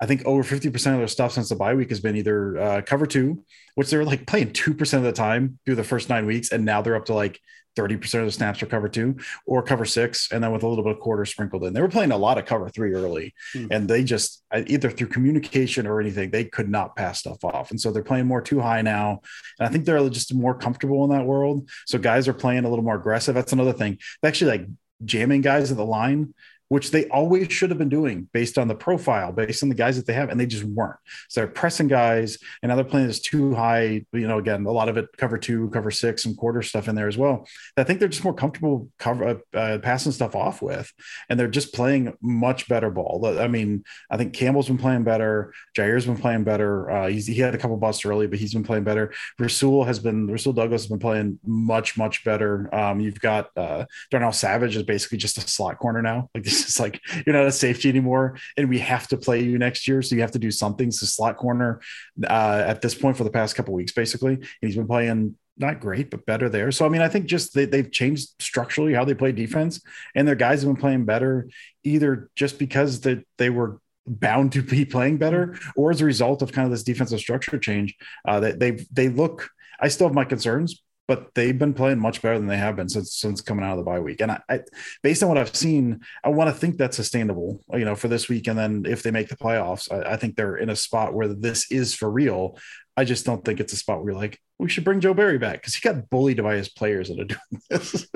I 0.00 0.06
think 0.06 0.24
over 0.24 0.42
50% 0.42 0.74
of 0.92 0.98
their 0.98 1.06
stuff 1.06 1.32
since 1.32 1.50
the 1.50 1.54
bye 1.54 1.74
week 1.74 1.90
has 1.90 2.00
been 2.00 2.16
either 2.16 2.58
uh, 2.58 2.82
cover 2.82 3.04
two, 3.04 3.44
which 3.74 3.90
they're 3.90 4.06
like 4.06 4.26
playing 4.26 4.52
2% 4.52 4.94
of 4.94 5.02
the 5.02 5.12
time 5.12 5.58
through 5.66 5.74
the 5.74 5.84
first 5.84 6.08
nine 6.08 6.24
weeks. 6.24 6.50
And 6.50 6.64
now 6.64 6.80
they're 6.80 6.96
up 6.96 7.04
to 7.06 7.14
like 7.14 7.38
30% 7.76 8.20
of 8.20 8.26
the 8.26 8.32
snaps 8.32 8.62
are 8.62 8.66
cover 8.66 8.88
two 8.88 9.16
or 9.46 9.62
cover 9.62 9.84
six, 9.84 10.30
and 10.32 10.42
then 10.42 10.52
with 10.52 10.62
a 10.62 10.68
little 10.68 10.84
bit 10.84 10.94
of 10.94 11.00
quarter 11.00 11.24
sprinkled 11.24 11.64
in. 11.64 11.72
They 11.72 11.80
were 11.80 11.88
playing 11.88 12.12
a 12.12 12.16
lot 12.16 12.38
of 12.38 12.44
cover 12.46 12.68
three 12.68 12.92
early, 12.94 13.34
mm. 13.54 13.68
and 13.70 13.88
they 13.88 14.04
just 14.04 14.42
either 14.52 14.90
through 14.90 15.08
communication 15.08 15.86
or 15.86 16.00
anything, 16.00 16.30
they 16.30 16.44
could 16.44 16.68
not 16.68 16.96
pass 16.96 17.20
stuff 17.20 17.44
off. 17.44 17.70
And 17.70 17.80
so 17.80 17.90
they're 17.90 18.02
playing 18.02 18.26
more 18.26 18.42
two 18.42 18.60
high 18.60 18.82
now. 18.82 19.20
And 19.58 19.68
I 19.68 19.70
think 19.70 19.84
they're 19.84 20.08
just 20.08 20.34
more 20.34 20.54
comfortable 20.54 21.04
in 21.04 21.10
that 21.10 21.26
world. 21.26 21.68
So 21.86 21.98
guys 21.98 22.28
are 22.28 22.34
playing 22.34 22.64
a 22.64 22.68
little 22.68 22.84
more 22.84 22.96
aggressive. 22.96 23.34
That's 23.34 23.52
another 23.52 23.72
thing. 23.72 23.98
They 24.22 24.28
actually 24.28 24.50
like 24.50 24.66
jamming 25.04 25.40
guys 25.40 25.70
at 25.70 25.76
the 25.76 25.84
line 25.84 26.34
which 26.70 26.92
they 26.92 27.08
always 27.08 27.52
should 27.52 27.68
have 27.68 27.78
been 27.78 27.88
doing 27.88 28.28
based 28.32 28.56
on 28.56 28.68
the 28.68 28.74
profile, 28.76 29.32
based 29.32 29.64
on 29.64 29.68
the 29.68 29.74
guys 29.74 29.96
that 29.96 30.06
they 30.06 30.12
have, 30.12 30.30
and 30.30 30.38
they 30.38 30.46
just 30.46 30.62
weren't. 30.62 30.96
So 31.28 31.40
they're 31.40 31.48
pressing 31.48 31.88
guys, 31.88 32.38
and 32.62 32.70
now 32.70 32.76
they're 32.76 32.84
playing 32.84 33.08
this 33.08 33.20
two 33.20 33.54
high. 33.54 34.06
You 34.12 34.28
know, 34.28 34.38
again, 34.38 34.64
a 34.64 34.70
lot 34.70 34.88
of 34.88 34.96
it 34.96 35.08
cover 35.16 35.36
two, 35.36 35.68
cover 35.70 35.90
six, 35.90 36.24
and 36.24 36.36
quarter 36.36 36.62
stuff 36.62 36.86
in 36.86 36.94
there 36.94 37.08
as 37.08 37.18
well. 37.18 37.44
I 37.76 37.82
think 37.82 37.98
they're 37.98 38.08
just 38.08 38.22
more 38.22 38.32
comfortable 38.32 38.88
cover 39.00 39.42
uh, 39.52 39.56
uh, 39.56 39.78
passing 39.78 40.12
stuff 40.12 40.36
off 40.36 40.62
with, 40.62 40.92
and 41.28 41.38
they're 41.38 41.48
just 41.48 41.74
playing 41.74 42.16
much 42.22 42.68
better 42.68 42.88
ball. 42.88 43.26
I 43.26 43.48
mean, 43.48 43.82
I 44.08 44.16
think 44.16 44.32
Campbell's 44.32 44.68
been 44.68 44.78
playing 44.78 45.02
better. 45.02 45.52
Jaire's 45.74 46.06
been 46.06 46.18
playing 46.18 46.44
better. 46.44 46.88
Uh, 46.88 47.08
he 47.08 47.34
had 47.34 47.52
a 47.56 47.58
couple 47.58 47.76
busts 47.78 48.04
early, 48.04 48.28
but 48.28 48.38
he's 48.38 48.54
been 48.54 48.62
playing 48.62 48.84
better. 48.84 49.12
Rasul 49.40 49.82
has 49.82 49.98
been 49.98 50.28
Rasul 50.28 50.52
Douglas 50.52 50.82
has 50.82 50.88
been 50.88 51.00
playing 51.00 51.40
much 51.44 51.98
much 51.98 52.22
better. 52.22 52.72
Um, 52.72 53.00
you've 53.00 53.20
got 53.20 53.50
uh, 53.56 53.86
Darnell 54.12 54.30
Savage 54.30 54.76
is 54.76 54.84
basically 54.84 55.18
just 55.18 55.36
a 55.36 55.40
slot 55.40 55.80
corner 55.80 56.00
now. 56.00 56.28
Like 56.32 56.44
this 56.44 56.59
it's 56.64 56.80
like 56.80 57.00
you're 57.26 57.34
not 57.34 57.46
a 57.46 57.52
safety 57.52 57.88
anymore, 57.88 58.38
and 58.56 58.68
we 58.68 58.78
have 58.78 59.08
to 59.08 59.16
play 59.16 59.42
you 59.42 59.58
next 59.58 59.86
year, 59.88 60.02
so 60.02 60.14
you 60.14 60.20
have 60.20 60.32
to 60.32 60.38
do 60.38 60.50
something. 60.50 60.90
So 60.90 61.06
slot 61.06 61.36
corner 61.36 61.80
uh, 62.24 62.64
at 62.66 62.82
this 62.82 62.94
point 62.94 63.16
for 63.16 63.24
the 63.24 63.30
past 63.30 63.56
couple 63.56 63.74
weeks, 63.74 63.92
basically, 63.92 64.34
and 64.34 64.46
he's 64.60 64.76
been 64.76 64.86
playing 64.86 65.36
not 65.56 65.78
great, 65.80 66.10
but 66.10 66.26
better 66.26 66.48
there. 66.48 66.72
So 66.72 66.86
I 66.86 66.88
mean, 66.88 67.02
I 67.02 67.08
think 67.08 67.26
just 67.26 67.54
they, 67.54 67.66
they've 67.66 67.90
changed 67.90 68.30
structurally 68.40 68.94
how 68.94 69.04
they 69.04 69.14
play 69.14 69.32
defense, 69.32 69.80
and 70.14 70.26
their 70.26 70.34
guys 70.34 70.62
have 70.62 70.72
been 70.72 70.80
playing 70.80 71.04
better, 71.04 71.48
either 71.84 72.30
just 72.34 72.58
because 72.58 73.00
they 73.00 73.24
they 73.38 73.50
were 73.50 73.80
bound 74.06 74.52
to 74.52 74.62
be 74.62 74.84
playing 74.84 75.18
better, 75.18 75.58
or 75.76 75.90
as 75.90 76.00
a 76.00 76.04
result 76.04 76.42
of 76.42 76.52
kind 76.52 76.64
of 76.64 76.72
this 76.72 76.82
defensive 76.82 77.20
structure 77.20 77.58
change. 77.58 77.94
Uh, 78.26 78.40
that 78.40 78.58
they 78.58 78.86
they 78.90 79.08
look. 79.08 79.50
I 79.82 79.88
still 79.88 80.08
have 80.08 80.14
my 80.14 80.24
concerns, 80.24 80.82
but 81.10 81.34
they've 81.34 81.58
been 81.58 81.74
playing 81.74 81.98
much 81.98 82.22
better 82.22 82.38
than 82.38 82.46
they 82.46 82.56
have 82.56 82.76
been 82.76 82.88
since 82.88 83.16
since 83.16 83.40
coming 83.40 83.64
out 83.64 83.72
of 83.72 83.78
the 83.78 83.82
bye 83.82 83.98
week. 83.98 84.20
And 84.20 84.30
I, 84.30 84.40
I 84.48 84.60
based 85.02 85.24
on 85.24 85.28
what 85.28 85.38
I've 85.38 85.56
seen, 85.56 86.02
I 86.22 86.28
want 86.28 86.50
to 86.50 86.54
think 86.54 86.76
that's 86.76 86.94
sustainable, 86.94 87.60
you 87.72 87.84
know, 87.84 87.96
for 87.96 88.06
this 88.06 88.28
week. 88.28 88.46
And 88.46 88.56
then 88.56 88.84
if 88.86 89.02
they 89.02 89.10
make 89.10 89.28
the 89.28 89.36
playoffs, 89.36 89.90
I, 89.90 90.12
I, 90.12 90.16
think 90.16 90.36
they're 90.36 90.54
in 90.54 90.70
a 90.70 90.76
spot 90.76 91.12
where 91.12 91.26
this 91.26 91.68
is 91.72 91.96
for 91.96 92.08
real. 92.08 92.56
I 92.96 93.02
just 93.02 93.26
don't 93.26 93.44
think 93.44 93.58
it's 93.58 93.72
a 93.72 93.76
spot 93.76 94.04
where 94.04 94.12
you're 94.12 94.20
like, 94.20 94.38
we 94.60 94.68
should 94.68 94.84
bring 94.84 95.00
Joe 95.00 95.12
Barry 95.12 95.36
back 95.36 95.54
because 95.54 95.74
he 95.74 95.80
got 95.80 96.08
bullied 96.10 96.40
by 96.44 96.54
his 96.54 96.68
players 96.68 97.08
that 97.08 97.18
are 97.18 97.24
doing 97.24 97.40
this. 97.70 98.06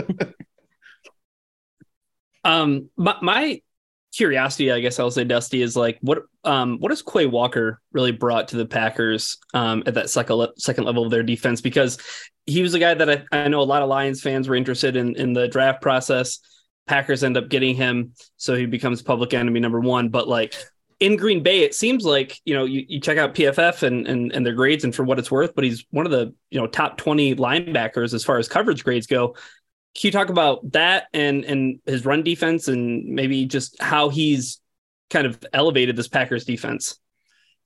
um, 2.45 2.91
my, 2.97 3.17
my 3.21 3.61
curiosity, 4.17 4.71
I 4.71 4.79
guess 4.79 5.01
I'll 5.01 5.11
say, 5.11 5.25
Dusty, 5.25 5.63
is 5.63 5.75
like 5.77 5.99
what 6.01 6.23
um 6.45 6.79
what 6.79 6.93
has 6.93 7.03
Quay 7.03 7.27
Walker 7.27 7.81
really 7.91 8.13
brought 8.13 8.47
to 8.49 8.57
the 8.57 8.67
Packers 8.67 9.39
um 9.53 9.83
at 9.85 9.95
that 9.95 10.11
second 10.11 10.47
second 10.59 10.85
level 10.85 11.05
of 11.05 11.11
their 11.11 11.25
defense? 11.25 11.61
Because 11.61 11.99
he 12.47 12.63
was 12.63 12.75
a 12.75 12.79
guy 12.79 12.95
that 12.95 13.11
I, 13.11 13.25
I 13.33 13.49
know 13.49 13.61
a 13.61 13.65
lot 13.65 13.83
of 13.83 13.89
Lions 13.89 14.21
fans 14.21 14.49
were 14.49 14.55
interested 14.55 14.97
in 14.97 15.17
in 15.17 15.33
the 15.33 15.49
draft 15.49 15.83
process. 15.83 16.41
Packers 16.87 17.25
end 17.25 17.37
up 17.37 17.49
getting 17.49 17.75
him, 17.75 18.13
so 18.37 18.55
he 18.55 18.67
becomes 18.67 19.03
public 19.03 19.33
enemy 19.33 19.61
number 19.61 19.81
one. 19.81 20.11
But 20.11 20.29
like 20.29 20.55
in 21.01 21.17
Green 21.17 21.43
Bay, 21.43 21.61
it 21.61 21.75
seems 21.75 22.05
like 22.05 22.39
you 22.45 22.55
know 22.55 22.65
you, 22.65 22.85
you 22.87 23.01
check 23.01 23.17
out 23.17 23.35
PFF 23.35 23.83
and, 23.83 24.07
and 24.07 24.33
and 24.33 24.45
their 24.45 24.53
grades 24.53 24.85
and 24.85 24.95
for 24.95 25.05
what 25.05 25.19
it's 25.19 25.31
worth, 25.31 25.55
but 25.55 25.65
he's 25.65 25.85
one 25.91 26.05
of 26.05 26.13
the 26.13 26.35
you 26.51 26.61
know 26.61 26.67
top 26.67 26.99
twenty 26.99 27.35
linebackers 27.35 28.13
as 28.13 28.25
far 28.25 28.39
as 28.39 28.49
coverage 28.49 28.85
grades 28.85 29.07
go. 29.07 29.35
Can 29.97 30.09
you 30.09 30.13
talk 30.13 30.29
about 30.29 30.73
that 30.73 31.05
and 31.15 31.45
and 31.45 31.81
his 31.87 32.05
run 32.05 32.23
defense 32.23 32.69
and 32.69 33.07
maybe 33.07 33.47
just 33.47 33.81
how 33.81 34.11
he's 34.11 34.61
kind 35.09 35.27
of 35.27 35.43
elevated 35.53 35.97
this 35.97 36.09
Packers 36.09 36.45
defense? 36.45 36.99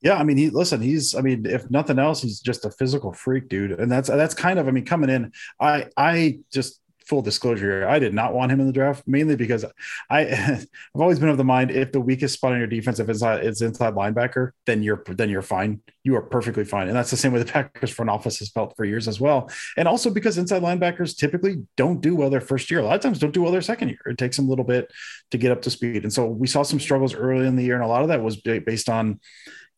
Yeah, 0.01 0.15
I 0.15 0.23
mean, 0.23 0.37
he 0.37 0.49
listen. 0.49 0.81
He's, 0.81 1.13
I 1.13 1.21
mean, 1.21 1.45
if 1.45 1.69
nothing 1.69 1.99
else, 1.99 2.21
he's 2.21 2.39
just 2.39 2.65
a 2.65 2.71
physical 2.71 3.11
freak, 3.11 3.49
dude. 3.49 3.71
And 3.71 3.91
that's 3.91 4.07
that's 4.07 4.33
kind 4.33 4.57
of, 4.57 4.67
I 4.67 4.71
mean, 4.71 4.85
coming 4.85 5.09
in, 5.09 5.33
I 5.59 5.87
I 5.97 6.39
just 6.53 6.79
full 7.09 7.21
disclosure 7.23 7.79
here, 7.79 7.87
I 7.89 7.97
did 7.97 8.13
not 8.13 8.35
want 8.35 8.51
him 8.51 8.59
in 8.59 8.67
the 8.67 8.71
draft 8.71 9.03
mainly 9.07 9.35
because 9.35 9.65
I 10.11 10.19
I've 10.27 10.67
always 10.93 11.17
been 11.17 11.27
of 11.27 11.37
the 11.37 11.43
mind 11.43 11.71
if 11.71 11.91
the 11.91 11.99
weakest 11.99 12.35
spot 12.35 12.53
on 12.53 12.59
your 12.59 12.67
defense 12.67 12.99
if 12.99 13.09
uh, 13.09 13.11
it's 13.11 13.21
inside 13.21 13.45
it's 13.45 13.61
inside 13.61 13.95
linebacker, 13.95 14.51
then 14.67 14.83
you're 14.83 15.03
then 15.07 15.29
you're 15.29 15.41
fine. 15.41 15.81
You 16.03 16.15
are 16.15 16.21
perfectly 16.21 16.63
fine, 16.63 16.87
and 16.87 16.95
that's 16.95 17.09
the 17.09 17.17
same 17.17 17.33
way 17.33 17.39
the 17.39 17.45
Packers 17.51 17.89
front 17.89 18.11
office 18.11 18.39
has 18.39 18.49
felt 18.49 18.75
for 18.77 18.85
years 18.85 19.07
as 19.07 19.19
well. 19.19 19.49
And 19.75 19.87
also 19.87 20.11
because 20.11 20.37
inside 20.37 20.61
linebackers 20.61 21.17
typically 21.17 21.65
don't 21.75 21.99
do 21.99 22.15
well 22.15 22.29
their 22.29 22.41
first 22.41 22.69
year. 22.69 22.79
A 22.79 22.83
lot 22.83 22.95
of 22.95 23.01
times 23.01 23.17
don't 23.17 23.33
do 23.33 23.41
well 23.41 23.51
their 23.51 23.61
second 23.61 23.89
year. 23.89 24.01
It 24.05 24.19
takes 24.19 24.37
them 24.37 24.45
a 24.45 24.49
little 24.49 24.65
bit 24.65 24.91
to 25.31 25.37
get 25.37 25.51
up 25.51 25.63
to 25.63 25.71
speed, 25.71 26.03
and 26.03 26.13
so 26.13 26.27
we 26.27 26.47
saw 26.47 26.61
some 26.61 26.79
struggles 26.79 27.15
early 27.15 27.47
in 27.47 27.55
the 27.55 27.63
year, 27.63 27.75
and 27.75 27.83
a 27.83 27.87
lot 27.87 28.03
of 28.03 28.09
that 28.09 28.21
was 28.21 28.37
based 28.37 28.87
on 28.87 29.19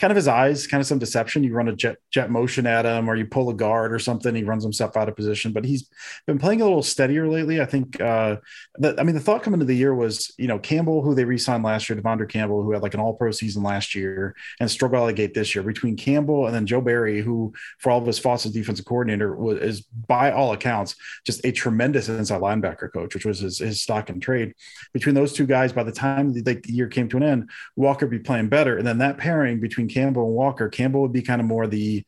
kind 0.01 0.11
of 0.11 0.15
his 0.15 0.27
eyes, 0.27 0.65
kind 0.65 0.81
of 0.81 0.87
some 0.87 0.97
deception. 0.97 1.43
You 1.43 1.53
run 1.53 1.67
a 1.67 1.75
jet 1.75 1.97
jet 2.09 2.31
motion 2.31 2.65
at 2.65 2.85
him, 2.85 3.07
or 3.07 3.15
you 3.15 3.27
pull 3.27 3.51
a 3.51 3.53
guard 3.53 3.93
or 3.93 3.99
something. 3.99 4.33
He 4.33 4.43
runs 4.43 4.63
himself 4.63 4.97
out 4.97 5.07
of 5.07 5.15
position. 5.15 5.53
But 5.53 5.63
he's 5.63 5.87
been 6.25 6.39
playing 6.39 6.61
a 6.61 6.65
little 6.65 6.81
steadier 6.81 7.27
lately. 7.27 7.61
I 7.61 7.65
think. 7.65 8.01
Uh, 8.01 8.37
that 8.79 8.99
I 8.99 9.03
mean, 9.03 9.13
the 9.13 9.21
thought 9.21 9.43
coming 9.43 9.61
into 9.61 9.71
the 9.71 9.77
year 9.77 9.93
was, 9.93 10.33
you 10.39 10.47
know, 10.47 10.57
Campbell, 10.57 11.03
who 11.03 11.13
they 11.13 11.23
re-signed 11.23 11.63
last 11.63 11.87
year, 11.87 11.99
De'Vondre 11.99 12.27
Campbell, 12.27 12.63
who 12.63 12.71
had 12.71 12.81
like 12.81 12.95
an 12.95 12.99
All-Pro 12.99 13.31
season 13.31 13.61
last 13.61 13.93
year, 13.93 14.35
and 14.59 14.67
Stroh 14.67 15.15
Gate 15.15 15.35
this 15.35 15.53
year. 15.53 15.63
Between 15.63 15.95
Campbell 15.95 16.47
and 16.47 16.55
then 16.55 16.65
Joe 16.65 16.81
Barry, 16.81 17.21
who 17.21 17.53
for 17.77 17.91
all 17.91 17.99
of 17.99 18.07
his 18.07 18.17
faults 18.17 18.45
as 18.45 18.51
defensive 18.51 18.85
coordinator 18.85 19.35
was 19.35 19.59
is 19.59 19.81
by 19.81 20.31
all 20.31 20.53
accounts 20.53 20.95
just 21.25 21.45
a 21.45 21.51
tremendous 21.51 22.09
inside 22.09 22.41
linebacker 22.41 22.91
coach, 22.91 23.13
which 23.13 23.25
was 23.25 23.39
his, 23.39 23.59
his 23.59 23.81
stock 23.83 24.09
and 24.09 24.21
trade. 24.21 24.53
Between 24.93 25.13
those 25.13 25.33
two 25.33 25.45
guys, 25.45 25.71
by 25.71 25.83
the 25.83 25.91
time 25.91 26.33
the, 26.33 26.41
the 26.41 26.61
year 26.65 26.87
came 26.87 27.07
to 27.09 27.17
an 27.17 27.23
end, 27.23 27.49
Walker 27.75 28.07
be 28.07 28.19
playing 28.19 28.49
better, 28.49 28.77
and 28.77 28.87
then 28.87 28.97
that 28.97 29.19
pairing 29.19 29.59
between 29.59 29.90
Campbell 29.91 30.25
and 30.25 30.35
Walker, 30.35 30.69
Campbell 30.69 31.01
would 31.01 31.13
be 31.13 31.21
kind 31.21 31.41
of 31.41 31.47
more 31.47 31.67
the 31.67 32.05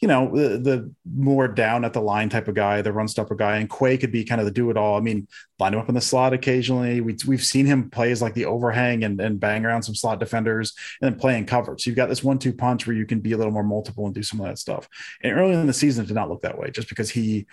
you 0.00 0.08
know, 0.08 0.34
the, 0.34 0.58
the 0.58 0.94
more 1.04 1.46
down 1.46 1.84
at 1.84 1.92
the 1.92 2.00
line 2.00 2.30
type 2.30 2.48
of 2.48 2.54
guy, 2.54 2.80
the 2.80 2.92
run 2.92 3.06
stopper 3.06 3.34
guy, 3.34 3.58
and 3.58 3.68
Quay 3.68 3.98
could 3.98 4.10
be 4.10 4.24
kind 4.24 4.40
of 4.40 4.46
the 4.46 4.50
do 4.50 4.70
it 4.70 4.78
all. 4.78 4.96
I 4.96 5.00
mean, 5.00 5.28
line 5.58 5.74
him 5.74 5.80
up 5.80 5.90
in 5.90 5.94
the 5.94 6.00
slot 6.00 6.32
occasionally. 6.32 7.02
We, 7.02 7.16
we've 7.26 7.44
seen 7.44 7.66
him 7.66 7.90
play 7.90 8.10
as 8.10 8.22
like 8.22 8.32
the 8.32 8.46
overhang 8.46 9.04
and, 9.04 9.20
and 9.20 9.38
bang 9.38 9.66
around 9.66 9.82
some 9.82 9.94
slot 9.94 10.18
defenders 10.18 10.74
and 11.00 11.12
then 11.12 11.20
playing 11.20 11.46
cover. 11.46 11.76
So 11.76 11.90
you've 11.90 11.96
got 11.96 12.08
this 12.08 12.24
one 12.24 12.38
two 12.38 12.54
punch 12.54 12.86
where 12.86 12.96
you 12.96 13.04
can 13.04 13.20
be 13.20 13.32
a 13.32 13.36
little 13.36 13.52
more 13.52 13.62
multiple 13.62 14.06
and 14.06 14.14
do 14.14 14.22
some 14.22 14.40
of 14.40 14.46
that 14.46 14.58
stuff. 14.58 14.88
And 15.22 15.38
early 15.38 15.52
in 15.52 15.66
the 15.66 15.74
season, 15.74 16.04
it 16.04 16.08
did 16.08 16.14
not 16.14 16.30
look 16.30 16.42
that 16.42 16.58
way 16.58 16.70
just 16.70 16.88
because 16.88 17.10
he, 17.10 17.46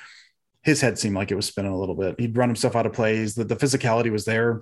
his 0.62 0.80
head 0.80 0.98
seemed 0.98 1.16
like 1.16 1.32
it 1.32 1.36
was 1.36 1.48
spinning 1.48 1.74
a 1.74 1.80
little 1.80 1.96
bit. 1.96 2.18
He'd 2.18 2.38
run 2.38 2.50
himself 2.50 2.78
out 2.78 2.86
of 2.86 2.94
plays. 2.94 3.36
The, 3.36 3.44
the 3.44 3.58
physicality 3.58 4.10
was 4.10 4.24
there, 4.24 4.62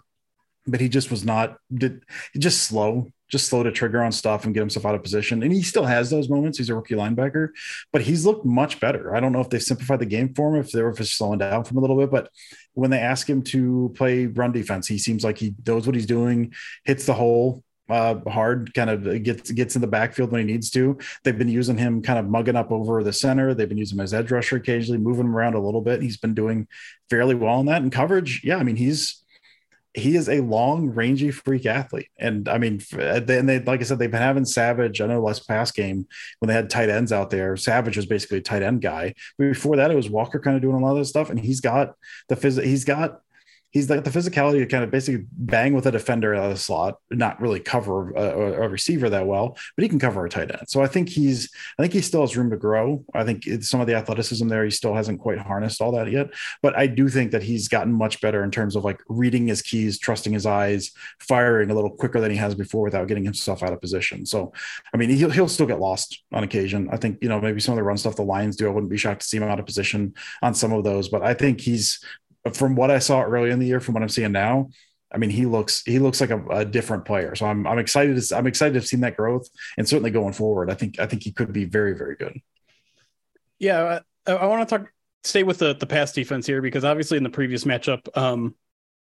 but 0.66 0.82
he 0.82 0.90
just 0.90 1.12
was 1.12 1.24
not, 1.24 1.58
did, 1.72 2.04
just 2.36 2.64
slow 2.64 3.12
just 3.30 3.48
slow 3.48 3.64
to 3.64 3.72
trigger 3.72 4.04
on 4.04 4.12
stuff 4.12 4.46
and 4.46 4.54
get 4.54 4.60
himself 4.62 4.86
out 4.86 4.96
of 4.96 5.04
position. 5.04 5.42
And 5.44 5.52
he 5.52 5.62
still 5.62 5.86
has 5.86 6.10
those 6.10 6.30
moments. 6.30 6.58
He's 6.58 6.70
a 6.70 6.76
rookie 6.76 6.96
linebacker, 6.96 7.50
but 7.92 8.02
he's 8.02 8.26
looked 8.26 8.46
much 8.46 8.80
better. 8.80 9.16
I 9.16 9.20
don't 9.20 9.32
know 9.32 9.42
if 9.42 9.50
they've 9.50 9.62
simplified 9.62 10.00
the 10.00 10.06
game 10.06 10.34
for 10.34 10.56
him, 10.56 10.62
if 10.62 10.72
they're 10.72 10.90
it's 10.90 11.12
slowing 11.12 11.40
down 11.40 11.64
from 11.64 11.78
a 11.78 11.82
little 11.82 11.98
bit, 11.98 12.12
but 12.12 12.30
when 12.74 12.92
they 12.92 13.00
ask 13.00 13.30
him 13.30 13.42
to 13.44 13.94
play 13.96 14.28
run 14.28 14.52
defense, 14.52 14.88
he 14.88 14.98
seems 14.98 15.24
like 15.24 15.38
he 15.38 15.56
knows 15.66 15.86
what 15.86 15.96
he's 15.96 16.06
doing, 16.06 16.54
hits 16.84 17.06
the 17.06 17.14
hole 17.14 17.64
uh, 17.90 18.16
hard, 18.28 18.74
kind 18.74 18.90
of 18.90 19.24
gets 19.24 19.52
gets 19.52 19.76
in 19.76 19.82
the 19.82 19.88
backfield 19.88 20.32
when 20.32 20.42
he 20.46 20.52
needs 20.52 20.70
to. 20.72 20.98
They've 21.24 21.38
been 21.38 21.50
using 21.50 21.78
him 21.78 22.02
kind 22.02 22.18
of 22.18 22.28
mugging 22.28 22.56
up 22.56 22.72
over 22.72 23.04
the 23.04 23.14
center. 23.14 23.54
They've 23.54 23.70
been 23.70 23.78
using 23.78 23.98
him 23.98 24.04
as 24.04 24.14
edge 24.14 24.32
rusher 24.32 24.58
occasionally, 24.58 24.98
moving 24.98 25.26
him 25.26 25.36
around 25.36 25.54
a 25.54 25.60
little 25.60 25.82
bit. 25.82 26.02
He's 26.02 26.18
been 26.18 26.34
doing 26.34 26.68
fairly 27.10 27.36
well 27.36 27.60
in 27.60 27.68
that. 27.68 27.82
And 27.82 27.92
coverage, 27.92 28.42
yeah, 28.44 28.58
I 28.58 28.64
mean 28.64 28.76
he's 28.76 29.24
he 29.96 30.16
is 30.16 30.28
a 30.28 30.42
long, 30.42 30.90
rangy 30.90 31.32
freak 31.32 31.66
athlete. 31.66 32.10
And 32.20 32.50
I 32.50 32.58
mean, 32.58 32.82
uh, 32.94 33.22
and 33.28 33.50
they, 33.50 33.60
like 33.60 33.80
I 33.80 33.84
said, 33.84 33.98
they've 33.98 34.12
been 34.12 34.22
having 34.22 34.46
Savage. 34.46 35.00
I 35.00 35.08
know 35.08 35.22
last 35.22 35.48
pass 35.48 35.72
game 35.72 36.08
when 36.40 36.48
they 36.48 36.54
had 36.54 36.70
tight 36.70 36.90
ends 36.90 37.14
out 37.14 37.30
there, 37.30 37.56
Savage 37.56 37.96
was 37.96 38.06
basically 38.06 38.40
a 38.40 38.42
tight 38.42 38.62
end 38.62 38.82
guy. 38.82 39.16
Before 39.38 39.78
that, 39.78 39.92
it 39.92 39.96
was 39.96 40.10
Walker 40.10 40.40
kind 40.40 40.56
of 40.56 40.62
doing 40.62 40.76
a 40.76 40.80
lot 40.80 40.92
of 40.92 40.98
this 40.98 41.10
stuff. 41.10 41.30
And 41.30 41.40
he's 41.40 41.62
got 41.62 41.96
the 42.28 42.36
phys, 42.36 42.62
he's 42.64 42.84
got 42.84 43.22
he's 43.76 43.90
like 43.90 44.06
the 44.06 44.10
physicality 44.10 44.60
to 44.60 44.66
kind 44.66 44.86
of 44.86 44.90
basically 44.90 45.26
bang 45.34 45.74
with 45.74 45.86
a 45.86 45.92
defender 45.92 46.34
out 46.34 46.46
of 46.46 46.52
the 46.52 46.58
slot, 46.58 46.98
not 47.12 47.42
really 47.42 47.60
cover 47.60 48.12
a, 48.12 48.64
a, 48.64 48.70
receiver 48.70 49.10
that 49.10 49.28
well, 49.28 49.58
but 49.76 49.84
he 49.84 49.90
can 49.90 50.00
cover 50.00 50.26
a 50.26 50.30
tight 50.30 50.50
end. 50.50 50.70
So 50.70 50.82
I 50.82 50.88
think 50.88 51.10
he's, 51.10 51.50
I 51.78 51.82
think 51.82 51.92
he 51.92 52.00
still 52.00 52.22
has 52.22 52.38
room 52.38 52.50
to 52.52 52.56
grow. 52.56 53.04
I 53.14 53.26
think 53.26 53.44
some 53.64 53.82
of 53.82 53.88
the 53.88 53.96
athleticism 53.96 54.48
there, 54.48 54.64
he 54.64 54.72
still 54.72 54.94
hasn't 54.94 55.20
quite 55.20 55.40
harnessed 55.40 55.82
all 55.82 55.92
that 55.92 56.10
yet. 56.10 56.30
But 56.62 56.78
I 56.78 56.88
do 56.88 57.10
think 57.10 57.32
that 57.34 57.44
he's 57.44 57.68
gotten 57.68 57.92
much 57.92 58.22
better 58.22 58.46
in 58.46 58.50
terms 58.50 58.78
of 58.78 58.86
like 58.86 59.02
reading 59.10 59.46
his 59.48 59.62
keys, 59.62 60.00
trusting 60.00 60.32
his 60.32 60.46
eyes, 60.46 60.92
firing 61.20 61.70
a 61.70 61.76
little 61.76 61.92
quicker 61.92 62.22
than 62.22 62.32
he 62.32 62.38
has 62.38 62.56
before 62.56 62.86
without 62.86 63.10
getting 63.10 63.26
himself 63.26 63.62
out 63.62 63.74
of 63.74 63.82
position. 63.82 64.26
So, 64.26 64.54
I 64.94 64.98
mean, 64.98 65.10
he'll, 65.10 65.32
he'll 65.32 65.50
still 65.50 65.68
get 65.68 65.82
lost 65.82 66.24
on 66.32 66.46
occasion. 66.46 66.88
I 66.94 66.96
think, 66.96 67.18
you 67.22 67.28
know, 67.28 67.42
maybe 67.42 67.60
some 67.60 67.74
of 67.74 67.78
the 67.78 67.84
run 67.84 67.98
stuff 67.98 68.16
the 68.16 68.22
Lions 68.22 68.56
do, 68.56 68.68
I 68.68 68.72
wouldn't 68.72 68.90
be 68.90 68.96
shocked 68.96 69.24
to 69.24 69.28
see 69.28 69.36
him 69.36 69.44
out 69.44 69.60
of 69.60 69.66
position 69.66 70.14
on 70.42 70.54
some 70.54 70.72
of 70.72 70.86
those, 70.86 71.10
but 71.10 71.24
I 71.24 71.34
think 71.34 71.60
he's 71.60 72.00
from 72.54 72.76
what 72.76 72.92
I 72.92 73.00
saw 73.00 73.24
early 73.24 73.50
in 73.50 73.60
the 73.60 73.66
year, 73.66 73.80
from 73.80 73.94
what 73.94 74.04
I'm 74.04 74.10
seeing 74.10 74.32
now, 74.32 74.70
I 75.12 75.18
mean, 75.18 75.30
he 75.30 75.46
looks 75.46 75.84
he 75.86 76.00
looks 76.00 76.20
like 76.20 76.30
a, 76.30 76.46
a, 76.48 76.66
different 76.66 77.06
player. 77.06 77.36
So 77.36 77.46
I'm 77.46 77.66
I'm 77.66 77.80
excited 77.80 78.22
to 78.22 78.38
I'm 78.38 78.48
excited 78.48 78.74
to 78.80 78.86
seen 78.86 79.02
that 79.02 79.16
growth, 79.16 79.48
and 79.78 79.88
certainly 79.88 80.12
going 80.12 80.34
forward, 80.34 80.70
I 80.70 80.74
think 80.74 81.00
I 81.00 81.06
think 81.06 81.24
he 81.24 81.32
could 81.32 81.54
be 81.54 81.66
very 81.66 81.96
very 81.96 82.16
good. 82.16 82.40
Yeah, 83.58 84.00
I, 84.28 84.32
I 84.34 84.46
want 84.48 84.68
to 84.68 84.78
talk 84.78 84.92
stay 85.24 85.44
with 85.44 85.60
the 85.60 85.74
the 85.74 85.86
pass 85.86 86.12
defense 86.12 86.46
here 86.46 86.62
because 86.62 86.84
obviously 86.84 87.18
in 87.18 87.24
the 87.24 87.30
previous 87.30 87.64
matchup, 87.64 88.06
um, 88.18 88.56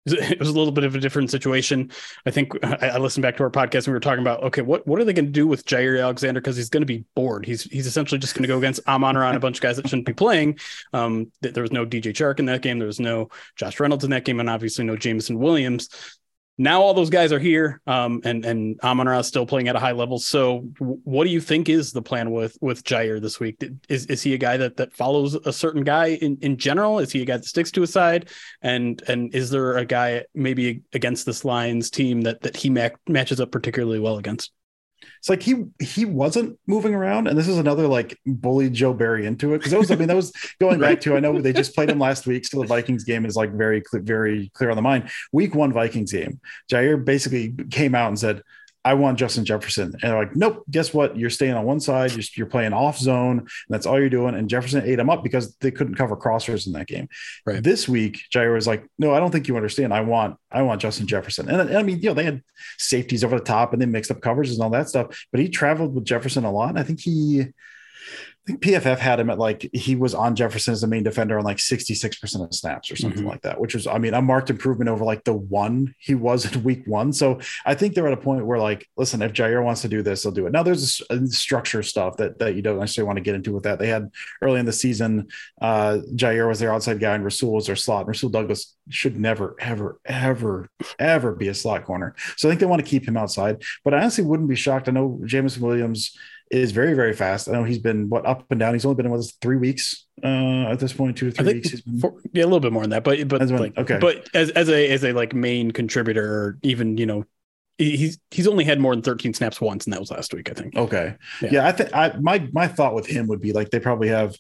it 0.06 0.40
was 0.40 0.50
a 0.50 0.54
little 0.54 0.72
bit 0.72 0.84
of 0.84 0.96
a 0.96 1.00
different 1.00 1.30
situation. 1.30 1.90
I 2.26 2.32
think 2.32 2.52
I, 2.66 2.98
listened 2.98 3.22
back 3.22 3.38
to 3.38 3.44
our 3.44 3.50
podcast 3.50 3.86
and 3.86 3.88
we 3.88 3.94
were 3.94 4.00
talking 4.02 4.22
about 4.22 4.44
okay, 4.44 4.62
what 4.62 4.86
what 4.86 5.00
are 5.00 5.06
they 5.06 5.14
going 5.14 5.26
to 5.26 5.32
do 5.32 5.48
with 5.48 5.66
Jaire 5.66 6.02
Alexander 6.02 6.42
because 6.42 6.58
he's 6.58 6.70
going 6.70 6.82
to 6.82 6.88
be 6.88 7.06
bored. 7.16 7.46
He's 7.46 7.64
he's 7.64 7.88
essentially 7.88 8.20
just 8.20 8.34
going 8.34 8.44
to 8.44 8.48
go 8.48 8.58
against 8.58 8.86
Amon-Ra 8.88 9.32
a 9.34 9.40
bunch 9.40 9.58
of 9.58 9.62
guys 9.62 9.78
that 9.78 9.88
shouldn't 9.88 10.06
be 10.06 10.14
playing. 10.14 10.60
Um, 10.92 11.32
there 11.42 11.64
was 11.64 11.72
no 11.72 11.86
DJ 11.86 12.12
Chark 12.12 12.40
in 12.40 12.46
that 12.46 12.62
game. 12.62 12.80
There 12.80 12.88
was 12.88 13.00
no 13.00 13.30
Josh 13.56 13.80
Reynolds 13.80 14.04
in 14.04 14.10
that 14.12 14.26
game, 14.26 14.40
and 14.40 14.50
obviously 14.50 14.84
no 14.84 14.98
Jameson 14.98 15.40
Williams 15.40 15.90
now 16.58 16.82
all 16.82 16.94
those 16.94 17.10
guys 17.10 17.32
are 17.32 17.40
here, 17.40 17.82
um, 17.88 18.22
and 18.24 18.46
and 18.46 18.80
Amon 18.82 19.08
Ra 19.08 19.20
is 19.20 19.28
still 19.28 19.46
playing 19.46 19.68
at 19.70 19.76
a 19.76 19.80
high 19.80 19.92
level. 19.92 20.20
So, 20.20 20.60
what 20.80 21.24
do 21.24 21.32
you 21.32 21.42
think 21.42 21.68
is 21.68 21.92
the 21.92 22.02
plan 22.02 22.32
with 22.32 22.58
with 22.62 22.84
Jaire 22.84 23.20
this 23.20 23.40
week? 23.40 23.64
Is 23.90 24.06
is 24.06 24.22
he 24.22 24.34
a 24.34 24.38
guy 24.38 24.58
that 24.58 24.78
that 24.78 24.94
follows 24.94 25.34
a 25.34 25.52
certain 25.52 25.84
guy 25.84 26.10
in, 26.22 26.38
in 26.42 26.58
general? 26.58 27.00
Is 27.00 27.12
he 27.12 27.22
a 27.24 27.26
guy 27.26 27.38
that 27.38 27.46
sticks 27.46 27.72
to 27.72 27.82
his 27.82 27.92
side? 27.92 28.30
And 28.62 29.02
and 29.08 29.34
is 29.34 29.50
there 29.50 29.78
a 29.78 29.86
guy 29.86 30.26
maybe 30.36 30.84
against 30.94 31.26
this 31.26 31.44
Lions 31.44 31.90
team 31.90 32.22
that 32.22 32.42
that 32.42 32.56
he 32.56 32.70
ma- 32.70 32.90
matches 33.08 33.42
up 33.42 33.52
particularly 33.52 34.00
well 34.00 34.18
against? 34.18 34.52
It's 35.24 35.30
like 35.30 35.42
he 35.42 35.64
he 35.80 36.04
wasn't 36.04 36.60
moving 36.68 36.94
around, 36.94 37.30
and 37.30 37.38
this 37.38 37.48
is 37.48 37.58
another 37.58 37.88
like 37.88 38.20
bully 38.26 38.70
Joe 38.70 38.94
Barry 38.94 39.26
into 39.26 39.54
it. 39.54 39.60
Because 39.64 39.90
I 39.90 39.96
mean 39.96 40.10
that 40.10 40.18
was 40.18 40.34
going 40.60 40.82
back 40.82 41.00
to 41.00 41.16
I 41.16 41.22
know 41.22 41.40
they 41.40 41.54
just 41.54 41.74
played 41.74 41.90
him 41.90 41.98
last 41.98 42.28
week, 42.28 42.46
so 42.46 42.60
the 42.60 42.68
Vikings 42.68 43.06
game 43.06 43.26
is 43.26 43.38
like 43.38 43.54
very 43.54 43.80
clear, 43.80 44.02
very 44.02 44.52
clear 44.54 44.70
on 44.70 44.76
the 44.76 44.82
mind. 44.82 45.10
Week 45.32 45.56
one 45.56 45.72
Vikings 45.72 46.12
game, 46.12 46.42
Jaire 46.70 47.06
basically 47.06 47.56
came 47.72 47.96
out 47.96 48.10
and 48.10 48.20
said, 48.20 48.44
I 48.86 48.96
want 48.96 49.18
Justin 49.18 49.46
Jefferson. 49.46 49.94
And 49.94 50.02
they're 50.02 50.18
like, 50.18 50.36
nope, 50.36 50.64
guess 50.70 50.94
what? 50.94 51.16
You're 51.16 51.30
staying 51.30 51.54
on 51.54 51.64
one 51.64 51.80
side, 51.80 52.12
you're, 52.12 52.24
you're, 52.36 52.48
playing 52.48 52.74
off 52.74 52.98
zone, 52.98 53.40
and 53.40 53.50
that's 53.70 53.86
all 53.86 54.00
you're 54.00 54.10
doing. 54.10 54.36
And 54.36 54.50
Jefferson 54.50 54.84
ate 54.86 55.00
him 55.00 55.10
up 55.10 55.24
because 55.24 55.56
they 55.58 55.72
couldn't 55.72 55.96
cover 55.96 56.18
crossers 56.18 56.68
in 56.68 56.74
that 56.74 56.88
game. 56.88 57.08
Right. 57.46 57.64
This 57.64 57.88
week, 57.88 58.20
Jaire 58.34 58.54
was 58.54 58.68
like, 58.68 58.86
no, 59.00 59.14
I 59.14 59.20
don't 59.20 59.32
think 59.32 59.48
you 59.48 59.56
understand. 59.56 59.94
I 59.94 60.02
want, 60.02 60.38
I 60.52 60.64
want 60.64 60.82
Justin 60.82 61.08
Jefferson. 61.08 61.50
And, 61.50 61.62
and 61.62 61.78
I 61.78 61.84
mean, 61.84 62.00
you 62.00 62.10
know, 62.10 62.14
they 62.14 62.26
had 62.26 62.44
safeties 62.78 63.24
over 63.24 63.38
the 63.38 63.46
top 63.46 63.72
and 63.72 63.82
they 63.82 63.86
mixed 63.86 64.12
up 64.12 64.22
covers 64.22 64.52
and 64.52 64.62
all 64.62 64.70
that 64.72 64.90
stuff, 64.90 65.26
but 65.32 65.40
he 65.40 65.48
traveled 65.48 65.96
with 65.96 66.06
Jefferson 66.06 66.44
a 66.44 66.52
lot. 66.52 66.70
And 66.70 66.80
I 66.80 66.84
think 66.84 67.00
he, 67.00 67.46
think 68.46 68.62
PFF 68.62 68.98
had 68.98 69.20
him 69.22 69.30
at 69.30 69.40
like 69.40 69.70
he 69.72 69.96
was 69.96 70.14
on 70.14 70.36
Jefferson 70.36 70.74
as 70.74 70.82
the 70.82 70.88
main 70.88 71.04
defender 71.04 71.38
on 71.38 71.46
like 71.46 71.58
66% 71.58 72.44
of 72.44 72.54
snaps 72.54 72.92
or 72.92 72.98
something 72.98 73.22
mm-hmm. 73.22 73.30
like 73.30 73.42
that, 73.44 73.60
which 73.60 73.74
was, 73.74 73.88
I 73.88 73.98
mean, 74.00 74.14
a 74.14 74.22
marked 74.22 74.50
improvement 74.50 74.90
over 74.90 75.06
like 75.06 75.24
the 75.24 75.34
one 75.34 75.96
he 75.98 76.14
was 76.14 76.52
in 76.52 76.62
week 76.64 76.84
one. 76.86 77.14
So 77.14 77.40
I 77.66 77.74
think 77.74 77.94
they're 77.94 78.08
at 78.08 78.14
a 78.14 78.18
point 78.18 78.46
where 78.46 78.60
like, 78.60 78.86
listen, 78.98 79.22
if 79.22 79.32
Jaire 79.32 79.64
wants 79.64 79.82
to 79.84 79.88
do 79.88 80.02
this, 80.02 80.24
they'll 80.24 80.34
do 80.34 80.46
it. 80.46 80.52
Now 80.52 80.64
there's 80.64 81.02
a, 81.10 81.26
structure 81.28 81.82
stuff 81.84 82.18
that, 82.18 82.38
that 82.40 82.56
you 82.56 82.62
don't 82.62 82.80
necessarily 82.80 83.08
want 83.08 83.18
to 83.18 83.24
get 83.24 83.36
into 83.36 83.54
with 83.54 83.64
that. 83.64 83.80
They 83.80 83.88
had 83.88 84.12
early 84.42 84.60
in 84.60 84.66
the 84.66 84.74
season, 84.74 85.30
uh, 85.62 86.00
Jaire 86.16 86.48
was 86.48 86.60
their 86.60 86.74
outside 86.74 87.00
guy 87.00 87.16
and 87.16 87.24
Rasul 87.24 87.54
was 87.54 87.68
their 87.68 87.78
slot. 87.78 88.08
Rasul 88.08 88.30
Douglas 88.30 88.76
should 88.90 89.18
never, 89.18 89.56
ever, 89.60 90.00
ever, 90.06 90.70
ever 91.00 91.34
be 91.34 91.48
a 91.48 91.54
slot 91.54 91.86
corner. 91.86 92.14
So 92.36 92.48
I 92.48 92.52
think 92.52 92.60
they 92.60 92.66
want 92.66 92.84
to 92.84 92.90
keep 92.90 93.08
him 93.08 93.16
outside, 93.16 93.64
but 93.86 93.94
I 93.94 94.00
honestly 94.00 94.26
wouldn't 94.26 94.50
be 94.50 94.56
shocked. 94.56 94.90
I 94.90 94.92
know 94.92 95.22
Jameson 95.26 95.62
Williams 95.62 96.18
is 96.52 96.72
very 96.72 96.94
very 96.94 97.14
fast. 97.14 97.48
I 97.48 97.54
know 97.54 97.64
he's 97.64 97.80
been 97.80 98.10
what 98.10 98.26
up 98.26 98.46
and 98.52 98.60
down. 98.60 98.74
He's 98.74 98.86
only 98.86 99.02
been 99.02 99.12
with 99.12 99.22
us 99.22 99.34
three 99.42 99.58
weeks 99.58 100.06
uh, 100.24 100.68
at 100.72 100.80
this 100.80 100.94
point, 100.94 101.18
two 101.18 101.30
or 101.30 101.32
three 101.32 101.54
weeks. 101.54 101.82
Been... 101.82 102.00
For, 102.00 102.14
yeah, 102.32 102.44
a 102.44 102.46
little 102.46 102.60
bit 102.60 102.74
more 102.74 102.84
than 102.84 102.92
that, 102.92 103.04
but 103.04 103.28
but 103.28 103.42
like 103.50 103.78
okay, 103.78 103.98
but 104.00 104.30
as 104.34 104.50
as 104.52 104.70
a 104.70 104.90
as 104.92 105.04
a 105.04 105.14
like 105.14 105.34
main 105.34 105.72
contributor, 105.72 106.26
or 106.26 106.60
even 106.62 106.98
you 106.98 107.06
know 107.06 107.26
he's 107.78 108.20
he's 108.32 108.48
only 108.48 108.64
had 108.64 108.80
more 108.80 108.94
than 108.94 109.02
13 109.02 109.34
snaps 109.34 109.60
once 109.60 109.86
and 109.86 109.94
that 109.94 110.00
was 110.00 110.12
last 110.12 110.32
week 110.34 110.50
i 110.50 110.54
think 110.54 110.76
okay 110.76 111.16
yeah, 111.42 111.50
yeah 111.52 111.68
i 111.68 111.72
think 111.72 111.94
i 111.94 112.16
my 112.20 112.48
my 112.54 112.68
thought 112.68 112.94
with 112.94 113.08
him 113.08 113.28
would 113.28 113.42
be 113.42 113.52
like 113.52 113.72
they 113.72 113.80
probably 113.80 114.08
have 114.08 114.36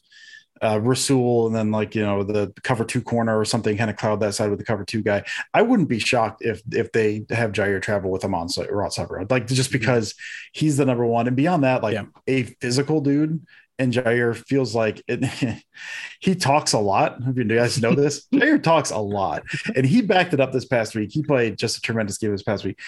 uh, 0.61 0.79
Rasul 0.79 1.47
and 1.47 1.55
then 1.55 1.71
like 1.71 1.95
you 1.95 2.01
know 2.01 2.23
the 2.23 2.53
cover 2.63 2.85
two 2.85 3.01
corner 3.01 3.37
or 3.37 3.45
something 3.45 3.75
kind 3.77 3.89
of 3.89 3.97
cloud 3.97 4.19
that 4.21 4.33
side 4.33 4.49
with 4.49 4.59
the 4.59 4.65
cover 4.65 4.85
two 4.85 5.01
guy. 5.01 5.23
I 5.53 5.61
wouldn't 5.61 5.89
be 5.89 5.99
shocked 5.99 6.41
if 6.43 6.61
if 6.71 6.91
they 6.91 7.25
have 7.29 7.51
Jaire 7.51 7.81
travel 7.81 8.11
with 8.11 8.23
him 8.23 8.33
on 8.33 8.49
site 8.49 8.69
or 8.69 8.83
outside 8.83 9.09
road, 9.09 9.31
like 9.31 9.47
just 9.47 9.69
mm-hmm. 9.69 9.79
because 9.79 10.15
he's 10.53 10.77
the 10.77 10.85
number 10.85 11.05
one. 11.05 11.27
And 11.27 11.35
beyond 11.35 11.63
that, 11.63 11.83
like 11.83 11.93
yeah. 11.93 12.05
a 12.27 12.43
physical 12.43 13.01
dude. 13.01 13.45
And 13.79 13.91
Jaire 13.91 14.35
feels 14.35 14.75
like 14.75 15.03
it, 15.07 15.63
he 16.19 16.35
talks 16.35 16.73
a 16.73 16.79
lot. 16.79 17.17
If 17.25 17.35
you 17.35 17.43
guys 17.43 17.81
know 17.81 17.95
this, 17.95 18.27
Jaire 18.33 18.61
talks 18.61 18.91
a 18.91 18.99
lot, 18.99 19.43
and 19.75 19.83
he 19.83 20.01
backed 20.01 20.33
it 20.33 20.39
up 20.39 20.53
this 20.53 20.65
past 20.65 20.93
week. 20.93 21.09
He 21.11 21.23
played 21.23 21.57
just 21.57 21.79
a 21.79 21.81
tremendous 21.81 22.19
game 22.19 22.31
this 22.31 22.43
past 22.43 22.63
week 22.63 22.79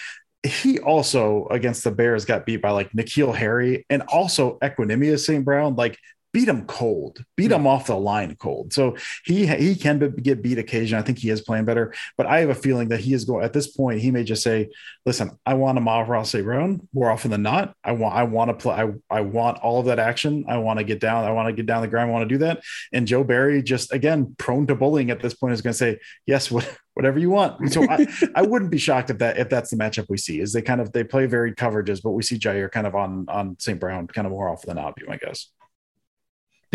he 0.46 0.78
also 0.78 1.46
against 1.50 1.84
the 1.84 1.90
Bears 1.90 2.24
got 2.24 2.46
beat 2.46 2.62
by 2.62 2.70
like 2.70 2.92
N'Keal 2.92 3.34
Harry 3.34 3.84
and 3.90 4.02
also 4.02 4.58
Equanimeous 4.62 5.24
St. 5.24 5.44
Brown. 5.44 5.74
Like 5.74 5.98
beat 6.36 6.48
him 6.48 6.66
cold, 6.66 7.24
beat 7.34 7.50
him 7.50 7.66
off 7.66 7.86
the 7.86 7.96
line 7.96 8.36
cold. 8.36 8.70
So 8.70 8.94
he 9.24 9.46
he 9.46 9.74
can 9.74 10.14
get 10.22 10.42
beat 10.42 10.58
occasionally. 10.58 11.02
I 11.02 11.06
think 11.06 11.18
he 11.18 11.30
is 11.30 11.40
playing 11.40 11.64
better, 11.64 11.94
but 12.18 12.26
I 12.26 12.40
have 12.40 12.50
a 12.50 12.54
feeling 12.54 12.88
that 12.88 13.00
he 13.00 13.14
is 13.14 13.24
going 13.24 13.42
at 13.42 13.54
this 13.54 13.68
point. 13.68 14.00
He 14.00 14.10
may 14.10 14.22
just 14.22 14.42
say, 14.42 14.68
"Listen, 15.06 15.30
I 15.46 15.54
want 15.54 15.78
to 15.78 15.84
off 15.88 16.10
Ross 16.10 16.32
Brown 16.32 16.86
more 16.92 17.10
often 17.10 17.30
than 17.30 17.40
not. 17.40 17.74
I 17.82 17.92
want 17.92 18.14
I 18.14 18.24
want 18.24 18.50
to 18.50 18.54
play. 18.54 18.74
I, 18.74 18.92
I 19.16 19.20
want 19.22 19.60
all 19.60 19.80
of 19.80 19.86
that 19.86 19.98
action. 19.98 20.44
I 20.46 20.58
want 20.58 20.78
to 20.78 20.84
get 20.84 21.00
down. 21.00 21.24
I 21.24 21.30
want 21.30 21.48
to 21.48 21.54
get 21.54 21.64
down 21.64 21.80
the 21.80 21.88
ground. 21.88 22.10
I 22.10 22.12
want 22.12 22.28
to 22.28 22.34
do 22.34 22.44
that." 22.44 22.62
And 22.92 23.08
Joe 23.08 23.24
Barry, 23.24 23.62
just 23.62 23.94
again 23.94 24.34
prone 24.36 24.66
to 24.66 24.74
bullying 24.74 25.10
at 25.10 25.20
this 25.20 25.32
point, 25.32 25.54
is 25.54 25.62
going 25.62 25.72
to 25.72 25.78
say, 25.78 25.98
"Yes, 26.26 26.50
what, 26.50 26.70
whatever 26.92 27.18
you 27.18 27.30
want." 27.30 27.72
So 27.72 27.82
I, 27.88 28.06
I 28.34 28.42
wouldn't 28.42 28.70
be 28.70 28.76
shocked 28.76 29.08
if 29.08 29.16
that 29.18 29.38
if 29.38 29.48
that's 29.48 29.70
the 29.70 29.78
matchup 29.78 30.10
we 30.10 30.18
see. 30.18 30.40
Is 30.40 30.52
they 30.52 30.60
kind 30.60 30.82
of 30.82 30.92
they 30.92 31.02
play 31.02 31.24
varied 31.24 31.56
coverages, 31.56 32.02
but 32.02 32.10
we 32.10 32.22
see 32.22 32.38
Jaire 32.38 32.70
kind 32.70 32.86
of 32.86 32.94
on 32.94 33.24
on 33.30 33.56
St. 33.58 33.80
Brown 33.80 34.06
kind 34.06 34.26
of 34.26 34.32
more 34.32 34.50
often 34.50 34.68
than 34.68 34.84
not. 34.84 34.96
Be 34.96 35.06
my 35.06 35.16
guess. 35.16 35.48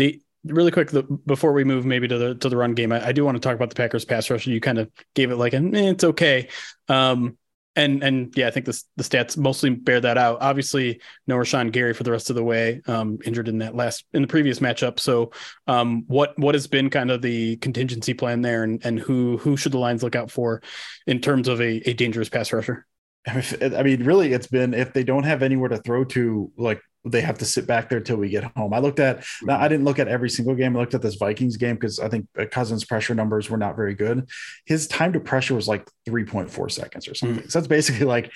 The 0.02 0.20
really 0.44 0.70
quick 0.70 0.90
the, 0.90 1.02
before 1.02 1.52
we 1.52 1.64
move 1.64 1.86
maybe 1.86 2.08
to 2.08 2.18
the 2.18 2.34
to 2.36 2.48
the 2.48 2.56
run 2.56 2.74
game, 2.74 2.92
I, 2.92 3.08
I, 3.08 3.12
do 3.12 3.24
want 3.24 3.36
to 3.36 3.40
talk 3.40 3.54
about 3.54 3.68
the 3.68 3.76
Packers 3.76 4.04
pass 4.04 4.28
rush. 4.30 4.46
You 4.46 4.60
kind 4.60 4.78
of 4.78 4.90
gave 5.14 5.30
it 5.30 5.36
like 5.36 5.52
an 5.52 5.74
eh, 5.74 5.90
it's 5.90 6.04
okay. 6.04 6.48
Um, 6.88 7.38
and 7.74 8.02
and 8.02 8.36
yeah, 8.36 8.48
I 8.48 8.50
think 8.50 8.66
the 8.66 8.82
the 8.96 9.04
stats 9.04 9.36
mostly 9.36 9.70
bear 9.70 10.00
that 10.00 10.18
out. 10.18 10.38
Obviously, 10.40 11.00
no 11.26 11.36
Rashan 11.36 11.72
Gary 11.72 11.94
for 11.94 12.02
the 12.02 12.10
rest 12.10 12.28
of 12.28 12.36
the 12.36 12.44
way, 12.44 12.82
um, 12.86 13.18
injured 13.24 13.48
in 13.48 13.58
that 13.58 13.74
last 13.74 14.04
in 14.12 14.22
the 14.22 14.28
previous 14.28 14.58
matchup. 14.58 14.98
So, 14.98 15.32
um, 15.66 16.04
what 16.06 16.38
what 16.38 16.54
has 16.54 16.66
been 16.66 16.90
kind 16.90 17.10
of 17.10 17.22
the 17.22 17.56
contingency 17.56 18.12
plan 18.12 18.42
there, 18.42 18.62
and 18.62 18.84
and 18.84 18.98
who 18.98 19.38
who 19.38 19.56
should 19.56 19.72
the 19.72 19.78
lines 19.78 20.02
look 20.02 20.16
out 20.16 20.30
for 20.30 20.62
in 21.06 21.20
terms 21.20 21.48
of 21.48 21.60
a, 21.60 21.88
a 21.88 21.94
dangerous 21.94 22.28
pass 22.28 22.52
rusher? 22.52 22.86
I 23.26 23.82
mean, 23.82 24.04
really, 24.04 24.32
it's 24.32 24.48
been 24.48 24.74
if 24.74 24.92
they 24.92 25.04
don't 25.04 25.24
have 25.24 25.42
anywhere 25.42 25.68
to 25.68 25.78
throw 25.78 26.04
to, 26.06 26.50
like 26.56 26.82
they 27.04 27.20
have 27.20 27.38
to 27.38 27.44
sit 27.44 27.66
back 27.66 27.88
there 27.88 28.00
till 28.00 28.16
we 28.16 28.28
get 28.28 28.44
home. 28.56 28.72
I 28.72 28.78
looked 28.78 29.00
at 29.00 29.24
I 29.48 29.68
didn't 29.68 29.84
look 29.84 29.98
at 29.98 30.08
every 30.08 30.30
single 30.30 30.54
game. 30.54 30.76
I 30.76 30.80
looked 30.80 30.94
at 30.94 31.02
this 31.02 31.16
Vikings 31.16 31.56
game 31.56 31.74
because 31.74 31.98
I 31.98 32.08
think 32.08 32.28
uh, 32.38 32.46
Cousins' 32.46 32.84
pressure 32.84 33.14
numbers 33.14 33.50
were 33.50 33.56
not 33.56 33.76
very 33.76 33.94
good. 33.94 34.28
His 34.66 34.86
time 34.86 35.12
to 35.14 35.20
pressure 35.20 35.54
was 35.54 35.66
like 35.66 35.88
3.4 36.08 36.70
seconds 36.70 37.08
or 37.08 37.14
something. 37.14 37.44
Mm. 37.44 37.50
So 37.50 37.58
that's 37.58 37.68
basically 37.68 38.06
like 38.06 38.32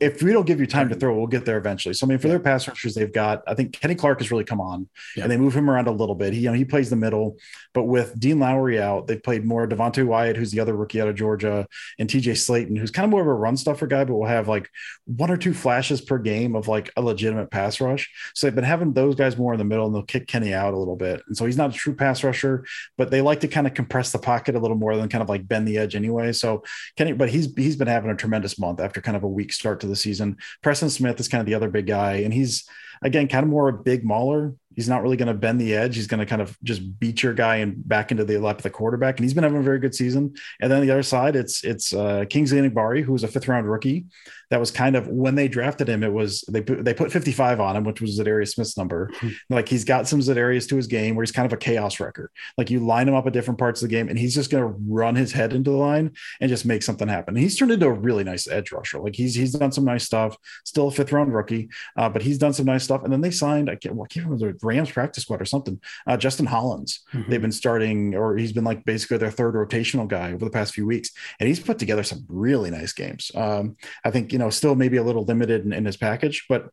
if 0.00 0.22
we 0.22 0.32
don't 0.32 0.46
give 0.46 0.60
you 0.60 0.66
time 0.66 0.88
to 0.90 0.94
throw, 0.94 1.16
we'll 1.16 1.26
get 1.26 1.44
there 1.44 1.58
eventually. 1.58 1.94
So 1.94 2.06
I 2.06 2.08
mean, 2.08 2.18
for 2.18 2.26
yeah. 2.26 2.34
their 2.34 2.40
pass 2.40 2.68
rushers, 2.68 2.94
they've 2.94 3.12
got 3.12 3.42
I 3.46 3.54
think 3.54 3.72
Kenny 3.72 3.94
Clark 3.94 4.20
has 4.20 4.30
really 4.30 4.44
come 4.44 4.60
on 4.60 4.88
yeah. 5.16 5.22
and 5.22 5.32
they 5.32 5.36
move 5.36 5.54
him 5.54 5.70
around 5.70 5.88
a 5.88 5.92
little 5.92 6.14
bit. 6.14 6.34
He 6.34 6.40
you 6.40 6.48
know 6.48 6.54
he 6.54 6.64
plays 6.64 6.90
the 6.90 6.96
middle, 6.96 7.38
but 7.72 7.84
with 7.84 8.18
Dean 8.18 8.38
Lowry 8.38 8.80
out, 8.80 9.06
they've 9.06 9.22
played 9.22 9.44
more 9.44 9.66
Devonte 9.66 10.04
Wyatt, 10.04 10.36
who's 10.36 10.50
the 10.50 10.60
other 10.60 10.74
rookie 10.74 11.00
out 11.00 11.08
of 11.08 11.14
Georgia, 11.14 11.66
and 11.98 12.08
TJ 12.08 12.32
Slaton, 12.32 12.78
who's 12.78 12.90
kind 12.90 13.04
of 13.04 13.10
more 13.10 13.22
of 13.22 13.26
a 13.26 13.34
run 13.34 13.56
stuffer 13.56 13.86
guy, 13.86 14.04
but 14.04 14.14
will 14.14 14.26
have 14.26 14.48
like 14.48 14.68
one 15.06 15.30
or 15.30 15.36
two 15.36 15.54
flashes 15.54 16.00
per 16.00 16.18
game 16.18 16.54
of 16.54 16.68
like 16.68 16.90
a 16.96 17.02
legitimate 17.02 17.50
pass 17.50 17.80
rush. 17.80 18.01
So 18.34 18.46
they've 18.46 18.54
been 18.54 18.64
having 18.64 18.92
those 18.92 19.14
guys 19.14 19.36
more 19.36 19.52
in 19.52 19.58
the 19.58 19.64
middle 19.64 19.86
and 19.86 19.94
they'll 19.94 20.02
kick 20.02 20.26
Kenny 20.26 20.54
out 20.54 20.74
a 20.74 20.78
little 20.78 20.96
bit. 20.96 21.22
And 21.26 21.36
so 21.36 21.46
he's 21.46 21.56
not 21.56 21.70
a 21.70 21.72
true 21.72 21.94
pass 21.94 22.24
rusher, 22.24 22.64
but 22.96 23.10
they 23.10 23.20
like 23.20 23.40
to 23.40 23.48
kind 23.48 23.66
of 23.66 23.74
compress 23.74 24.12
the 24.12 24.18
pocket 24.18 24.54
a 24.54 24.58
little 24.58 24.76
more 24.76 24.96
than 24.96 25.08
kind 25.08 25.22
of 25.22 25.28
like 25.28 25.46
bend 25.46 25.66
the 25.66 25.78
edge 25.78 25.94
anyway. 25.94 26.32
So 26.32 26.62
Kenny, 26.96 27.12
but 27.12 27.30
he's 27.30 27.52
he's 27.54 27.76
been 27.76 27.88
having 27.88 28.10
a 28.10 28.16
tremendous 28.16 28.58
month 28.58 28.80
after 28.80 29.00
kind 29.00 29.16
of 29.16 29.22
a 29.22 29.28
weak 29.28 29.52
start 29.52 29.80
to 29.80 29.86
the 29.86 29.96
season. 29.96 30.36
Preston 30.62 30.90
Smith 30.90 31.20
is 31.20 31.28
kind 31.28 31.40
of 31.40 31.46
the 31.46 31.54
other 31.54 31.70
big 31.70 31.86
guy, 31.86 32.14
and 32.16 32.32
he's 32.32 32.64
again 33.02 33.28
kind 33.28 33.44
of 33.44 33.50
more 33.50 33.68
a 33.68 33.72
big 33.72 34.04
mauler 34.04 34.54
He's 34.76 34.88
not 34.88 35.02
really 35.02 35.16
going 35.16 35.28
to 35.28 35.34
bend 35.34 35.60
the 35.60 35.74
edge. 35.74 35.96
He's 35.96 36.06
going 36.06 36.20
to 36.20 36.26
kind 36.26 36.42
of 36.42 36.56
just 36.62 36.98
beat 36.98 37.22
your 37.22 37.34
guy 37.34 37.56
and 37.56 37.86
back 37.88 38.10
into 38.10 38.24
the 38.24 38.38
lap 38.38 38.58
of 38.58 38.62
the 38.62 38.70
quarterback. 38.70 39.18
And 39.18 39.24
he's 39.24 39.34
been 39.34 39.44
having 39.44 39.58
a 39.58 39.62
very 39.62 39.78
good 39.78 39.94
season. 39.94 40.34
And 40.60 40.70
then 40.70 40.82
the 40.82 40.90
other 40.90 41.02
side, 41.02 41.36
it's 41.36 41.64
it's 41.64 41.92
uh, 41.92 42.24
Kingsley 42.28 42.58
Enagbare, 42.58 43.02
who 43.02 43.12
was 43.12 43.24
a 43.24 43.28
fifth 43.28 43.48
round 43.48 43.70
rookie. 43.70 44.06
That 44.50 44.60
was 44.60 44.70
kind 44.70 44.96
of 44.96 45.08
when 45.08 45.34
they 45.34 45.48
drafted 45.48 45.88
him. 45.88 46.02
It 46.02 46.12
was 46.12 46.42
they 46.42 46.60
put, 46.60 46.84
they 46.84 46.92
put 46.92 47.10
55 47.10 47.58
on 47.58 47.74
him, 47.74 47.84
which 47.84 48.02
was 48.02 48.18
Za'Darius 48.18 48.54
Smith's 48.54 48.76
number. 48.76 49.10
Like 49.50 49.68
he's 49.68 49.84
got 49.84 50.08
some 50.08 50.20
Za'Darius 50.20 50.68
to 50.68 50.76
his 50.76 50.86
game 50.86 51.14
where 51.14 51.22
he's 51.22 51.32
kind 51.32 51.46
of 51.46 51.52
a 51.52 51.56
chaos 51.58 52.00
wrecker. 52.00 52.30
Like 52.56 52.70
you 52.70 52.80
line 52.80 53.08
him 53.08 53.14
up 53.14 53.26
at 53.26 53.32
different 53.32 53.58
parts 53.58 53.82
of 53.82 53.88
the 53.88 53.94
game, 53.94 54.08
and 54.08 54.18
he's 54.18 54.34
just 54.34 54.50
going 54.50 54.62
to 54.62 54.78
run 54.88 55.14
his 55.14 55.32
head 55.32 55.52
into 55.52 55.70
the 55.70 55.76
line 55.76 56.12
and 56.40 56.48
just 56.48 56.64
make 56.64 56.82
something 56.82 57.08
happen. 57.08 57.34
And 57.34 57.42
he's 57.42 57.56
turned 57.56 57.72
into 57.72 57.86
a 57.86 57.92
really 57.92 58.24
nice 58.24 58.48
edge 58.48 58.72
rusher. 58.72 59.00
Like 59.00 59.14
he's 59.14 59.34
he's 59.34 59.52
done 59.52 59.72
some 59.72 59.84
nice 59.84 60.04
stuff. 60.04 60.36
Still 60.64 60.88
a 60.88 60.90
fifth 60.90 61.12
round 61.12 61.34
rookie, 61.34 61.68
uh, 61.96 62.08
but 62.08 62.22
he's 62.22 62.38
done 62.38 62.52
some 62.52 62.66
nice 62.66 62.84
stuff. 62.84 63.04
And 63.04 63.12
then 63.12 63.20
they 63.20 63.30
signed 63.30 63.70
I 63.70 63.76
can't, 63.76 63.94
well, 63.94 64.04
I 64.04 64.12
can't 64.12 64.26
remember 64.26 64.52
the 64.52 64.58
Rams 64.62 64.90
practice 64.90 65.24
squad 65.24 65.40
or 65.40 65.44
something. 65.44 65.80
Uh, 66.06 66.16
Justin 66.16 66.46
Hollins, 66.46 67.00
mm-hmm. 67.12 67.30
they've 67.30 67.42
been 67.42 67.52
starting, 67.52 68.14
or 68.14 68.36
he's 68.36 68.52
been 68.52 68.64
like 68.64 68.84
basically 68.84 69.18
their 69.18 69.30
third 69.30 69.54
rotational 69.54 70.08
guy 70.08 70.32
over 70.32 70.44
the 70.44 70.50
past 70.50 70.74
few 70.74 70.86
weeks, 70.86 71.10
and 71.40 71.48
he's 71.48 71.60
put 71.60 71.78
together 71.78 72.02
some 72.02 72.24
really 72.28 72.70
nice 72.70 72.92
games. 72.92 73.30
Um, 73.34 73.76
I 74.04 74.10
think 74.10 74.32
you 74.32 74.38
know 74.38 74.50
still 74.50 74.74
maybe 74.74 74.96
a 74.96 75.02
little 75.02 75.24
limited 75.24 75.64
in, 75.64 75.72
in 75.72 75.84
his 75.84 75.96
package, 75.96 76.46
but 76.48 76.68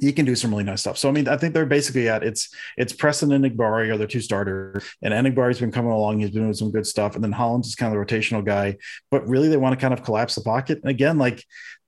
he 0.00 0.12
can 0.12 0.24
do 0.24 0.34
some 0.34 0.50
really 0.50 0.64
nice 0.64 0.80
stuff. 0.80 0.96
So 0.96 1.08
I 1.08 1.12
mean, 1.12 1.28
I 1.28 1.36
think 1.36 1.54
they're 1.54 1.66
basically 1.66 2.08
at 2.08 2.22
it's 2.22 2.48
it's 2.76 2.92
Preston 2.92 3.32
and 3.32 3.44
Enagbare 3.44 3.90
are 3.90 3.98
their 3.98 4.06
two 4.06 4.20
starters, 4.20 4.84
and 5.02 5.12
Enagbare's 5.12 5.60
been 5.60 5.72
coming 5.72 5.92
along. 5.92 6.20
He's 6.20 6.30
been 6.30 6.42
doing 6.42 6.54
some 6.54 6.70
good 6.70 6.86
stuff, 6.86 7.14
and 7.14 7.22
then 7.22 7.32
Hollins 7.32 7.68
is 7.68 7.74
kind 7.74 7.94
of 7.94 7.98
the 7.98 8.14
rotational 8.14 8.44
guy. 8.44 8.76
But 9.10 9.28
really, 9.28 9.48
they 9.48 9.56
want 9.56 9.78
to 9.78 9.80
kind 9.80 9.92
of 9.92 10.02
collapse 10.02 10.34
the 10.34 10.42
pocket. 10.42 10.78
And 10.82 10.90
again, 10.90 11.18
like 11.18 11.44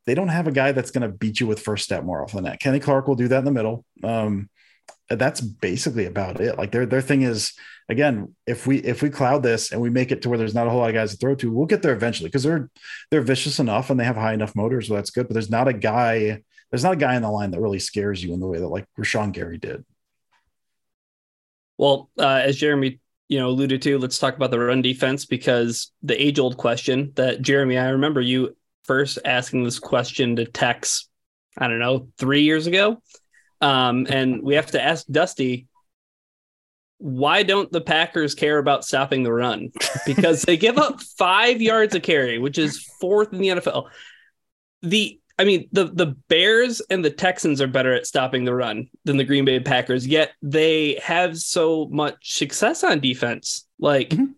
they 0.06 0.14
don't 0.14 0.28
have 0.28 0.46
a 0.46 0.52
guy 0.52 0.72
that's 0.72 0.90
going 0.90 1.08
to 1.08 1.16
beat 1.16 1.40
you 1.40 1.46
with 1.46 1.60
first 1.60 1.84
step 1.84 2.04
more 2.04 2.22
often 2.22 2.38
than 2.38 2.44
that. 2.44 2.60
Kenny 2.60 2.80
Clark 2.80 3.08
will 3.08 3.14
do 3.14 3.28
that 3.28 3.38
in 3.38 3.44
the 3.44 3.50
middle. 3.50 3.84
Um, 4.02 4.50
that's 5.08 5.40
basically 5.40 6.06
about 6.06 6.40
it. 6.40 6.56
Like 6.56 6.72
their 6.72 6.86
their 6.86 7.02
thing 7.02 7.22
is 7.22 7.52
again, 7.88 8.34
if 8.46 8.66
we 8.66 8.78
if 8.78 9.02
we 9.02 9.10
cloud 9.10 9.42
this 9.42 9.72
and 9.72 9.80
we 9.80 9.90
make 9.90 10.10
it 10.10 10.22
to 10.22 10.28
where 10.28 10.38
there's 10.38 10.54
not 10.54 10.66
a 10.66 10.70
whole 10.70 10.80
lot 10.80 10.88
of 10.88 10.94
guys 10.94 11.12
to 11.12 11.16
throw 11.16 11.34
to, 11.36 11.52
we'll 11.52 11.66
get 11.66 11.82
there 11.82 11.94
eventually 11.94 12.28
because 12.28 12.42
they're 12.42 12.70
they're 13.10 13.22
vicious 13.22 13.58
enough 13.58 13.90
and 13.90 13.98
they 13.98 14.04
have 14.04 14.16
high 14.16 14.32
enough 14.34 14.56
motors, 14.56 14.88
so 14.88 14.94
that's 14.94 15.10
good. 15.10 15.28
But 15.28 15.34
there's 15.34 15.50
not 15.50 15.68
a 15.68 15.72
guy 15.72 16.42
there's 16.70 16.84
not 16.84 16.94
a 16.94 16.96
guy 16.96 17.14
in 17.14 17.22
the 17.22 17.30
line 17.30 17.50
that 17.52 17.60
really 17.60 17.78
scares 17.78 18.22
you 18.22 18.32
in 18.32 18.40
the 18.40 18.46
way 18.46 18.58
that 18.58 18.68
like 18.68 18.86
Rashan 18.98 19.32
Gary 19.32 19.58
did. 19.58 19.84
Well, 21.76 22.10
uh, 22.18 22.42
as 22.44 22.56
Jeremy 22.56 23.00
you 23.28 23.38
know 23.38 23.48
alluded 23.48 23.82
to, 23.82 23.98
let's 23.98 24.18
talk 24.18 24.36
about 24.36 24.50
the 24.50 24.58
run 24.58 24.82
defense 24.82 25.26
because 25.26 25.92
the 26.02 26.20
age 26.20 26.38
old 26.38 26.56
question 26.56 27.12
that 27.16 27.42
Jeremy, 27.42 27.78
I 27.78 27.90
remember 27.90 28.20
you 28.20 28.56
first 28.84 29.18
asking 29.24 29.64
this 29.64 29.78
question 29.78 30.36
to 30.36 30.44
Tex, 30.44 31.08
I 31.58 31.68
don't 31.68 31.78
know, 31.78 32.08
three 32.18 32.42
years 32.42 32.66
ago 32.66 33.02
um, 33.60 34.06
and 34.08 34.42
we 34.42 34.54
have 34.54 34.70
to 34.72 34.82
ask 34.82 35.06
Dusty, 35.06 35.66
why 36.98 37.42
don't 37.42 37.70
the 37.70 37.80
Packers 37.80 38.34
care 38.34 38.58
about 38.58 38.84
stopping 38.84 39.22
the 39.22 39.32
run? 39.32 39.70
Because 40.06 40.42
they 40.42 40.56
give 40.56 40.78
up 40.78 41.00
five 41.18 41.60
yards 41.60 41.94
a 41.94 42.00
carry, 42.00 42.38
which 42.38 42.58
is 42.58 42.82
fourth 43.00 43.32
in 43.32 43.40
the 43.40 43.48
NFL. 43.48 43.88
The 44.82 45.20
I 45.38 45.44
mean, 45.44 45.68
the 45.72 45.86
the 45.86 46.16
Bears 46.28 46.80
and 46.90 47.04
the 47.04 47.10
Texans 47.10 47.60
are 47.60 47.66
better 47.66 47.92
at 47.92 48.06
stopping 48.06 48.44
the 48.44 48.54
run 48.54 48.88
than 49.04 49.16
the 49.16 49.24
Green 49.24 49.44
Bay 49.44 49.58
Packers, 49.58 50.06
yet 50.06 50.32
they 50.42 51.00
have 51.02 51.36
so 51.38 51.88
much 51.90 52.36
success 52.36 52.84
on 52.84 53.00
defense. 53.00 53.66
Like, 53.78 54.10
mm-hmm. 54.10 54.32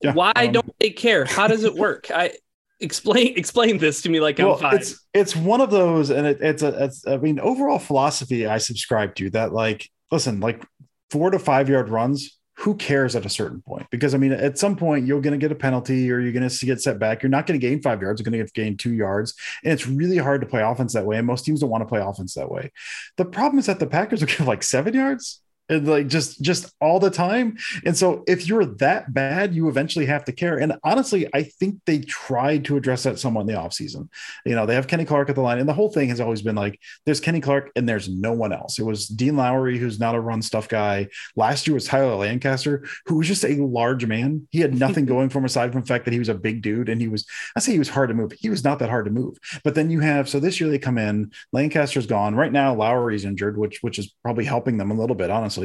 yeah, 0.00 0.14
why 0.14 0.32
um, 0.34 0.52
don't 0.52 0.74
they 0.80 0.90
care? 0.90 1.26
How 1.26 1.46
does 1.46 1.64
it 1.64 1.74
work? 1.74 2.10
I 2.10 2.32
explain 2.80 3.36
explain 3.36 3.78
this 3.78 4.02
to 4.02 4.08
me 4.08 4.20
like 4.20 4.38
well, 4.38 4.54
I'm 4.54 4.60
five. 4.60 4.74
It's 4.74 5.06
it's 5.14 5.36
one 5.36 5.60
of 5.60 5.70
those, 5.70 6.10
and 6.10 6.26
it, 6.26 6.38
it's 6.40 6.62
a 6.62 6.84
it's 6.84 7.06
I 7.06 7.16
mean 7.18 7.38
overall 7.38 7.78
philosophy 7.78 8.46
I 8.46 8.58
subscribe 8.58 9.14
to 9.16 9.30
that 9.30 9.52
like 9.52 9.88
listen 10.10 10.40
like 10.40 10.64
four 11.10 11.30
to 11.30 11.38
five 11.38 11.68
yard 11.68 11.88
runs. 11.88 12.36
Who 12.58 12.74
cares 12.74 13.16
at 13.16 13.24
a 13.24 13.30
certain 13.30 13.62
point? 13.62 13.86
Because 13.90 14.14
I 14.14 14.18
mean, 14.18 14.32
at 14.32 14.58
some 14.58 14.76
point 14.76 15.06
you're 15.06 15.22
going 15.22 15.32
to 15.32 15.38
get 15.38 15.50
a 15.50 15.54
penalty 15.54 16.12
or 16.12 16.20
you're 16.20 16.32
going 16.32 16.46
to 16.46 16.66
get 16.66 16.82
set 16.82 16.98
back. 16.98 17.22
You're 17.22 17.30
not 17.30 17.46
going 17.46 17.58
to 17.58 17.66
gain 17.66 17.80
five 17.80 18.02
yards. 18.02 18.20
You're 18.20 18.30
going 18.30 18.44
to 18.44 18.52
gain 18.52 18.76
two 18.76 18.92
yards, 18.92 19.34
and 19.64 19.72
it's 19.72 19.86
really 19.86 20.18
hard 20.18 20.42
to 20.42 20.46
play 20.46 20.60
offense 20.62 20.92
that 20.92 21.06
way. 21.06 21.16
And 21.16 21.26
most 21.26 21.46
teams 21.46 21.60
don't 21.60 21.70
want 21.70 21.82
to 21.82 21.86
play 21.86 22.02
offense 22.02 22.34
that 22.34 22.50
way. 22.50 22.70
The 23.16 23.24
problem 23.24 23.58
is 23.58 23.66
that 23.66 23.78
the 23.78 23.86
Packers 23.86 24.20
will 24.20 24.28
give 24.36 24.46
like 24.46 24.62
seven 24.62 24.92
yards 24.92 25.40
and 25.70 25.86
like 25.86 26.08
just 26.08 26.42
just 26.42 26.74
all 26.80 26.98
the 26.98 27.10
time. 27.10 27.56
And 27.84 27.96
so 27.96 28.24
if 28.26 28.46
you're 28.46 28.64
that 28.64 29.14
bad 29.14 29.54
you 29.54 29.68
eventually 29.68 30.06
have 30.06 30.24
to 30.24 30.32
care. 30.32 30.58
And 30.58 30.74
honestly 30.84 31.28
i 31.32 31.42
think 31.42 31.80
they 31.86 32.00
tried 32.00 32.64
to 32.64 32.76
address 32.76 33.04
that 33.04 33.18
somewhat 33.18 33.42
in 33.42 33.46
the 33.46 33.52
offseason 33.54 34.08
you 34.44 34.54
know 34.54 34.66
they 34.66 34.74
have 34.74 34.86
kenny 34.86 35.04
clark 35.04 35.28
at 35.28 35.34
the 35.34 35.40
line 35.40 35.58
and 35.58 35.68
the 35.68 35.74
whole 35.74 35.90
thing 35.90 36.08
has 36.08 36.20
always 36.20 36.42
been 36.42 36.56
like 36.56 36.78
there's 37.06 37.20
kenny 37.20 37.40
clark 37.40 37.70
and 37.76 37.88
there's 37.88 38.08
no 38.08 38.32
one 38.32 38.52
else. 38.52 38.78
It 38.78 38.84
was 38.84 39.06
dean 39.06 39.36
lowry 39.36 39.78
who's 39.78 40.00
not 40.00 40.14
a 40.14 40.20
run 40.20 40.42
stuff 40.42 40.68
guy. 40.68 41.08
Last 41.36 41.66
year 41.66 41.74
was 41.74 41.84
tyler 41.84 42.16
lancaster 42.16 42.84
who 43.06 43.16
was 43.18 43.28
just 43.28 43.44
a 43.44 43.56
large 43.56 44.06
man. 44.06 44.48
He 44.50 44.60
had 44.60 44.78
nothing 44.78 45.06
going 45.12 45.28
for 45.28 45.38
him 45.38 45.44
aside 45.44 45.72
from 45.72 45.82
the 45.82 45.86
fact 45.86 46.04
that 46.06 46.12
he 46.12 46.18
was 46.18 46.28
a 46.28 46.34
big 46.34 46.62
dude 46.62 46.88
and 46.88 47.00
he 47.00 47.08
was 47.08 47.26
i 47.56 47.60
say 47.60 47.72
he 47.72 47.78
was 47.78 47.88
hard 47.88 48.08
to 48.08 48.14
move. 48.14 48.32
He 48.32 48.50
was 48.50 48.64
not 48.64 48.78
that 48.80 48.90
hard 48.90 49.04
to 49.04 49.10
move. 49.10 49.38
But 49.62 49.74
then 49.74 49.90
you 49.90 50.00
have 50.00 50.28
so 50.28 50.40
this 50.40 50.60
year 50.60 50.70
they 50.70 50.78
come 50.78 50.98
in 50.98 51.32
lancaster's 51.52 52.06
gone. 52.06 52.34
Right 52.34 52.52
now 52.52 52.74
lowry's 52.74 53.24
injured 53.24 53.56
which 53.56 53.82
which 53.82 53.98
is 53.98 54.14
probably 54.22 54.44
helping 54.44 54.78
them 54.78 54.90
a 54.90 54.94
little 54.94 55.16
bit 55.16 55.30
honestly 55.30 55.59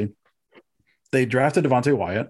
they 1.12 1.26
drafted 1.26 1.64
Devonte 1.64 1.96
Wyatt, 1.96 2.28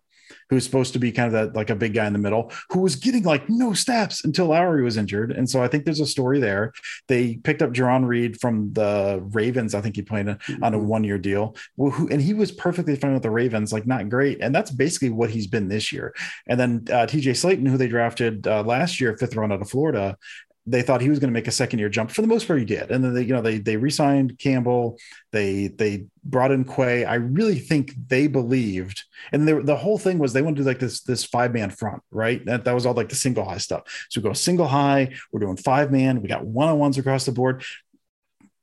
who's 0.51 0.64
supposed 0.64 0.93
to 0.93 0.99
be 0.99 1.12
kind 1.12 1.27
of 1.27 1.33
that 1.33 1.57
like 1.57 1.71
a 1.71 1.77
big 1.77 1.95
guy 1.95 2.07
in 2.07 2.12
the 2.12 2.19
middle, 2.19 2.53
who 2.71 2.81
was 2.81 2.97
getting 2.97 3.23
like 3.23 3.49
no 3.49 3.73
steps 3.73 4.25
until 4.25 4.47
Lowry 4.47 4.83
was 4.83 4.97
injured. 4.97 5.33
And 5.33 5.49
so 5.49 5.62
I 5.62 5.69
think 5.69 5.85
there's 5.85 6.01
a 6.01 6.07
story 6.07 6.41
there. 6.41 6.73
They 7.09 7.37
picked 7.37 7.62
up 7.62 7.73
Jarran 7.73 8.07
Reed 8.07 8.41
from 8.41 8.73
the 8.73 9.21
Ravens. 9.33 9.75
I 9.75 9.81
think 9.81 9.97
he 9.97 10.03
played 10.03 10.29
on 10.29 10.39
a 10.39 10.39
mm-hmm. 10.39 10.87
one 10.87 11.05
year 11.05 11.19
deal, 11.19 11.57
who, 11.77 12.09
and 12.09 12.21
he 12.21 12.35
was 12.35 12.53
perfectly 12.53 12.97
fine 12.97 13.14
with 13.14 13.23
the 13.23 13.31
Ravens, 13.31 13.73
like 13.73 13.87
not 13.87 14.09
great. 14.09 14.39
And 14.41 14.55
that's 14.55 14.71
basically 14.71 15.11
what 15.11 15.31
he's 15.31 15.47
been 15.47 15.69
this 15.69 15.93
year. 15.93 16.14
And 16.47 16.59
then 16.59 16.85
uh, 16.91 17.07
TJ 17.07 17.31
Slaton, 17.31 17.69
who 17.69 17.77
they 17.77 17.89
drafted 17.89 18.47
uh, 18.47 18.62
last 18.62 19.01
year, 19.01 19.17
fifth 19.17 19.37
round 19.37 19.53
out 19.53 19.62
of 19.62 19.71
Florida, 19.71 20.17
they 20.67 20.83
thought 20.83 21.01
he 21.01 21.09
was 21.09 21.19
going 21.19 21.31
to 21.31 21.35
make 21.35 21.47
a 21.47 21.53
second 21.53 21.79
year 21.79 21.89
jump. 21.89 22.11
For 22.11 22.23
the 22.23 22.29
most 22.29 22.47
part, 22.47 22.59
he 22.59 22.64
did. 22.64 22.91
And 22.91 23.05
then 23.05 23.14
they, 23.14 23.23
you 23.23 23.33
know, 23.33 23.41
they 23.41 23.59
they 23.59 23.77
re-signed 23.77 24.39
Campbell. 24.39 24.99
They 25.33 25.69
they 25.69 26.07
brought 26.25 26.51
in 26.51 26.64
Quay. 26.64 27.05
I 27.05 27.14
really 27.14 27.59
think 27.59 27.93
they 28.09 28.27
believed, 28.27 29.05
and 29.33 29.47
they, 29.47 29.53
the 29.53 29.77
whole 29.77 29.99
thing 29.99 30.19
was 30.19 30.33
they 30.33 30.43
wanted 30.43 30.57
to 30.57 30.62
do 30.62 30.69
like 30.69 30.81
this 30.81 31.03
this 31.03 31.25
five 31.25 31.55
man 31.55 31.71
front, 31.71 32.03
right? 32.11 32.45
That 32.47 32.64
that 32.64 32.75
was 32.75 32.85
all 32.85 32.95
like 32.95 33.09
the 33.09 33.14
single 33.14 33.45
high 33.45 33.59
stuff. 33.59 33.83
So 34.11 34.21
we 34.21 34.29
go 34.29 34.33
single 34.33 34.67
high. 34.67 35.14
We're 35.33 35.41
doing 35.41 35.57
five 35.57 35.93
man. 35.93 36.21
We 36.21 36.29
got 36.29 36.45
one 36.45 36.69
on 36.69 36.79
ones 36.79 36.99
across 36.99 37.27
the 37.27 37.33
board 37.33 37.62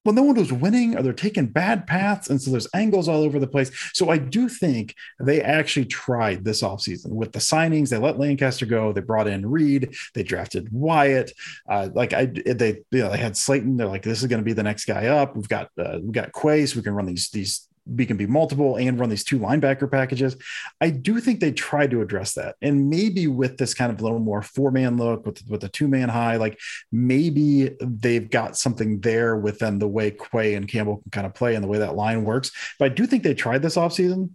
well, 0.06 0.14
no 0.14 0.24
one 0.24 0.36
was 0.36 0.52
winning 0.52 0.98
or 0.98 1.02
they're 1.02 1.14
taking 1.14 1.48
bad 1.48 1.88
paths. 1.88 2.30
And 2.30 2.42
so 2.42 2.52
there's 2.52 2.68
angles 2.74 3.08
all 3.08 3.22
over 3.22 3.40
the 3.40 3.48
place. 3.48 3.72
So 3.94 4.10
I 4.10 4.18
do 4.18 4.50
think 4.50 4.96
they 5.20 5.42
actually 5.42 5.86
tried 5.86 6.44
this 6.44 6.62
offseason 6.62 7.12
with 7.12 7.32
the 7.32 7.40
signings. 7.40 7.90
They 7.90 7.98
let 7.98 8.20
Lancaster 8.20 8.66
go. 8.66 8.92
They 8.92 9.02
brought 9.02 9.28
in 9.28 9.50
Reed. 9.50 9.96
They 10.14 10.24
drafted 10.24 10.72
Wyatt. 10.72 11.32
Uh, 11.70 11.90
like 11.94 12.14
I, 12.14 12.26
they, 12.26 12.82
you 12.92 13.00
know, 13.00 13.12
they 13.12 13.18
had 13.18 13.34
Slaton. 13.34 13.78
They're 13.78 13.88
like, 13.88 14.04
this 14.04 14.22
is 14.22 14.28
going 14.28 14.42
to 14.42 14.46
be 14.46 14.54
the 14.54 14.64
next 14.64 14.86
guy 14.86 15.08
up. 15.08 15.36
We've 15.36 15.48
got, 15.48 15.70
uh, 15.78 16.00
we've 16.02 16.12
got 16.12 16.34
Quay, 16.34 16.66
so 16.66 16.78
we 16.78 16.84
can 16.84 16.94
run 16.94 17.06
these, 17.06 17.30
these 17.30 17.68
we 17.86 18.06
can 18.06 18.18
be 18.18 18.26
multiple 18.26 18.78
and 18.78 19.00
run 19.00 19.10
these 19.10 19.24
two 19.24 19.40
linebacker 19.40 19.90
packages. 19.92 20.38
I 20.80 20.90
do 20.90 21.20
think 21.20 21.40
they 21.40 21.52
tried 21.52 21.92
to 21.92 22.02
address 22.02 22.34
that. 22.34 22.56
And 22.62 22.90
maybe 22.90 23.28
with 23.28 23.58
this 23.58 23.74
kind 23.74 23.92
of 23.92 24.02
little 24.02 24.20
more 24.20 24.42
four 24.42 24.72
man 24.72 24.98
look 24.98 25.26
with, 25.26 25.42
with 25.48 25.64
a 25.64 25.70
two 25.70 25.88
man 25.88 26.10
high, 26.10 26.38
like 26.38 26.60
maybe 26.92 27.72
they've 27.82 28.30
got 28.30 28.58
something 28.58 29.02
there 29.02 29.36
within 29.36 29.80
the 29.80 29.88
way 29.88 30.12
Quay 30.12 30.56
and 30.56 30.68
Campbell 30.68 30.98
can 30.98 31.12
kind 31.12 31.28
of 31.28 31.34
play 31.34 31.56
and 31.56 31.64
the 31.64 31.68
way 31.68 31.80
that 31.80 31.96
line 31.96 32.24
works. 32.24 32.52
But 32.80 32.86
I 32.86 32.90
do 32.90 33.06
think 33.06 33.24
they 33.24 33.34
tried 33.34 33.62
this 33.62 33.76
offseason. 33.76 34.32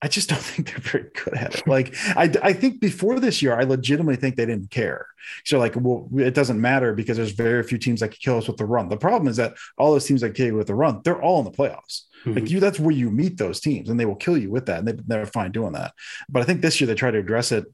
I 0.00 0.08
just 0.08 0.28
don't 0.28 0.38
think 0.40 0.68
they're 0.68 0.78
very 0.78 1.10
good 1.24 1.34
at 1.34 1.54
it. 1.56 1.66
Like 1.66 1.94
I, 2.16 2.32
I 2.42 2.52
think 2.52 2.80
before 2.80 3.18
this 3.20 3.42
year, 3.42 3.58
I 3.58 3.64
legitimately 3.64 4.16
think 4.16 4.36
they 4.36 4.46
didn't 4.46 4.70
care. 4.70 5.06
So 5.44 5.58
like, 5.58 5.74
well, 5.76 6.08
it 6.16 6.34
doesn't 6.34 6.60
matter 6.60 6.94
because 6.94 7.16
there's 7.16 7.32
very 7.32 7.62
few 7.62 7.78
teams 7.78 8.00
that 8.00 8.08
can 8.08 8.18
kill 8.20 8.38
us 8.38 8.48
with 8.48 8.56
the 8.56 8.64
run. 8.64 8.88
The 8.88 8.96
problem 8.96 9.28
is 9.28 9.36
that 9.36 9.54
all 9.76 9.92
those 9.92 10.06
teams 10.06 10.20
that 10.20 10.34
kill 10.34 10.46
you 10.46 10.54
with 10.54 10.68
the 10.68 10.74
run, 10.74 11.00
they're 11.04 11.20
all 11.20 11.40
in 11.40 11.44
the 11.44 11.50
playoffs. 11.50 12.02
Mm-hmm. 12.24 12.34
Like 12.34 12.50
you, 12.50 12.60
that's 12.60 12.80
where 12.80 12.94
you 12.94 13.10
meet 13.10 13.38
those 13.38 13.60
teams, 13.60 13.88
and 13.88 13.98
they 13.98 14.06
will 14.06 14.16
kill 14.16 14.36
you 14.36 14.50
with 14.50 14.66
that, 14.66 14.80
and 14.80 14.88
they, 14.88 14.94
they're 15.06 15.26
fine 15.26 15.52
doing 15.52 15.72
that. 15.72 15.92
But 16.28 16.42
I 16.42 16.44
think 16.44 16.62
this 16.62 16.80
year 16.80 16.86
they 16.86 16.94
try 16.94 17.10
to 17.10 17.18
address 17.18 17.52
it. 17.52 17.64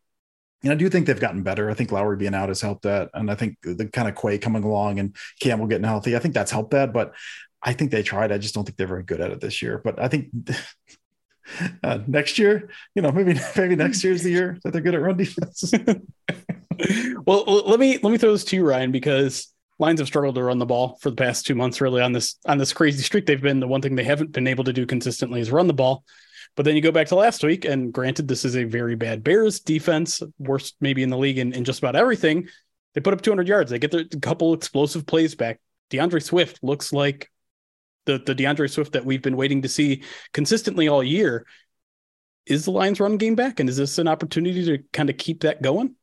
And 0.63 0.73
I 0.73 0.77
do 0.77 0.89
think 0.89 1.07
they've 1.07 1.21
gotten 1.21 1.43
better. 1.43 1.71
I 1.71 1.75
think 1.75 1.93
Lowry 1.93 2.17
being 2.17 2.35
out 2.35 2.49
has 2.49 2.63
helped 2.63 2.83
that, 2.85 3.11
and 3.13 3.31
I 3.31 3.35
think 3.35 3.59
the 3.63 3.87
kind 3.87 4.09
of 4.09 4.17
Quay 4.17 4.39
coming 4.39 4.65
along 4.65 4.99
and 4.99 5.15
Campbell 5.41 5.67
getting 5.67 5.85
healthy, 5.85 6.17
I 6.17 6.19
think 6.21 6.33
that's 6.33 6.51
helped 6.51 6.71
that. 6.71 6.93
But 6.93 7.13
I 7.63 7.75
think 7.75 7.91
they 7.91 8.03
tried. 8.03 8.33
I 8.33 8.39
just 8.39 8.55
don't 8.55 8.65
think 8.65 8.77
they're 8.77 8.87
very 8.87 9.03
good 9.03 9.21
at 9.21 9.31
it 9.31 9.41
this 9.41 9.63
year. 9.63 9.81
But 9.83 10.01
I 10.01 10.09
think 10.09 10.29
uh, 11.83 11.99
next 12.07 12.39
year, 12.39 12.71
you 12.95 13.03
know, 13.03 13.13
maybe 13.13 13.39
maybe 13.57 13.77
next 13.77 14.03
year's 14.05 14.23
the 14.23 14.31
year 14.31 14.59
that 14.65 14.73
they're 14.73 14.83
good 14.83 14.95
at 14.95 15.03
run 15.03 15.17
defense. 15.17 15.73
well, 17.27 17.45
let 17.67 17.79
me 17.79 17.99
let 18.03 18.11
me 18.11 18.19
throw 18.19 18.33
this 18.33 18.45
to 18.45 18.57
you, 18.57 18.67
Ryan, 18.67 18.93
because 18.93 19.53
Lions 19.79 20.01
have 20.01 20.07
struggled 20.07 20.37
to 20.37 20.43
run 20.43 20.59
the 20.59 20.67
ball 20.67 20.99
for 21.01 21.11
the 21.11 21.17
past 21.17 21.47
two 21.47 21.55
months, 21.55 21.81
really 21.81 22.01
on 22.01 22.13
this 22.13 22.37
on 22.47 22.59
this 22.59 22.73
crazy 22.73 23.03
streak 23.03 23.27
they've 23.27 23.41
been. 23.41 23.61
The 23.61 23.69
one 23.69 23.83
thing 23.83 23.95
they 23.95 24.05
haven't 24.05 24.33
been 24.33 24.47
able 24.47 24.65
to 24.65 24.73
do 24.73 24.87
consistently 24.87 25.41
is 25.41 25.51
run 25.51 25.67
the 25.67 25.75
ball. 25.75 26.05
But 26.57 26.65
then 26.65 26.77
you 26.77 26.83
go 26.83 26.93
back 26.93 27.09
to 27.09 27.17
last 27.17 27.43
week, 27.43 27.65
and 27.65 27.93
granted, 27.93 28.29
this 28.29 28.45
is 28.45 28.57
a 28.57 28.65
very 28.65 28.95
bad 28.95 29.25
Bears 29.25 29.59
defense, 29.59 30.23
worst 30.39 30.77
maybe 30.81 31.03
in 31.03 31.11
the 31.11 31.19
league 31.19 31.39
in, 31.39 31.53
in 31.53 31.65
just 31.65 31.81
about 31.81 31.97
everything. 31.97 32.49
They 32.95 33.01
put 33.01 33.13
up 33.13 33.23
200 33.23 33.49
yards. 33.49 33.71
They 33.71 33.81
get 33.81 33.91
their 33.91 34.05
couple 34.05 34.55
explosive 34.55 35.05
plays 35.05 35.35
back. 35.35 35.61
D'Andre 35.91 36.21
Swift 36.21 36.61
looks 36.63 36.93
like 36.93 37.29
the 38.07 38.19
the 38.19 38.35
D'Andre 38.35 38.69
Swift 38.69 38.93
that 38.93 39.05
we've 39.05 39.23
been 39.23 39.37
waiting 39.37 39.63
to 39.63 39.69
see 39.69 40.03
consistently 40.33 40.89
all 40.89 41.03
year. 41.03 41.47
Is 42.47 42.67
the 42.67 42.73
Lions 42.73 43.01
run 43.01 43.17
game 43.17 43.35
back, 43.35 43.59
and 43.59 43.69
is 43.69 43.79
this 43.79 43.99
an 43.99 44.09
opportunity 44.09 44.65
to 44.67 44.85
kind 44.93 45.09
of 45.09 45.17
keep 45.17 45.43
that 45.43 45.63
going? 45.63 45.95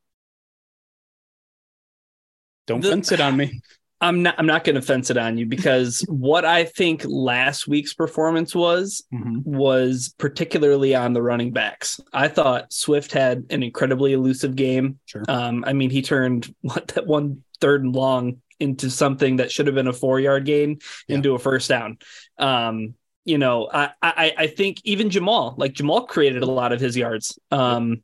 Don't 2.66 2.82
the, 2.82 2.90
fence 2.90 3.12
it 3.12 3.22
on 3.22 3.38
me. 3.38 3.62
I'm 4.02 4.24
not 4.24 4.36
I'm 4.40 4.48
not 4.48 4.64
going 4.64 4.76
to 4.76 4.82
fence 4.82 5.12
it 5.12 5.18
on 5.18 5.38
you 5.38 5.46
because 5.46 6.02
what 6.10 6.44
I 6.44 6.66
think 6.66 7.04
last 7.06 7.68
week's 7.68 7.94
performance 7.94 8.56
was 8.56 9.04
mm-hmm. 9.14 9.40
was 9.46 10.14
particularly 10.18 10.96
on 10.96 11.14
the 11.14 11.22
running 11.22 11.52
backs. 11.52 12.00
I 12.12 12.28
thought 12.28 12.74
Swift 12.74 13.12
had 13.12 13.46
an 13.52 13.62
incredibly 13.62 14.14
elusive 14.14 14.56
game. 14.56 15.00
Sure. 15.06 15.24
Um, 15.28 15.64
I 15.68 15.74
mean, 15.74 15.92
he 15.92 16.02
turned 16.02 16.54
what 16.62 16.90
that 16.90 17.06
one 17.06 17.44
third 17.60 17.84
and 17.84 17.96
long 17.96 18.42
into 18.62 18.90
something 18.90 19.38
that 19.38 19.52
should 19.52 19.68
have 19.68 19.76
been 19.76 19.88
a 19.88 19.94
four 19.94 20.20
yard 20.20 20.46
gain 20.46 20.80
yeah. 21.08 21.16
into 21.16 21.36
a 21.36 21.40
first 21.40 21.70
down. 21.70 21.98
Um, 22.38 22.96
you 23.26 23.38
know, 23.38 23.70
I, 23.72 23.92
I 24.02 24.34
I 24.38 24.48
think 24.48 24.82
even 24.84 25.10
Jamaal, 25.10 25.58
like 25.58 25.74
Jamaal 25.74 26.08
created 26.08 26.42
a 26.42 26.48
lot 26.48 26.72
of 26.72 26.80
his 26.80 26.98
yards. 26.98 27.38
Um, 27.52 28.02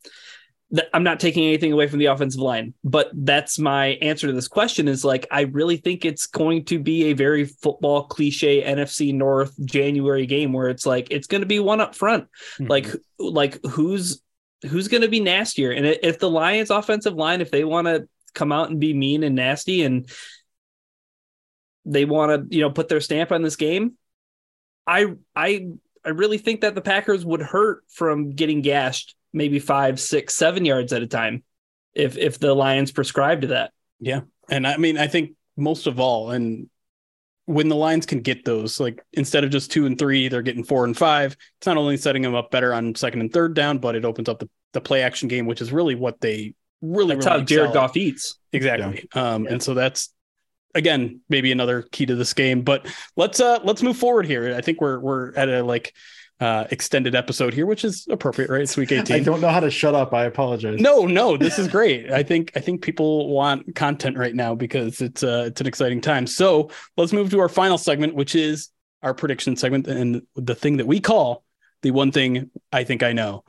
I'm 0.94 1.04
not 1.04 1.22
taking 1.22 1.46
anything 1.46 1.72
away 1.72 1.88
from 1.88 2.00
the 2.00 2.08
offensive 2.08 2.42
line, 2.42 2.74
but 2.84 3.10
that's 3.14 3.58
my 3.58 3.92
answer 4.02 4.28
to 4.28 4.34
this 4.34 4.50
question 4.50 4.90
is 4.90 5.06
like 5.06 5.26
I 5.32 5.42
really 5.42 5.78
think 5.78 6.04
it's 6.04 6.28
going 6.28 6.66
to 6.66 6.78
be 6.78 7.06
a 7.06 7.14
very 7.14 7.46
football 7.46 8.04
cliche 8.04 8.62
NFC 8.64 9.14
North 9.14 9.56
January 9.66 10.26
game 10.26 10.52
where 10.52 10.68
it's 10.68 10.86
like 10.86 11.08
it's 11.10 11.28
going 11.28 11.42
to 11.42 11.48
be 11.48 11.60
one 11.60 11.80
up 11.80 11.96
front. 11.96 12.26
Mm-hmm. 12.60 12.68
Like 12.68 12.88
like 13.18 13.64
who's 13.66 14.22
who's 14.64 14.90
going 14.90 15.04
to 15.04 15.08
be 15.08 15.22
nastier? 15.22 15.72
And 15.72 15.86
if 15.86 16.20
the 16.20 16.30
Lions 16.30 16.70
offensive 16.70 17.14
line 17.14 17.40
if 17.40 17.50
they 17.50 17.64
want 17.64 17.88
to 17.88 18.08
come 18.34 18.52
out 18.52 18.70
and 18.70 18.80
be 18.80 18.94
mean 18.94 19.24
and 19.24 19.36
nasty 19.36 19.84
and 19.84 20.10
they 21.88 22.06
want 22.06 22.50
to, 22.50 22.56
you 22.56 22.62
know, 22.62 22.70
put 22.70 22.90
their 22.90 23.02
stamp 23.02 23.32
on 23.32 23.42
this 23.42 23.56
game, 23.56 23.94
I 24.86 25.16
I 25.36 25.68
I 26.06 26.10
really 26.10 26.38
think 26.38 26.62
that 26.62 26.76
the 26.76 26.82
Packers 26.82 27.26
would 27.26 27.42
hurt 27.42 27.84
from 27.90 28.32
getting 28.32 28.62
gashed 28.62 29.16
maybe 29.34 29.60
five, 29.60 30.00
six, 30.00 30.36
seven 30.36 30.66
yards 30.66 30.94
at 30.94 31.02
a 31.02 31.08
time 31.08 31.44
if 31.94 32.18
if 32.18 32.40
the 32.40 32.54
Lions 32.54 32.92
prescribe 32.92 33.42
to 33.42 33.48
that. 33.48 33.72
Yeah. 34.00 34.22
And 34.50 34.66
I 34.68 34.78
mean, 34.78 34.98
I 34.98 35.08
think 35.08 35.32
most 35.56 35.88
of 35.88 36.00
all, 36.00 36.32
and 36.32 36.70
when 37.46 37.70
the 37.70 37.76
Lions 37.76 38.06
can 38.06 38.22
get 38.22 38.46
those, 38.46 38.80
like 38.80 39.04
instead 39.14 39.44
of 39.44 39.50
just 39.50 39.72
two 39.72 39.86
and 39.86 39.98
three, 39.98 40.28
they're 40.28 40.42
getting 40.42 40.64
four 40.64 40.86
and 40.86 40.96
five. 40.96 41.36
It's 41.60 41.68
not 41.68 41.78
only 41.78 41.98
setting 41.98 42.22
them 42.22 42.36
up 42.36 42.52
better 42.52 42.74
on 42.74 42.96
second 42.96 43.22
and 43.22 43.32
third 43.32 43.54
down, 43.54 43.80
but 43.80 43.96
it 43.96 44.06
opens 44.06 44.30
up 44.30 44.40
the, 44.40 44.50
the 44.74 44.82
play 44.82 45.02
action 45.02 45.28
game, 45.28 45.46
which 45.46 45.62
is 45.62 45.72
really 45.72 45.96
what 45.96 46.22
they 46.22 46.54
really, 46.82 47.16
that's 47.16 47.26
really 47.26 47.40
how 47.40 47.46
Jared 47.46 47.74
Goff 47.74 47.98
eats. 47.98 48.38
Exactly. 48.54 49.08
Yeah. 49.16 49.34
Um, 49.34 49.46
yeah. 49.46 49.52
and 49.52 49.64
so 49.64 49.74
that's 49.74 50.14
again 50.78 51.20
maybe 51.28 51.52
another 51.52 51.82
key 51.82 52.06
to 52.06 52.16
this 52.16 52.34
game. 52.34 52.62
But 52.62 52.88
let's 53.16 53.40
uh 53.40 53.60
let's 53.64 53.84
move 53.84 53.98
forward 53.98 54.26
here. 54.26 54.56
I 54.56 54.62
think 54.62 54.80
we're 54.80 55.00
we're 55.00 55.36
at 55.36 55.50
a 55.50 55.64
like 55.64 55.94
uh, 56.40 56.66
extended 56.70 57.16
episode 57.16 57.52
here, 57.52 57.66
which 57.66 57.84
is 57.84 58.06
appropriate, 58.12 58.52
right? 58.52 58.62
It's 58.62 58.78
week 58.78 58.92
18. 58.92 59.16
I 59.16 59.20
don't 59.24 59.42
know 59.42 59.50
how 59.50 59.60
to 59.60 59.72
shut 59.72 59.96
up. 59.96 60.14
I 60.14 60.26
apologize. 60.26 60.80
No, 60.80 61.08
no, 61.08 61.36
this 61.36 61.58
is 61.58 61.68
great. 61.68 62.12
I 62.12 62.22
think 62.22 62.52
I 62.56 62.60
think 62.60 62.84
people 62.84 63.30
want 63.30 63.76
content 63.76 64.18
right 64.18 64.36
now 64.36 64.54
because 64.54 65.02
it's 65.02 65.24
uh, 65.24 65.46
it's 65.48 65.62
an 65.62 65.68
exciting 65.68 66.00
time. 66.00 66.28
So 66.28 66.70
let's 66.96 67.12
move 67.12 67.32
to 67.32 67.40
our 67.40 67.50
final 67.50 67.80
segment, 67.80 68.14
which 68.14 68.36
is 68.36 68.70
our 69.02 69.16
prediction 69.16 69.56
segment, 69.56 69.88
and 69.88 70.22
the 70.36 70.56
thing 70.56 70.78
that 70.78 70.86
we 70.86 71.00
call 71.00 71.44
the 71.82 71.92
one 71.92 72.12
thing 72.12 72.50
I 72.72 72.84
think 72.84 73.04
I 73.04 73.14
know, 73.14 73.44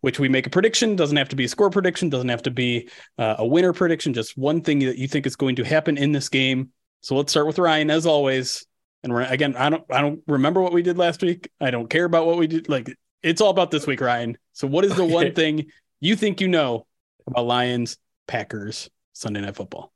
which 0.00 0.18
we 0.18 0.28
make 0.28 0.46
a 0.46 0.50
prediction. 0.50 0.96
Doesn't 0.96 1.16
have 1.16 1.28
to 1.30 1.36
be 1.36 1.44
a 1.44 1.48
score 1.48 1.70
prediction. 1.70 2.08
Doesn't 2.08 2.28
have 2.28 2.42
to 2.42 2.50
be 2.50 2.88
uh, 3.18 3.36
a 3.38 3.46
winner 3.46 3.72
prediction. 3.72 4.14
Just 4.14 4.36
one 4.36 4.60
thing 4.62 4.80
that 4.80 4.98
you 4.98 5.08
think 5.08 5.26
is 5.26 5.36
going 5.36 5.56
to 5.56 5.64
happen 5.64 5.96
in 5.96 6.12
this 6.12 6.28
game. 6.28 6.70
So 7.00 7.16
let's 7.16 7.32
start 7.32 7.46
with 7.46 7.58
Ryan, 7.58 7.90
as 7.90 8.06
always. 8.06 8.66
And 9.02 9.12
we're 9.12 9.22
again, 9.22 9.54
I 9.56 9.70
don't 9.70 9.84
I 9.90 10.00
don't 10.00 10.20
remember 10.26 10.60
what 10.60 10.72
we 10.72 10.82
did 10.82 10.98
last 10.98 11.22
week. 11.22 11.50
I 11.60 11.70
don't 11.70 11.88
care 11.88 12.04
about 12.04 12.26
what 12.26 12.36
we 12.36 12.46
did. 12.46 12.68
Like 12.68 12.94
it's 13.22 13.40
all 13.40 13.50
about 13.50 13.70
this 13.70 13.86
week, 13.86 14.00
Ryan. 14.00 14.36
So 14.52 14.66
what 14.66 14.84
is 14.84 14.94
the 14.94 15.04
okay. 15.04 15.12
one 15.12 15.34
thing 15.34 15.66
you 16.00 16.16
think 16.16 16.40
you 16.40 16.48
know 16.48 16.86
about 17.26 17.46
Lions, 17.46 17.96
Packers, 18.26 18.90
Sunday 19.12 19.40
night 19.40 19.56
football? 19.56 19.92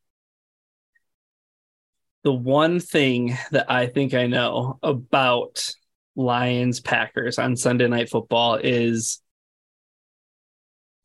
The 2.25 2.33
one 2.33 2.79
thing 2.79 3.37
that 3.51 3.71
I 3.71 3.87
think 3.87 4.15
I 4.15 4.29
know 4.29 4.79
about 4.83 5.75
Lions 6.15 6.81
Packers 6.81 7.39
on 7.39 7.57
Sunday 7.57 7.89
night 7.89 8.11
football 8.11 8.57
is 8.57 9.22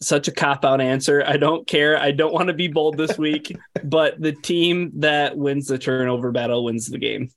such 0.02 0.28
a 0.28 0.32
cop 0.32 0.64
out 0.64 0.82
answer. 0.82 1.24
I 1.26 1.38
don't 1.38 1.68
care. 1.68 1.98
I 1.98 2.12
don't 2.12 2.34
want 2.34 2.48
to 2.48 2.54
be 2.54 2.68
bold 2.68 2.98
this 2.98 3.18
week, 3.18 3.56
but 3.84 4.20
the 4.20 4.34
team 4.34 4.92
that 4.98 5.38
wins 5.38 5.68
the 5.68 5.78
turnover 5.78 6.32
battle 6.32 6.64
wins 6.64 6.88
the 6.88 7.00
game. 7.00 7.32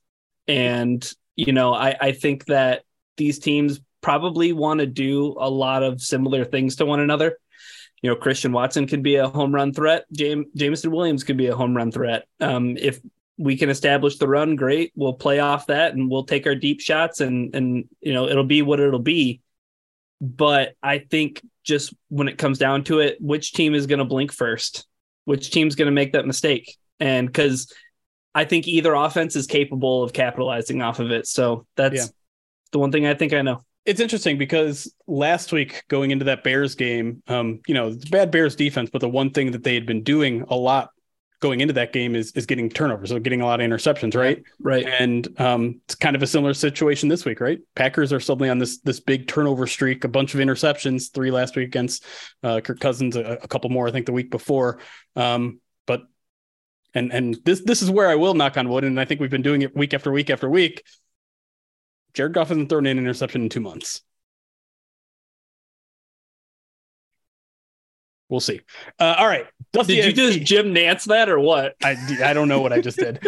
And, 0.47 1.09
you 1.35 1.53
know, 1.53 1.73
I, 1.73 1.95
I 1.99 2.11
think 2.11 2.45
that 2.45 2.83
these 3.17 3.39
teams 3.39 3.79
probably 4.01 4.53
want 4.53 4.79
to 4.79 4.87
do 4.87 5.35
a 5.39 5.49
lot 5.49 5.83
of 5.83 6.01
similar 6.01 6.43
things 6.43 6.77
to 6.77 6.85
one 6.85 6.99
another. 6.99 7.37
You 8.01 8.09
know, 8.09 8.15
Christian 8.15 8.51
Watson 8.51 8.87
could 8.87 9.03
be 9.03 9.15
a 9.15 9.27
home 9.27 9.53
run 9.53 9.73
threat. 9.73 10.05
James 10.11 10.47
Jameson 10.55 10.91
Williams 10.91 11.23
could 11.23 11.37
be 11.37 11.47
a 11.47 11.55
home 11.55 11.77
run 11.77 11.91
threat. 11.91 12.25
Um, 12.39 12.75
if 12.77 12.99
we 13.37 13.57
can 13.57 13.69
establish 13.69 14.17
the 14.17 14.27
run, 14.27 14.55
great. 14.55 14.91
We'll 14.95 15.13
play 15.13 15.39
off 15.39 15.67
that 15.67 15.93
and 15.93 16.09
we'll 16.09 16.25
take 16.25 16.47
our 16.47 16.55
deep 16.55 16.81
shots 16.81 17.21
and 17.21 17.55
and 17.55 17.85
you 18.01 18.13
know 18.13 18.27
it'll 18.27 18.43
be 18.43 18.63
what 18.63 18.79
it'll 18.79 18.99
be. 18.99 19.41
But 20.19 20.73
I 20.81 20.99
think 20.99 21.41
just 21.63 21.93
when 22.09 22.27
it 22.27 22.37
comes 22.37 22.57
down 22.57 22.83
to 22.85 22.99
it, 22.99 23.17
which 23.19 23.53
team 23.53 23.73
is 23.73 23.87
going 23.87 23.99
to 23.99 24.05
blink 24.05 24.31
first? 24.31 24.87
Which 25.25 25.51
team's 25.51 25.75
going 25.75 25.87
to 25.87 25.91
make 25.91 26.13
that 26.13 26.25
mistake? 26.25 26.77
And 26.99 27.27
because 27.27 27.71
I 28.33 28.45
think 28.45 28.67
either 28.67 28.93
offense 28.93 29.35
is 29.35 29.47
capable 29.47 30.03
of 30.03 30.13
capitalizing 30.13 30.81
off 30.81 30.99
of 30.99 31.11
it. 31.11 31.27
So 31.27 31.65
that's 31.75 31.95
yeah. 31.95 32.05
the 32.71 32.79
one 32.79 32.91
thing 32.91 33.05
I 33.05 33.13
think 33.13 33.33
I 33.33 33.41
know. 33.41 33.63
It's 33.85 33.99
interesting 33.99 34.37
because 34.37 34.93
last 35.07 35.51
week 35.51 35.83
going 35.87 36.11
into 36.11 36.25
that 36.25 36.43
Bears 36.43 36.75
game, 36.75 37.23
um, 37.27 37.59
you 37.67 37.73
know, 37.73 37.95
bad 38.11 38.29
Bears 38.29 38.55
defense, 38.55 38.89
but 38.91 39.01
the 39.01 39.09
one 39.09 39.31
thing 39.31 39.51
that 39.51 39.63
they 39.63 39.73
had 39.73 39.87
been 39.87 40.03
doing 40.03 40.45
a 40.49 40.55
lot 40.55 40.91
going 41.41 41.59
into 41.59 41.73
that 41.73 41.91
game 41.91 42.15
is 42.15 42.31
is 42.31 42.45
getting 42.45 42.69
turnovers, 42.69 43.09
so 43.09 43.19
getting 43.19 43.41
a 43.41 43.45
lot 43.45 43.59
of 43.59 43.67
interceptions, 43.67 44.15
right? 44.15 44.41
Right. 44.59 44.85
And 44.85 45.27
um, 45.39 45.81
it's 45.85 45.95
kind 45.95 46.15
of 46.15 46.23
a 46.23 46.27
similar 46.27 46.53
situation 46.53 47.09
this 47.09 47.25
week, 47.25 47.41
right? 47.41 47.59
Packers 47.75 48.13
are 48.13 48.19
suddenly 48.19 48.49
on 48.49 48.59
this 48.59 48.79
this 48.79 48.99
big 49.01 49.27
turnover 49.27 49.67
streak, 49.67 50.03
a 50.05 50.07
bunch 50.07 50.33
of 50.33 50.39
interceptions, 50.39 51.11
three 51.11 51.31
last 51.31 51.55
week 51.55 51.67
against 51.67 52.05
uh, 52.43 52.61
Kirk 52.61 52.79
Cousins, 52.79 53.17
a, 53.17 53.39
a 53.43 53.47
couple 53.47 53.69
more 53.69 53.87
I 53.87 53.91
think 53.91 54.05
the 54.05 54.13
week 54.13 54.31
before. 54.31 54.79
Um, 55.15 55.59
but 55.85 56.03
and 56.93 57.11
and 57.11 57.37
this 57.43 57.61
this 57.61 57.81
is 57.81 57.91
where 57.91 58.07
I 58.07 58.15
will 58.15 58.35
knock 58.35 58.55
on 58.55 58.69
wood, 58.69 58.85
and 58.85 58.99
I 58.99 59.05
think 59.05 59.19
we've 59.19 59.29
been 59.29 59.41
doing 59.41 59.63
it 59.63 59.75
week 59.75 59.93
after 59.93 60.11
week 60.11 60.29
after 60.29 60.49
week. 60.49 60.83
Jared 62.13 62.33
Goff 62.33 62.49
hasn't 62.49 62.69
thrown 62.69 62.85
in 62.85 62.97
an 62.97 63.03
interception 63.03 63.41
in 63.41 63.49
two 63.49 63.61
months. 63.61 64.01
We'll 68.31 68.39
see. 68.39 68.61
Uh, 68.97 69.15
all 69.17 69.27
right, 69.27 69.45
Dusty. 69.73 69.95
Did 69.97 70.05
you 70.05 70.13
just 70.13 70.41
Jim 70.45 70.73
Nantz 70.73 71.03
that 71.07 71.27
or 71.27 71.37
what? 71.37 71.75
I 71.83 71.97
I 72.23 72.33
don't 72.33 72.47
know 72.47 72.61
what 72.61 72.71
I 72.71 72.79
just 72.79 72.97
did. 72.97 73.19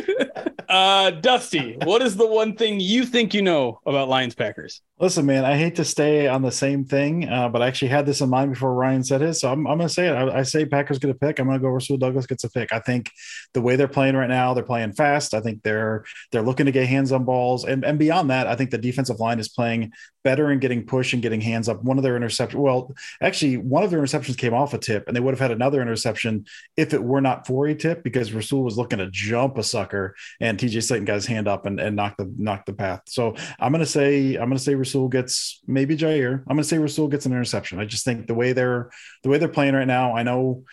uh, 0.70 1.12
Dusty, 1.12 1.76
what 1.84 2.02
is 2.02 2.16
the 2.16 2.26
one 2.26 2.56
thing 2.56 2.80
you 2.80 3.06
think 3.06 3.34
you 3.34 3.42
know 3.42 3.82
about 3.86 4.08
Lions 4.08 4.34
Packers? 4.34 4.82
Listen, 5.00 5.26
man, 5.26 5.44
I 5.44 5.58
hate 5.58 5.76
to 5.76 5.84
stay 5.84 6.30
on 6.30 6.42
the 6.42 6.52
same 6.52 6.86
thing, 6.86 7.28
uh, 7.28 7.50
but 7.50 7.62
I 7.62 7.68
actually 7.68 7.90
had 7.90 8.06
this 8.06 8.22
in 8.22 8.30
mind 8.30 8.54
before 8.54 8.74
Ryan 8.74 9.04
said 9.04 9.20
his. 9.20 9.42
So 9.42 9.52
I'm, 9.52 9.68
I'm 9.68 9.78
going 9.78 9.90
to 9.90 9.94
say 9.94 10.08
it. 10.08 10.14
I, 10.14 10.40
I, 10.40 10.44
say 10.44 10.66
Packers 10.66 11.00
get 11.00 11.10
a 11.10 11.14
pick. 11.14 11.40
I'm 11.40 11.48
going 11.48 11.60
to 11.60 11.62
go 11.62 11.68
Rasul 11.68 11.98
Douglas 11.98 12.26
gets 12.26 12.46
a 12.46 12.50
pick. 12.50 12.72
I 12.72 12.80
think 12.80 13.12
the 13.54 13.62
way 13.62 13.76
they're 13.76 13.90
playing 13.90 14.16
right 14.16 14.30
now, 14.30 14.54
they're 14.54 14.64
playing 14.64 14.94
fast. 14.94 15.34
I 15.34 15.42
think 15.42 15.64
they're 15.64 16.06
they're 16.32 16.42
looking 16.42 16.68
to 16.68 16.72
get 16.72 16.88
hands 16.88 17.12
on 17.12 17.26
balls, 17.26 17.66
and 17.66 17.84
and 17.84 18.00
beyond 18.00 18.30
that, 18.30 18.48
I 18.48 18.56
think 18.56 18.72
the 18.72 18.78
defensive 18.78 19.20
line 19.20 19.40
is 19.40 19.50
playing 19.50 19.92
better 20.24 20.52
in 20.52 20.60
getting 20.60 20.86
push 20.86 21.14
and 21.14 21.22
getting 21.22 21.42
hands 21.42 21.70
up. 21.70 21.84
One 21.84 21.98
of 21.98 22.04
their 22.04 22.20
interceptions, 22.20 22.56
well, 22.56 22.94
actually, 23.22 23.58
one 23.58 23.84
of 23.84 23.92
their 23.92 24.02
interceptions 24.02 24.38
came 24.38 24.54
off 24.54 24.74
a 24.74 24.78
tip, 24.78 25.08
and 25.08 25.16
they 25.16 25.20
would 25.20 25.34
have 25.34 25.40
had 25.40 25.52
another 25.52 25.82
interception 25.82 26.46
if 26.78 26.94
it 26.94 27.04
were 27.04 27.22
not 27.22 27.46
for 27.46 27.68
a 27.68 27.76
tip 27.76 28.04
because 28.04 28.34
Rasul 28.34 28.64
was 28.64 28.78
looking 28.78 29.00
to 29.00 29.10
jump 29.10 29.58
a 29.58 29.64
sucker, 29.64 30.16
and 30.40 30.58
TJ 30.58 30.78
Slaton 30.78 31.06
got 31.06 31.16
his 31.16 31.26
hand 31.26 31.48
up 31.48 31.66
and, 31.66 31.80
and 31.80 31.96
knocked 31.96 32.18
the 32.18 32.34
knocked 32.38 32.66
the 32.66 32.74
path. 32.74 33.02
So 33.08 33.36
I'm 33.60 33.72
going 33.72 33.84
to 33.84 33.90
say 33.90 34.36
I'm 34.36 34.50
going 34.50 34.58
to 34.58 34.64
say 34.64 34.76
Rasul 34.76 35.10
gets 35.10 35.62
maybe 35.68 35.98
Jair. 35.98 36.40
I'm 36.40 36.56
going 36.56 36.58
to 36.60 36.64
say 36.64 36.78
Rasul 36.78 37.08
gets 37.08 37.26
an 37.26 37.32
interception. 37.32 37.80
I 37.80 37.86
just 37.86 38.06
think 38.06 38.28
the 38.28 38.34
way 38.34 38.54
they're 38.54 38.90
the 39.24 39.30
way 39.30 39.38
they're 39.38 39.50
playing 39.50 39.76
right 39.76 39.88
now. 39.88 40.16
I 40.16 40.24
know 40.24 40.64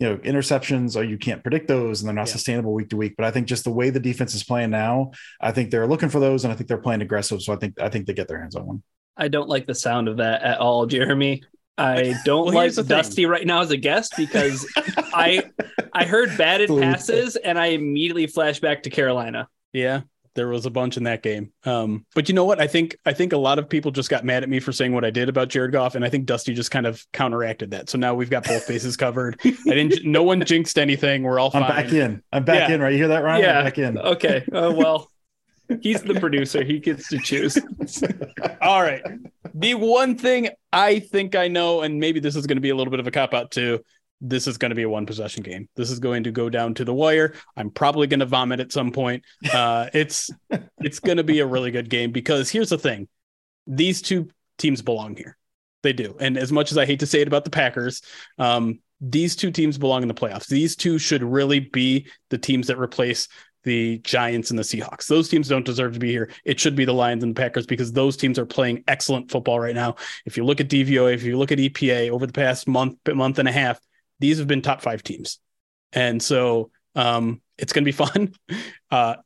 you 0.00 0.08
know 0.08 0.16
interceptions 0.18 0.96
or 0.96 1.04
you 1.04 1.18
can't 1.18 1.42
predict 1.42 1.68
those 1.68 2.00
and 2.00 2.08
they're 2.08 2.14
not 2.14 2.26
yeah. 2.26 2.32
sustainable 2.32 2.72
week 2.72 2.88
to 2.88 2.96
week 2.96 3.14
but 3.16 3.26
i 3.26 3.30
think 3.30 3.46
just 3.46 3.64
the 3.64 3.70
way 3.70 3.90
the 3.90 4.00
defense 4.00 4.34
is 4.34 4.42
playing 4.42 4.70
now 4.70 5.12
i 5.40 5.52
think 5.52 5.70
they're 5.70 5.86
looking 5.86 6.08
for 6.08 6.18
those 6.18 6.42
and 6.42 6.52
i 6.52 6.56
think 6.56 6.66
they're 6.66 6.78
playing 6.78 7.02
aggressive 7.02 7.40
so 7.40 7.52
i 7.52 7.56
think 7.56 7.78
i 7.80 7.88
think 7.88 8.06
they 8.06 8.14
get 8.14 8.26
their 8.26 8.40
hands 8.40 8.56
on 8.56 8.66
one 8.66 8.82
i 9.20 9.28
don't 9.28 9.48
like 9.48 9.66
the 9.66 9.74
sound 9.74 10.08
of 10.08 10.16
that 10.18 10.42
at 10.42 10.58
all 10.58 10.86
jeremy 10.86 11.42
I 11.78 12.14
don't 12.26 12.52
well, 12.52 12.54
like 12.56 12.74
Dusty 12.74 13.24
right 13.24 13.46
now 13.46 13.62
as 13.62 13.70
a 13.70 13.76
guest 13.78 14.12
because 14.18 14.70
I 14.76 15.50
I 15.94 16.04
heard 16.04 16.36
batted 16.36 16.68
passes 16.68 17.36
and 17.36 17.58
I 17.58 17.66
immediately 17.68 18.26
flashed 18.26 18.60
back 18.60 18.82
to 18.82 18.90
Carolina. 18.90 19.48
Yeah 19.72 20.02
there 20.34 20.48
was 20.48 20.66
a 20.66 20.70
bunch 20.70 20.96
in 20.96 21.04
that 21.04 21.22
game. 21.22 21.52
Um, 21.64 22.06
but 22.14 22.28
you 22.28 22.34
know 22.34 22.44
what? 22.44 22.60
I 22.60 22.66
think 22.66 22.96
I 23.04 23.12
think 23.12 23.32
a 23.32 23.36
lot 23.36 23.58
of 23.58 23.68
people 23.68 23.90
just 23.90 24.08
got 24.08 24.24
mad 24.24 24.42
at 24.42 24.48
me 24.48 24.60
for 24.60 24.72
saying 24.72 24.92
what 24.92 25.04
I 25.04 25.10
did 25.10 25.28
about 25.28 25.48
Jared 25.48 25.72
Goff, 25.72 25.94
and 25.94 26.04
I 26.04 26.08
think 26.08 26.26
Dusty 26.26 26.54
just 26.54 26.70
kind 26.70 26.86
of 26.86 27.04
counteracted 27.12 27.72
that. 27.72 27.90
So 27.90 27.98
now 27.98 28.14
we've 28.14 28.30
got 28.30 28.44
both 28.44 28.66
bases 28.66 28.96
covered. 28.96 29.40
I 29.44 29.50
didn't. 29.64 30.04
No 30.04 30.22
one 30.22 30.44
jinxed 30.44 30.78
anything. 30.78 31.22
We're 31.24 31.38
all. 31.38 31.50
I'm 31.52 31.62
back 31.62 31.92
in. 31.92 32.22
I'm 32.32 32.44
back 32.44 32.68
yeah. 32.68 32.74
in. 32.74 32.80
Right? 32.80 32.92
You 32.92 32.98
hear 32.98 33.08
that, 33.08 33.24
Ryan? 33.24 33.42
Yeah. 33.42 33.58
I'm 33.58 33.64
back 33.64 33.78
in. 33.78 33.98
Okay. 33.98 34.44
Uh, 34.52 34.72
well, 34.74 35.10
he's 35.80 36.02
the 36.02 36.18
producer. 36.18 36.64
He 36.64 36.78
gets 36.78 37.08
to 37.08 37.18
choose. 37.18 37.58
all 38.60 38.82
right. 38.82 39.02
The 39.54 39.74
one 39.74 40.16
thing 40.16 40.50
I 40.72 41.00
think 41.00 41.34
I 41.34 41.48
know, 41.48 41.82
and 41.82 41.98
maybe 41.98 42.20
this 42.20 42.36
is 42.36 42.46
going 42.46 42.56
to 42.56 42.62
be 42.62 42.70
a 42.70 42.76
little 42.76 42.90
bit 42.90 43.00
of 43.00 43.06
a 43.06 43.10
cop 43.10 43.34
out 43.34 43.50
too 43.50 43.80
this 44.20 44.46
is 44.46 44.58
going 44.58 44.70
to 44.70 44.74
be 44.74 44.82
a 44.82 44.88
one 44.88 45.06
possession 45.06 45.42
game. 45.42 45.68
This 45.76 45.90
is 45.90 45.98
going 45.98 46.24
to 46.24 46.30
go 46.30 46.50
down 46.50 46.74
to 46.74 46.84
the 46.84 46.92
wire. 46.92 47.34
I'm 47.56 47.70
probably 47.70 48.06
going 48.06 48.20
to 48.20 48.26
vomit 48.26 48.60
at 48.60 48.72
some 48.72 48.92
point. 48.92 49.24
Uh, 49.52 49.88
it's 49.94 50.30
it's 50.78 51.00
going 51.00 51.16
to 51.16 51.24
be 51.24 51.40
a 51.40 51.46
really 51.46 51.70
good 51.70 51.88
game 51.88 52.12
because 52.12 52.50
here's 52.50 52.68
the 52.68 52.78
thing: 52.78 53.08
these 53.66 54.02
two 54.02 54.28
teams 54.58 54.82
belong 54.82 55.16
here. 55.16 55.36
They 55.82 55.94
do. 55.94 56.16
And 56.20 56.36
as 56.36 56.52
much 56.52 56.70
as 56.70 56.78
I 56.78 56.84
hate 56.84 57.00
to 57.00 57.06
say 57.06 57.22
it 57.22 57.28
about 57.28 57.44
the 57.44 57.50
Packers, 57.50 58.02
um, 58.38 58.80
these 59.00 59.34
two 59.34 59.50
teams 59.50 59.78
belong 59.78 60.02
in 60.02 60.08
the 60.08 60.14
playoffs. 60.14 60.46
These 60.46 60.76
two 60.76 60.98
should 60.98 61.22
really 61.22 61.60
be 61.60 62.06
the 62.28 62.36
teams 62.36 62.66
that 62.66 62.78
replace 62.78 63.28
the 63.64 63.98
Giants 63.98 64.50
and 64.50 64.58
the 64.58 64.62
Seahawks. 64.62 65.06
Those 65.06 65.28
teams 65.28 65.48
don't 65.48 65.64
deserve 65.64 65.92
to 65.94 65.98
be 65.98 66.10
here. 66.10 66.30
It 66.44 66.58
should 66.58 66.74
be 66.74 66.84
the 66.84 66.94
Lions 66.94 67.22
and 67.22 67.34
the 67.34 67.40
Packers 67.40 67.66
because 67.66 67.92
those 67.92 68.16
teams 68.16 68.38
are 68.38 68.46
playing 68.46 68.84
excellent 68.88 69.30
football 69.30 69.60
right 69.60 69.74
now. 69.74 69.96
If 70.24 70.36
you 70.36 70.44
look 70.44 70.60
at 70.60 70.68
DVOA, 70.68 71.14
if 71.14 71.22
you 71.22 71.38
look 71.38 71.52
at 71.52 71.58
EPA 71.58 72.10
over 72.10 72.26
the 72.26 72.32
past 72.32 72.68
month, 72.68 72.98
month 73.12 73.38
and 73.38 73.48
a 73.48 73.52
half, 73.52 73.78
these 74.18 74.38
have 74.38 74.46
been 74.46 74.62
top 74.62 74.80
five 74.80 75.02
teams. 75.02 75.38
And 75.92 76.22
so 76.22 76.70
um, 76.94 77.40
it's 77.58 77.72
going 77.72 77.84
to 77.84 77.88
be 77.88 77.92
fun. 78.06 78.34
Uh, 78.90 79.16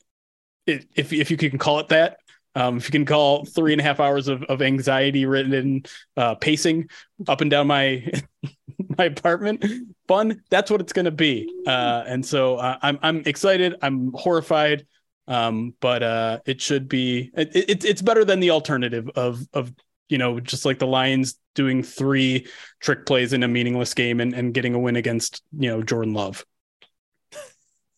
it, 0.66 0.86
if, 0.94 1.12
if 1.12 1.30
you 1.30 1.36
can 1.36 1.58
call 1.58 1.80
it 1.80 1.88
that, 1.88 2.18
um, 2.56 2.76
if 2.76 2.86
you 2.86 2.92
can 2.92 3.04
call 3.04 3.44
three 3.44 3.72
and 3.72 3.80
a 3.80 3.84
half 3.84 4.00
hours 4.00 4.28
of, 4.28 4.44
of 4.44 4.62
anxiety 4.62 5.26
ridden 5.26 5.82
uh, 6.16 6.36
pacing 6.36 6.88
up 7.26 7.40
and 7.40 7.50
down 7.50 7.66
my 7.66 8.06
my 8.96 9.06
apartment 9.06 9.64
fun, 10.08 10.42
that's 10.50 10.70
what 10.70 10.80
it's 10.80 10.92
going 10.92 11.04
to 11.04 11.10
be. 11.10 11.52
Uh, 11.66 12.04
and 12.06 12.24
so 12.24 12.56
uh, 12.56 12.78
I'm 12.82 12.98
I'm 13.02 13.22
excited. 13.26 13.76
I'm 13.82 14.12
horrified, 14.12 14.86
um, 15.28 15.74
but 15.80 16.02
uh, 16.02 16.38
it 16.46 16.60
should 16.60 16.88
be. 16.88 17.30
It, 17.36 17.54
it, 17.54 17.84
it's 17.84 18.02
better 18.02 18.24
than 18.24 18.40
the 18.40 18.50
alternative 18.50 19.10
of 19.14 19.46
of 19.52 19.72
you 20.08 20.18
know, 20.18 20.40
just 20.40 20.64
like 20.64 20.78
the 20.78 20.86
Lions 20.86 21.38
doing 21.54 21.82
three 21.82 22.46
trick 22.80 23.06
plays 23.06 23.32
in 23.32 23.42
a 23.42 23.48
meaningless 23.48 23.94
game 23.94 24.20
and, 24.20 24.34
and 24.34 24.52
getting 24.52 24.74
a 24.74 24.78
win 24.78 24.96
against, 24.96 25.42
you 25.58 25.70
know, 25.70 25.82
Jordan 25.82 26.14
Love. 26.14 26.44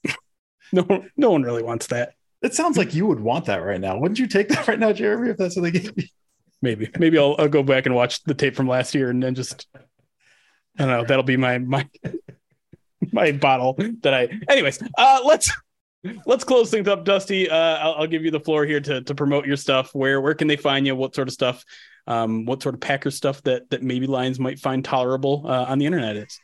no, 0.73 1.05
no 1.17 1.31
one 1.31 1.43
really 1.43 1.63
wants 1.63 1.89
that. 1.89 2.15
It 2.43 2.55
sounds 2.55 2.77
like 2.77 2.95
you 2.95 3.07
would 3.07 3.21
want 3.21 3.47
that 3.47 3.57
right 3.57 3.81
now. 3.81 3.99
Wouldn't 3.99 4.19
you 4.19 4.29
take 4.29 4.49
that 4.49 4.69
right 4.69 4.79
now, 4.79 4.93
Jeremy, 4.93 5.31
if 5.31 5.37
that's 5.37 5.57
what 5.57 5.63
they 5.63 5.73
gave 5.73 5.93
you? 5.97 6.05
Maybe, 6.63 6.89
maybe 6.99 7.19
I'll, 7.19 7.35
I'll 7.39 7.49
go 7.49 7.63
back 7.63 7.87
and 7.87 7.95
watch 7.95 8.23
the 8.25 8.35
tape 8.35 8.57
from 8.57 8.69
last 8.69 8.95
year 8.95 9.11
and 9.11 9.23
then 9.23 9.35
just, 9.35 9.67
I 10.79 10.85
don't 10.85 10.89
know, 10.89 11.05
that'll 11.05 11.23
be 11.23 11.37
my, 11.37 11.59
my, 11.59 11.89
my 13.13 13.33
bottle 13.33 13.77
that 14.03 14.15
I, 14.15 14.29
anyways, 14.49 14.83
uh, 14.97 15.21
let's, 15.25 15.51
let's 16.25 16.45
close 16.45 16.71
things 16.71 16.87
up 16.87 17.05
dusty 17.05 17.51
uh 17.51 17.57
I'll, 17.57 17.95
I'll, 17.95 18.07
give 18.07 18.25
you 18.25 18.31
the 18.31 18.39
floor 18.39 18.65
here 18.65 18.79
to 18.79 19.03
to 19.03 19.15
promote 19.17 19.45
your 19.45 19.57
stuff 19.57 19.93
where 19.93 20.21
where 20.21 20.35
can 20.35 20.47
they 20.47 20.55
find 20.55 20.87
you 20.87 20.95
what 20.95 21.17
sort 21.17 21.27
of 21.27 21.35
stuff 21.35 21.65
um, 22.07 22.45
what 22.45 22.63
sort 22.63 22.75
of 22.75 22.81
Packer 22.81 23.11
stuff 23.11 23.43
that 23.43 23.69
that 23.71 23.83
maybe 23.83 24.07
Lions 24.07 24.39
might 24.39 24.59
find 24.59 24.85
tolerable 24.85 25.45
uh, 25.47 25.65
on 25.69 25.79
the 25.79 25.87
internet 25.87 26.17
is. 26.17 26.39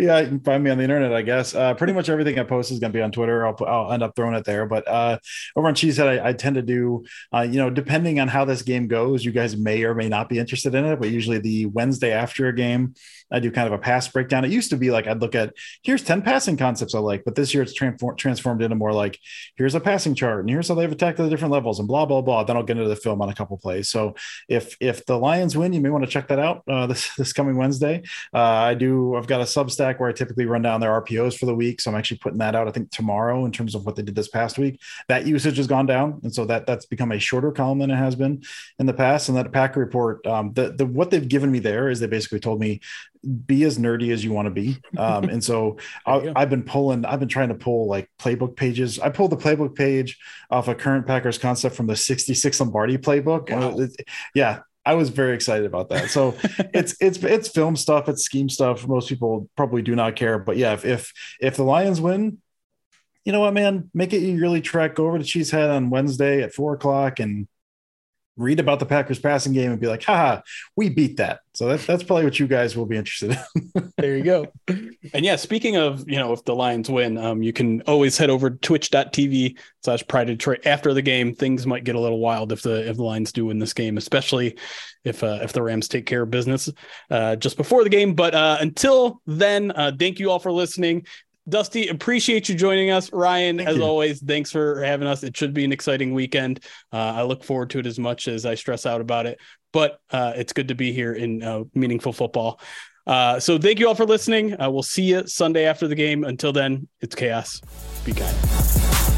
yeah, 0.00 0.20
you 0.20 0.28
can 0.28 0.40
find 0.40 0.62
me 0.62 0.70
on 0.70 0.78
the 0.78 0.84
internet, 0.84 1.12
I 1.12 1.22
guess. 1.22 1.54
Uh, 1.54 1.74
pretty 1.74 1.92
much 1.92 2.08
everything 2.08 2.38
I 2.38 2.42
post 2.42 2.70
is 2.70 2.78
going 2.78 2.92
to 2.92 2.96
be 2.96 3.02
on 3.02 3.10
Twitter. 3.10 3.46
I'll, 3.46 3.56
I'll 3.66 3.92
end 3.92 4.02
up 4.02 4.14
throwing 4.14 4.34
it 4.34 4.44
there. 4.44 4.66
But 4.66 4.86
uh, 4.86 5.18
over 5.56 5.68
on 5.68 5.74
Cheesehead, 5.74 6.20
I, 6.20 6.28
I 6.28 6.32
tend 6.32 6.56
to 6.56 6.62
do, 6.62 7.04
uh, 7.32 7.42
you 7.42 7.56
know, 7.56 7.70
depending 7.70 8.20
on 8.20 8.28
how 8.28 8.44
this 8.44 8.62
game 8.62 8.88
goes, 8.88 9.24
you 9.24 9.32
guys 9.32 9.56
may 9.56 9.84
or 9.84 9.94
may 9.94 10.08
not 10.08 10.28
be 10.28 10.38
interested 10.38 10.74
in 10.74 10.84
it. 10.84 11.00
But 11.00 11.10
usually 11.10 11.38
the 11.38 11.66
Wednesday 11.66 12.12
after 12.12 12.48
a 12.48 12.54
game, 12.54 12.94
I 13.30 13.40
do 13.40 13.50
kind 13.50 13.66
of 13.66 13.72
a 13.72 13.78
pass 13.78 14.08
breakdown. 14.08 14.44
It 14.44 14.50
used 14.50 14.70
to 14.70 14.76
be 14.76 14.90
like 14.90 15.06
I'd 15.06 15.20
look 15.20 15.34
at 15.34 15.54
here's 15.82 16.02
10 16.02 16.22
passing 16.22 16.56
concepts 16.56 16.94
I 16.94 16.98
like, 16.98 17.24
but 17.24 17.34
this 17.34 17.52
year 17.54 17.62
it's 17.62 17.74
transform, 17.74 18.16
transformed 18.16 18.62
into 18.62 18.76
more 18.76 18.92
like 18.92 19.18
here's 19.56 19.74
a 19.74 19.80
passing 19.80 20.14
chart 20.14 20.40
and 20.40 20.50
here's 20.50 20.68
how 20.68 20.74
they've 20.74 20.90
attacked 20.90 21.18
the 21.18 21.28
different 21.28 21.52
levels 21.52 21.78
and 21.78 21.88
blah 21.88 22.06
blah 22.06 22.20
blah. 22.20 22.44
Then 22.44 22.56
I'll 22.56 22.62
get 22.62 22.76
into 22.76 22.88
the 22.88 22.96
film 22.96 23.20
on 23.20 23.28
a 23.28 23.34
couple 23.34 23.56
plays. 23.58 23.88
So 23.88 24.14
if 24.48 24.76
if 24.80 25.04
the 25.06 25.18
Lions 25.18 25.56
win, 25.56 25.72
you 25.72 25.80
may 25.80 25.90
want 25.90 26.04
to 26.04 26.10
check 26.10 26.28
that 26.28 26.38
out 26.38 26.62
uh, 26.68 26.86
this 26.88 27.14
this 27.16 27.32
coming 27.32 27.56
Wednesday. 27.56 28.02
Uh, 28.32 28.38
I 28.38 28.74
do. 28.74 29.16
I've 29.16 29.26
got 29.26 29.40
a 29.40 29.44
Substack 29.44 30.00
where 30.00 30.08
I 30.08 30.12
typically 30.12 30.46
run 30.46 30.62
down 30.62 30.80
their 30.80 31.00
RPOs 31.00 31.38
for 31.38 31.46
the 31.46 31.54
week, 31.54 31.80
so 31.80 31.90
I'm 31.90 31.96
actually 31.96 32.18
putting 32.18 32.38
that 32.38 32.54
out. 32.54 32.68
I 32.68 32.70
think 32.70 32.90
tomorrow 32.90 33.44
in 33.44 33.52
terms 33.52 33.74
of 33.74 33.84
what 33.84 33.96
they 33.96 34.02
did 34.02 34.14
this 34.14 34.28
past 34.28 34.58
week. 34.58 34.80
That 35.08 35.26
usage 35.26 35.56
has 35.56 35.66
gone 35.66 35.86
down, 35.86 36.20
and 36.22 36.34
so 36.34 36.44
that 36.46 36.66
that's 36.66 36.86
become 36.86 37.12
a 37.12 37.18
shorter 37.18 37.52
column 37.52 37.78
than 37.78 37.90
it 37.90 37.96
has 37.96 38.14
been 38.14 38.42
in 38.78 38.86
the 38.86 38.94
past. 38.94 39.28
And 39.28 39.36
that 39.36 39.52
Packer 39.52 39.80
report, 39.80 40.26
um, 40.26 40.52
the 40.52 40.72
the 40.72 40.86
what 40.86 41.10
they've 41.10 41.28
given 41.28 41.50
me 41.50 41.58
there 41.58 41.88
is 41.88 42.00
they 42.00 42.06
basically 42.06 42.40
told 42.40 42.60
me 42.60 42.80
be 43.46 43.64
as 43.64 43.78
nerdy 43.78 44.12
as 44.12 44.24
you 44.24 44.32
want 44.32 44.46
to 44.46 44.50
be. 44.50 44.78
Um, 44.96 45.24
and 45.24 45.42
so 45.42 45.78
I, 46.06 46.32
have 46.36 46.50
been 46.50 46.62
pulling, 46.62 47.04
I've 47.04 47.20
been 47.20 47.28
trying 47.28 47.48
to 47.48 47.54
pull 47.54 47.88
like 47.88 48.10
playbook 48.18 48.56
pages. 48.56 48.98
I 48.98 49.10
pulled 49.10 49.32
the 49.32 49.36
playbook 49.36 49.74
page 49.74 50.18
off 50.50 50.68
a 50.68 50.74
current 50.74 51.06
Packers 51.06 51.38
concept 51.38 51.76
from 51.76 51.86
the 51.86 51.96
66 51.96 52.60
Lombardi 52.60 52.98
playbook. 52.98 53.50
Wow. 53.50 53.86
yeah. 54.34 54.60
I 54.86 54.94
was 54.94 55.10
very 55.10 55.34
excited 55.34 55.66
about 55.66 55.90
that. 55.90 56.08
So 56.08 56.34
it's 56.72 56.96
it's 56.98 57.18
it's 57.18 57.48
film 57.50 57.76
stuff, 57.76 58.08
it's 58.08 58.22
scheme 58.22 58.48
stuff. 58.48 58.88
Most 58.88 59.10
people 59.10 59.50
probably 59.54 59.82
do 59.82 59.94
not 59.94 60.16
care, 60.16 60.38
but 60.38 60.56
yeah, 60.56 60.72
if 60.72 60.86
if 60.86 61.12
if 61.42 61.56
the 61.56 61.62
Lions 61.62 62.00
win, 62.00 62.38
you 63.22 63.32
know 63.32 63.40
what, 63.40 63.52
man, 63.52 63.90
make 63.92 64.14
it 64.14 64.20
your 64.20 64.38
yearly 64.38 64.62
trek. 64.62 64.94
Go 64.94 65.06
over 65.06 65.18
to 65.18 65.24
Cheesehead 65.24 65.68
on 65.68 65.90
Wednesday 65.90 66.42
at 66.42 66.54
four 66.54 66.72
o'clock 66.72 67.20
and 67.20 67.46
read 68.38 68.60
about 68.60 68.78
the 68.78 68.86
Packers 68.86 69.18
passing 69.18 69.52
game 69.52 69.70
and 69.70 69.80
be 69.80 69.86
like, 69.86 70.02
haha, 70.02 70.40
we 70.76 70.88
beat 70.88 71.16
that. 71.18 71.40
So 71.54 71.66
that's 71.66 71.84
that's 71.86 72.04
probably 72.04 72.24
what 72.24 72.38
you 72.38 72.46
guys 72.46 72.76
will 72.76 72.86
be 72.86 72.96
interested 72.96 73.36
in. 73.54 73.92
there 73.98 74.16
you 74.16 74.22
go. 74.22 74.46
And 74.68 75.24
yeah, 75.24 75.36
speaking 75.36 75.76
of, 75.76 76.08
you 76.08 76.16
know, 76.16 76.32
if 76.32 76.44
the 76.44 76.54
Lions 76.54 76.88
win, 76.88 77.18
um, 77.18 77.42
you 77.42 77.52
can 77.52 77.82
always 77.82 78.16
head 78.16 78.30
over 78.30 78.50
to 78.50 78.56
twitch.tv 78.56 79.58
slash 79.82 80.06
pride 80.06 80.28
Detroit 80.28 80.66
after 80.66 80.94
the 80.94 81.02
game. 81.02 81.34
Things 81.34 81.66
might 81.66 81.84
get 81.84 81.96
a 81.96 82.00
little 82.00 82.20
wild 82.20 82.52
if 82.52 82.62
the 82.62 82.88
if 82.88 82.96
the 82.96 83.02
Lions 83.02 83.32
do 83.32 83.46
win 83.46 83.58
this 83.58 83.74
game, 83.74 83.96
especially 83.96 84.56
if 85.04 85.24
uh, 85.24 85.40
if 85.42 85.52
the 85.52 85.62
Rams 85.62 85.88
take 85.88 86.06
care 86.06 86.22
of 86.22 86.30
business 86.30 86.70
uh, 87.10 87.34
just 87.36 87.56
before 87.56 87.82
the 87.82 87.90
game. 87.90 88.14
But 88.14 88.34
uh, 88.34 88.58
until 88.60 89.20
then, 89.26 89.72
uh, 89.72 89.92
thank 89.98 90.20
you 90.20 90.30
all 90.30 90.38
for 90.38 90.52
listening 90.52 91.06
Dusty, 91.48 91.88
appreciate 91.88 92.48
you 92.48 92.54
joining 92.54 92.90
us. 92.90 93.12
Ryan, 93.12 93.58
Thank 93.58 93.68
as 93.68 93.76
you. 93.76 93.82
always, 93.84 94.20
thanks 94.20 94.50
for 94.50 94.82
having 94.82 95.08
us. 95.08 95.22
It 95.22 95.36
should 95.36 95.54
be 95.54 95.64
an 95.64 95.72
exciting 95.72 96.14
weekend. 96.14 96.60
Uh, 96.92 96.96
I 96.96 97.22
look 97.22 97.44
forward 97.44 97.70
to 97.70 97.78
it 97.78 97.86
as 97.86 97.98
much 97.98 98.28
as 98.28 98.44
I 98.44 98.54
stress 98.54 98.86
out 98.86 99.00
about 99.00 99.26
it, 99.26 99.38
but 99.72 100.00
uh, 100.10 100.32
it's 100.36 100.52
good 100.52 100.68
to 100.68 100.74
be 100.74 100.92
here 100.92 101.14
in 101.14 101.42
uh, 101.42 101.64
meaningful 101.74 102.12
football. 102.12 102.60
Uh, 103.06 103.40
so 103.40 103.58
thank 103.58 103.78
you 103.78 103.88
all 103.88 103.94
for 103.94 104.04
listening. 104.04 104.60
Uh, 104.60 104.70
we'll 104.70 104.82
see 104.82 105.04
you 105.04 105.26
Sunday 105.26 105.64
after 105.64 105.88
the 105.88 105.94
game. 105.94 106.24
Until 106.24 106.52
then, 106.52 106.86
it's 107.00 107.14
chaos. 107.14 107.60
Be 108.04 108.12
kind. 108.12 109.17